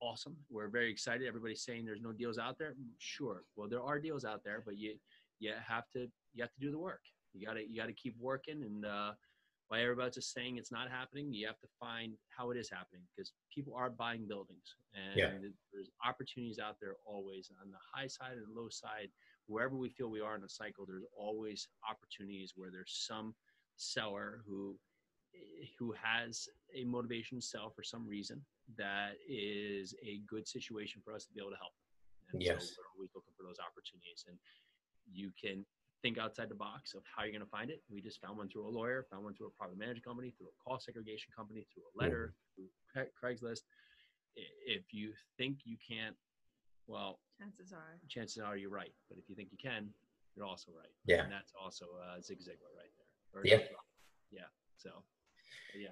awesome. 0.00 0.36
We're 0.50 0.68
very 0.68 0.90
excited. 0.90 1.26
Everybody's 1.26 1.62
saying 1.62 1.84
there's 1.84 2.00
no 2.00 2.12
deals 2.12 2.38
out 2.38 2.58
there. 2.58 2.74
Sure. 2.98 3.44
Well, 3.56 3.68
there 3.68 3.82
are 3.82 3.98
deals 3.98 4.24
out 4.24 4.42
there, 4.44 4.62
but 4.64 4.76
you 4.76 4.94
you 5.38 5.52
have 5.66 5.84
to 5.92 6.08
you 6.34 6.42
have 6.42 6.52
to 6.52 6.60
do 6.60 6.70
the 6.70 6.78
work. 6.78 7.02
You 7.34 7.46
gotta 7.46 7.62
you 7.68 7.76
gotta 7.76 7.92
keep 7.92 8.16
working, 8.18 8.62
and 8.62 8.84
uh, 8.84 9.12
while 9.68 9.80
everybody's 9.80 10.14
just 10.14 10.32
saying 10.32 10.56
it's 10.56 10.72
not 10.72 10.90
happening, 10.90 11.32
you 11.32 11.46
have 11.46 11.60
to 11.60 11.68
find 11.78 12.14
how 12.36 12.50
it 12.50 12.56
is 12.56 12.68
happening 12.70 13.02
because 13.14 13.32
people 13.54 13.74
are 13.76 13.90
buying 13.90 14.26
buildings, 14.26 14.74
and 14.94 15.16
yeah. 15.16 15.30
there's 15.72 15.90
opportunities 16.04 16.58
out 16.58 16.76
there 16.80 16.94
always 17.06 17.50
on 17.62 17.70
the 17.70 17.78
high 17.92 18.08
side 18.08 18.32
and 18.32 18.54
the 18.54 18.60
low 18.60 18.68
side. 18.68 19.08
Wherever 19.46 19.76
we 19.76 19.88
feel 19.88 20.08
we 20.08 20.20
are 20.20 20.36
in 20.36 20.42
the 20.42 20.48
cycle, 20.48 20.86
there's 20.86 21.04
always 21.16 21.68
opportunities 21.88 22.52
where 22.56 22.70
there's 22.70 23.04
some 23.06 23.34
seller 23.80 24.42
who 24.46 24.76
who 25.78 25.94
has 25.96 26.48
a 26.74 26.84
motivation 26.84 27.38
to 27.38 27.44
sell 27.44 27.70
for 27.70 27.82
some 27.82 28.06
reason 28.06 28.44
that 28.76 29.14
is 29.28 29.94
a 30.04 30.20
good 30.28 30.46
situation 30.46 31.00
for 31.04 31.14
us 31.14 31.24
to 31.24 31.32
be 31.32 31.40
able 31.40 31.50
to 31.50 31.56
help. 31.56 31.72
And 32.32 32.42
yes. 32.42 32.74
so 32.74 32.78
we're 32.78 32.92
always 32.96 33.10
looking 33.14 33.34
for 33.36 33.42
those 33.42 33.58
opportunities. 33.58 34.24
And 34.28 34.36
you 35.10 35.30
can 35.34 35.64
think 36.02 36.18
outside 36.18 36.48
the 36.48 36.54
box 36.54 36.94
of 36.94 37.02
how 37.04 37.24
you're 37.24 37.32
going 37.32 37.44
to 37.44 37.50
find 37.50 37.70
it. 37.70 37.82
We 37.90 38.00
just 38.00 38.20
found 38.20 38.38
one 38.38 38.48
through 38.48 38.66
a 38.66 38.72
lawyer, 38.72 39.06
found 39.10 39.24
one 39.24 39.34
through 39.34 39.48
a 39.48 39.56
private 39.58 39.78
management 39.78 40.04
company, 40.04 40.32
through 40.36 40.48
a 40.48 40.56
cost 40.62 40.86
segregation 40.86 41.32
company, 41.36 41.66
through 41.72 41.84
a 41.90 41.94
letter, 41.98 42.34
mm-hmm. 42.58 43.02
through 43.02 43.10
Craigslist. 43.18 43.66
If 44.36 44.92
you 44.92 45.12
think 45.36 45.58
you 45.64 45.76
can't, 45.82 46.14
well, 46.86 47.18
chances 47.38 47.72
are 47.72 47.98
chances 48.08 48.38
are 48.38 48.56
you're 48.56 48.70
right. 48.70 48.94
But 49.08 49.18
if 49.18 49.28
you 49.28 49.34
think 49.34 49.50
you 49.50 49.58
can, 49.58 49.90
you're 50.34 50.46
also 50.46 50.70
right. 50.70 50.94
Yeah, 51.04 51.22
and 51.22 51.32
that's 51.32 51.52
also 51.60 51.86
uh, 51.98 52.20
Zig 52.22 52.38
Ziglar 52.38 52.70
right 52.78 52.79
there. 52.79 52.79
Or 52.79 52.79
yeah, 53.44 53.58
yeah. 54.30 54.40
So, 54.76 54.90
yeah. 55.78 55.88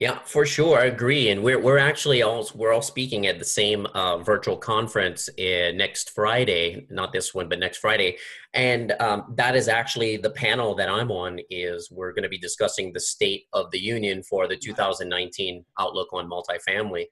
Yeah, 0.00 0.18
for 0.24 0.44
sure, 0.44 0.78
I 0.78 0.86
agree. 0.86 1.30
And 1.30 1.42
we're 1.42 1.60
we're 1.60 1.78
actually 1.78 2.22
all 2.22 2.48
we're 2.54 2.72
all 2.72 2.82
speaking 2.82 3.26
at 3.26 3.38
the 3.38 3.44
same 3.44 3.86
uh, 3.94 4.18
virtual 4.18 4.56
conference 4.56 5.28
uh, 5.38 5.70
next 5.74 6.10
Friday, 6.10 6.86
not 6.90 7.12
this 7.12 7.34
one, 7.34 7.48
but 7.48 7.58
next 7.58 7.78
Friday. 7.78 8.18
And 8.52 8.92
um, 9.00 9.34
that 9.36 9.54
is 9.54 9.68
actually 9.68 10.16
the 10.16 10.30
panel 10.30 10.74
that 10.74 10.88
I'm 10.88 11.10
on. 11.10 11.38
Is 11.48 11.90
we're 11.90 12.12
going 12.12 12.24
to 12.24 12.28
be 12.28 12.38
discussing 12.38 12.92
the 12.92 13.00
state 13.00 13.46
of 13.52 13.70
the 13.70 13.78
union 13.78 14.22
for 14.22 14.48
the 14.48 14.56
2019 14.56 15.64
outlook 15.78 16.12
on 16.12 16.28
multifamily. 16.28 17.06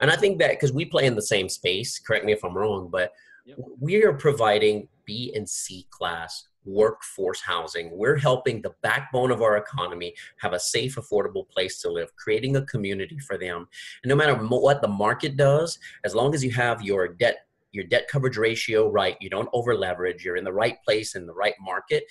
And 0.00 0.10
I 0.10 0.16
think 0.16 0.38
that 0.38 0.50
because 0.50 0.72
we 0.72 0.84
play 0.84 1.06
in 1.06 1.14
the 1.14 1.22
same 1.22 1.48
space, 1.48 1.98
correct 1.98 2.24
me 2.24 2.32
if 2.32 2.44
I'm 2.44 2.56
wrong, 2.56 2.88
but 2.90 3.12
yep. 3.46 3.56
we 3.80 4.04
are 4.04 4.12
providing 4.12 4.88
B 5.06 5.32
and 5.34 5.48
C 5.48 5.86
class 5.90 6.46
workforce 6.66 7.40
housing. 7.40 7.96
We're 7.96 8.16
helping 8.16 8.60
the 8.60 8.74
backbone 8.82 9.30
of 9.30 9.42
our 9.42 9.56
economy 9.56 10.14
have 10.40 10.52
a 10.52 10.60
safe, 10.60 10.96
affordable 10.96 11.48
place 11.48 11.80
to 11.82 11.90
live, 11.90 12.14
creating 12.16 12.56
a 12.56 12.66
community 12.66 13.18
for 13.18 13.38
them. 13.38 13.68
And 14.02 14.10
no 14.10 14.16
matter 14.16 14.34
what 14.34 14.82
the 14.82 14.88
market 14.88 15.36
does, 15.36 15.78
as 16.04 16.14
long 16.14 16.34
as 16.34 16.44
you 16.44 16.50
have 16.50 16.82
your 16.82 17.08
debt 17.08 17.38
your 17.72 17.84
debt 17.84 18.08
coverage 18.10 18.38
ratio 18.38 18.90
right, 18.90 19.18
you 19.20 19.28
don't 19.28 19.50
over 19.52 19.76
leverage, 19.76 20.24
you're 20.24 20.36
in 20.36 20.44
the 20.44 20.52
right 20.52 20.82
place 20.82 21.14
in 21.14 21.26
the 21.26 21.34
right 21.34 21.54
market. 21.60 22.04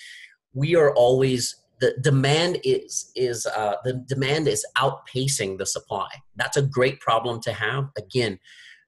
We 0.53 0.75
are 0.75 0.93
always 0.93 1.55
the 1.79 1.95
demand 2.01 2.59
is 2.63 3.11
is 3.15 3.45
uh, 3.45 3.75
the 3.83 3.93
demand 3.93 4.47
is 4.47 4.65
outpacing 4.77 5.57
the 5.57 5.65
supply. 5.65 6.07
That's 6.35 6.57
a 6.57 6.61
great 6.61 6.99
problem 6.99 7.41
to 7.41 7.53
have. 7.53 7.89
Again, 7.97 8.39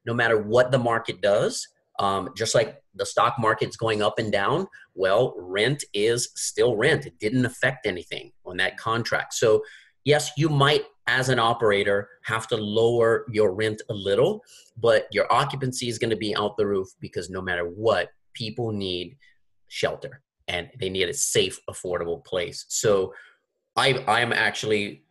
no 0.05 0.13
matter 0.13 0.41
what 0.41 0.71
the 0.71 0.79
market 0.79 1.21
does, 1.21 1.67
Um, 1.99 2.29
just 2.35 2.53
like 2.53 2.81
the 2.95 3.05
stock 3.05 3.35
market's 3.39 3.75
going 3.75 4.01
up 4.01 4.19
and 4.19 4.31
down, 4.31 4.67
well, 4.93 5.33
rent 5.37 5.83
is 5.93 6.29
still 6.35 6.75
rent. 6.75 7.05
It 7.05 7.19
didn't 7.19 7.45
affect 7.45 7.85
anything 7.85 8.31
on 8.45 8.57
that 8.57 8.77
contract. 8.77 9.33
So, 9.33 9.63
yes, 10.03 10.31
you 10.37 10.49
might, 10.49 10.83
as 11.07 11.29
an 11.29 11.39
operator, 11.39 12.09
have 12.23 12.47
to 12.47 12.57
lower 12.57 13.25
your 13.31 13.53
rent 13.53 13.81
a 13.89 13.93
little, 13.93 14.43
but 14.77 15.07
your 15.11 15.31
occupancy 15.31 15.89
is 15.89 15.97
going 15.97 16.09
to 16.09 16.17
be 16.17 16.35
out 16.35 16.57
the 16.57 16.67
roof 16.67 16.89
because 16.99 17.29
no 17.29 17.41
matter 17.41 17.63
what, 17.65 18.09
people 18.33 18.71
need 18.71 19.17
shelter 19.67 20.21
and 20.47 20.69
they 20.79 20.89
need 20.89 21.09
a 21.09 21.13
safe, 21.13 21.59
affordable 21.69 22.23
place. 22.23 22.65
So, 22.67 23.13
I 23.75 24.03
I 24.07 24.21
am 24.21 24.33
actually 24.33 25.03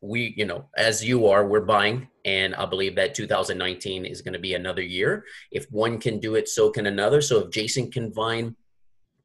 we, 0.00 0.34
you 0.36 0.44
know, 0.44 0.66
as 0.76 1.04
you 1.04 1.26
are, 1.26 1.46
we're 1.46 1.60
buying, 1.60 2.08
and 2.24 2.54
I 2.54 2.66
believe 2.66 2.96
that 2.96 3.14
2019 3.14 4.04
is 4.04 4.22
going 4.22 4.32
to 4.32 4.38
be 4.38 4.54
another 4.54 4.82
year. 4.82 5.24
If 5.50 5.70
one 5.70 5.98
can 5.98 6.18
do 6.18 6.34
it, 6.34 6.48
so 6.48 6.70
can 6.70 6.86
another. 6.86 7.20
So 7.20 7.40
if 7.40 7.50
Jason 7.50 7.90
can 7.90 8.12
find 8.12 8.54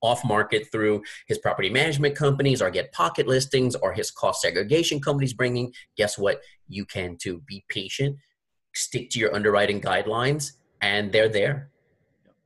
off 0.02 0.24
market 0.24 0.68
through 0.72 1.02
his 1.28 1.38
property 1.40 1.70
management 1.70 2.16
companies 2.16 2.62
or 2.62 2.70
get 2.70 2.92
pocket 2.92 3.28
listings 3.28 3.76
or 3.76 3.94
his 3.94 4.12
cost 4.12 4.42
segregation 4.42 5.02
companies 5.02 5.34
bringing, 5.34 5.74
guess 5.98 6.18
what? 6.18 6.42
You 6.68 6.86
can 6.86 7.18
too. 7.18 7.42
Be 7.48 7.66
patient, 7.70 8.18
stick 8.74 9.10
to 9.12 9.20
your 9.20 9.34
underwriting 9.34 9.82
guidelines, 9.82 10.54
and 10.82 11.12
they're 11.12 11.30
there. 11.30 11.70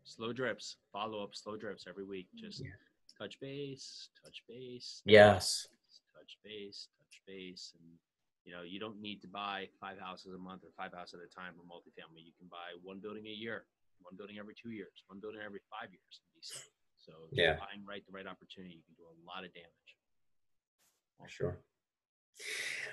Slow 0.04 0.34
drips, 0.34 0.78
follow 0.92 1.24
up, 1.24 1.36
slow 1.36 1.56
drips 1.56 1.86
every 1.88 2.06
week. 2.06 2.28
Just 2.36 2.62
yeah. 2.62 2.72
touch 3.20 3.40
base, 3.40 4.10
touch 4.24 4.44
base. 4.48 5.02
Yes. 5.06 5.68
Touch 6.16 6.38
base, 6.44 6.88
space 7.30 7.74
and 7.80 7.92
you 8.46 8.54
know 8.54 8.64
you 8.64 8.80
don't 8.80 9.00
need 9.02 9.22
to 9.22 9.28
buy 9.28 9.68
five 9.80 10.00
houses 10.00 10.34
a 10.34 10.38
month 10.38 10.64
or 10.64 10.72
five 10.78 10.94
houses 10.94 11.20
at 11.20 11.26
a 11.26 11.32
time 11.32 11.54
for 11.56 11.64
multifamily 11.68 12.24
you 12.24 12.34
can 12.38 12.48
buy 12.50 12.74
one 12.84 13.00
building 13.00 13.26
a 13.28 13.36
year 13.36 13.66
one 14.02 14.16
building 14.16 14.38
every 14.40 14.56
two 14.56 14.72
years 14.72 15.04
one 15.08 15.20
building 15.20 15.42
every 15.44 15.62
five 15.70 15.90
years 15.92 16.16
so 16.98 17.12
yeah 17.32 17.56
buying 17.60 17.84
right 17.88 18.04
the 18.08 18.14
right 18.14 18.28
opportunity 18.28 18.76
you 18.76 18.86
can 18.88 18.96
do 18.96 19.06
a 19.06 19.16
lot 19.28 19.44
of 19.44 19.54
damage 19.54 19.92
sure 21.28 21.60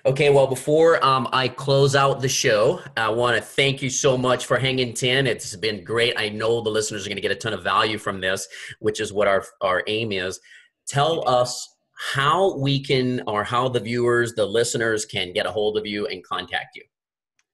Okay, 0.05 0.31
well, 0.31 0.47
before 0.47 1.05
um, 1.05 1.29
I 1.33 1.49
close 1.49 1.97
out 1.97 2.21
the 2.21 2.29
show, 2.29 2.81
I 2.97 3.09
want 3.09 3.37
to 3.37 3.43
thank 3.43 3.83
you 3.83 3.91
so 3.91 4.17
much 4.17 4.47
for 4.47 4.57
hanging 4.57 4.95
10. 4.95 5.27
It's 5.27 5.57
been 5.57 5.83
great. 5.83 6.15
I 6.17 6.29
know 6.29 6.61
the 6.61 6.71
listeners 6.71 7.05
are 7.05 7.09
going 7.09 7.17
to 7.17 7.23
get 7.23 7.33
a 7.33 7.37
ton 7.37 7.53
of 7.53 7.65
value 7.65 7.99
from 7.99 8.21
this, 8.21 8.47
which 8.79 9.01
is 9.01 9.13
what 9.13 9.27
our, 9.27 9.45
our 9.61 9.83
aim 9.89 10.13
is. 10.13 10.39
Tell 10.87 11.29
us 11.29 11.76
how 11.97 12.57
we 12.57 12.83
can 12.83 13.23
or 13.27 13.43
how 13.43 13.69
the 13.69 13.81
viewers 13.81 14.35
the 14.35 14.45
listeners 14.45 15.05
can 15.05 15.33
get 15.33 15.47
a 15.47 15.51
hold 15.51 15.77
of 15.79 15.87
you 15.87 16.07
and 16.07 16.23
contact 16.25 16.77
you? 16.77 16.83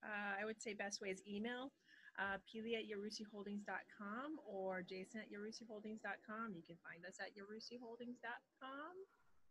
Uh, 0.04 0.40
i 0.40 0.44
would 0.44 0.60
say 0.60 0.74
best 0.74 1.00
way 1.00 1.08
is 1.08 1.22
email 1.28 1.72
uh, 2.18 2.36
Pili 2.46 2.74
at 2.74 2.84
yarusiholdings.com 2.84 4.36
or 4.46 4.82
jason 4.82 5.20
at 5.20 5.26
yarusiholdings.com 5.32 6.54
you 6.54 6.62
can 6.66 6.76
find 6.82 7.04
us 7.06 7.16
at 7.20 7.30
yarusiholdings.com 7.36 8.92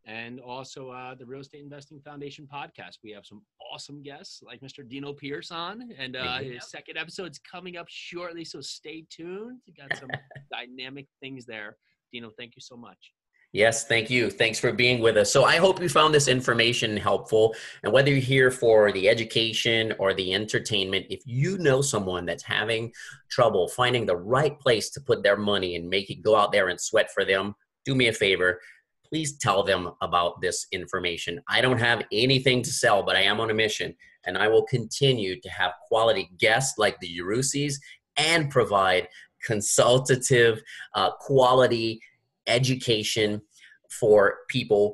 and 0.06 0.40
also 0.40 0.90
uh, 0.90 1.14
the 1.14 1.26
real 1.26 1.42
estate 1.42 1.62
investing 1.62 2.00
foundation 2.00 2.48
podcast. 2.52 2.98
We 3.04 3.12
have 3.12 3.24
some 3.24 3.44
awesome 3.72 4.02
guests 4.02 4.42
like 4.44 4.60
mr 4.60 4.88
dino 4.88 5.14
pierce 5.14 5.52
on 5.52 5.92
and 5.98 6.16
uh, 6.16 6.40
his 6.40 6.70
second 6.70 6.98
episode's 6.98 7.40
coming 7.40 7.78
up 7.78 7.86
shortly 7.88 8.44
so 8.44 8.62
stay 8.62 9.06
tuned. 9.10 9.60
We 9.68 9.74
got 9.74 9.96
some 9.98 10.10
dynamic 10.52 11.08
things 11.22 11.46
there. 11.46 11.78
Dino 12.12 12.32
thank 12.36 12.56
you 12.56 12.62
so 12.62 12.76
much 12.76 13.12
Yes, 13.54 13.86
thank 13.86 14.10
you. 14.10 14.30
Thanks 14.30 14.60
for 14.60 14.72
being 14.72 15.02
with 15.02 15.18
us. 15.18 15.32
So 15.32 15.44
I 15.44 15.58
hope 15.58 15.82
you 15.82 15.90
found 15.90 16.14
this 16.14 16.30
information 16.30 16.96
helpful. 16.96 17.54
And 17.84 17.92
whether 17.92 18.10
you're 18.10 18.20
here 18.20 18.50
for 18.50 18.94
the 18.94 19.10
education 19.10 19.94
or 20.00 20.14
the 20.14 20.34
entertainment, 20.34 21.08
if 21.10 21.22
you 21.26 21.58
know 21.58 21.82
someone 21.82 22.26
that's 22.26 22.44
having 22.44 22.94
trouble 23.30 23.68
finding 23.68 24.06
the 24.06 24.16
right 24.16 24.58
place 24.58 24.90
to 24.92 25.02
put 25.02 25.22
their 25.22 25.36
money 25.36 25.76
and 25.76 25.90
make 25.90 26.10
it 26.10 26.22
go 26.22 26.38
out 26.38 26.54
there 26.54 26.70
and 26.70 26.80
sweat 26.80 27.12
for 27.12 27.26
them, 27.26 27.54
do 27.84 27.94
me 27.94 28.08
a 28.08 28.14
favor. 28.14 28.62
Please 29.06 29.38
tell 29.38 29.64
them 29.64 29.92
about 30.02 30.40
this 30.40 30.66
information. 30.72 31.42
I 31.50 31.60
don't 31.60 31.80
have 31.80 32.04
anything 32.14 32.62
to 32.64 32.72
sell, 32.72 33.04
but 33.04 33.18
I 33.18 33.24
am 33.24 33.42
on 33.42 33.50
a 33.50 33.54
mission 33.54 33.94
and 34.26 34.38
I 34.38 34.48
will 34.48 34.64
continue 34.64 35.42
to 35.42 35.50
have 35.50 35.74
quality 35.90 36.30
guests 36.38 36.78
like 36.78 36.98
the 37.02 37.20
Yarusis 37.20 37.74
and 38.16 38.50
provide 38.50 39.10
consultative, 39.44 40.62
uh, 40.96 41.12
quality 41.20 42.00
education 42.48 43.42
for 43.90 44.40
people 44.50 44.94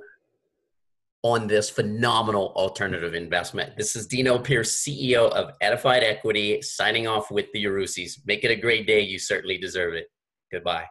on 1.23 1.47
this 1.47 1.69
phenomenal 1.69 2.53
alternative 2.55 3.13
investment. 3.13 3.75
This 3.75 3.95
is 3.95 4.07
Dino 4.07 4.39
Pierce, 4.39 4.81
CEO 4.81 5.29
of 5.31 5.51
Edified 5.61 6.03
Equity, 6.03 6.61
signing 6.61 7.07
off 7.07 7.31
with 7.31 7.47
the 7.53 7.65
Yarusis. 7.65 8.19
Make 8.25 8.43
it 8.43 8.51
a 8.51 8.55
great 8.55 8.87
day. 8.87 9.01
You 9.01 9.19
certainly 9.19 9.57
deserve 9.57 9.93
it. 9.93 10.07
Goodbye. 10.51 10.85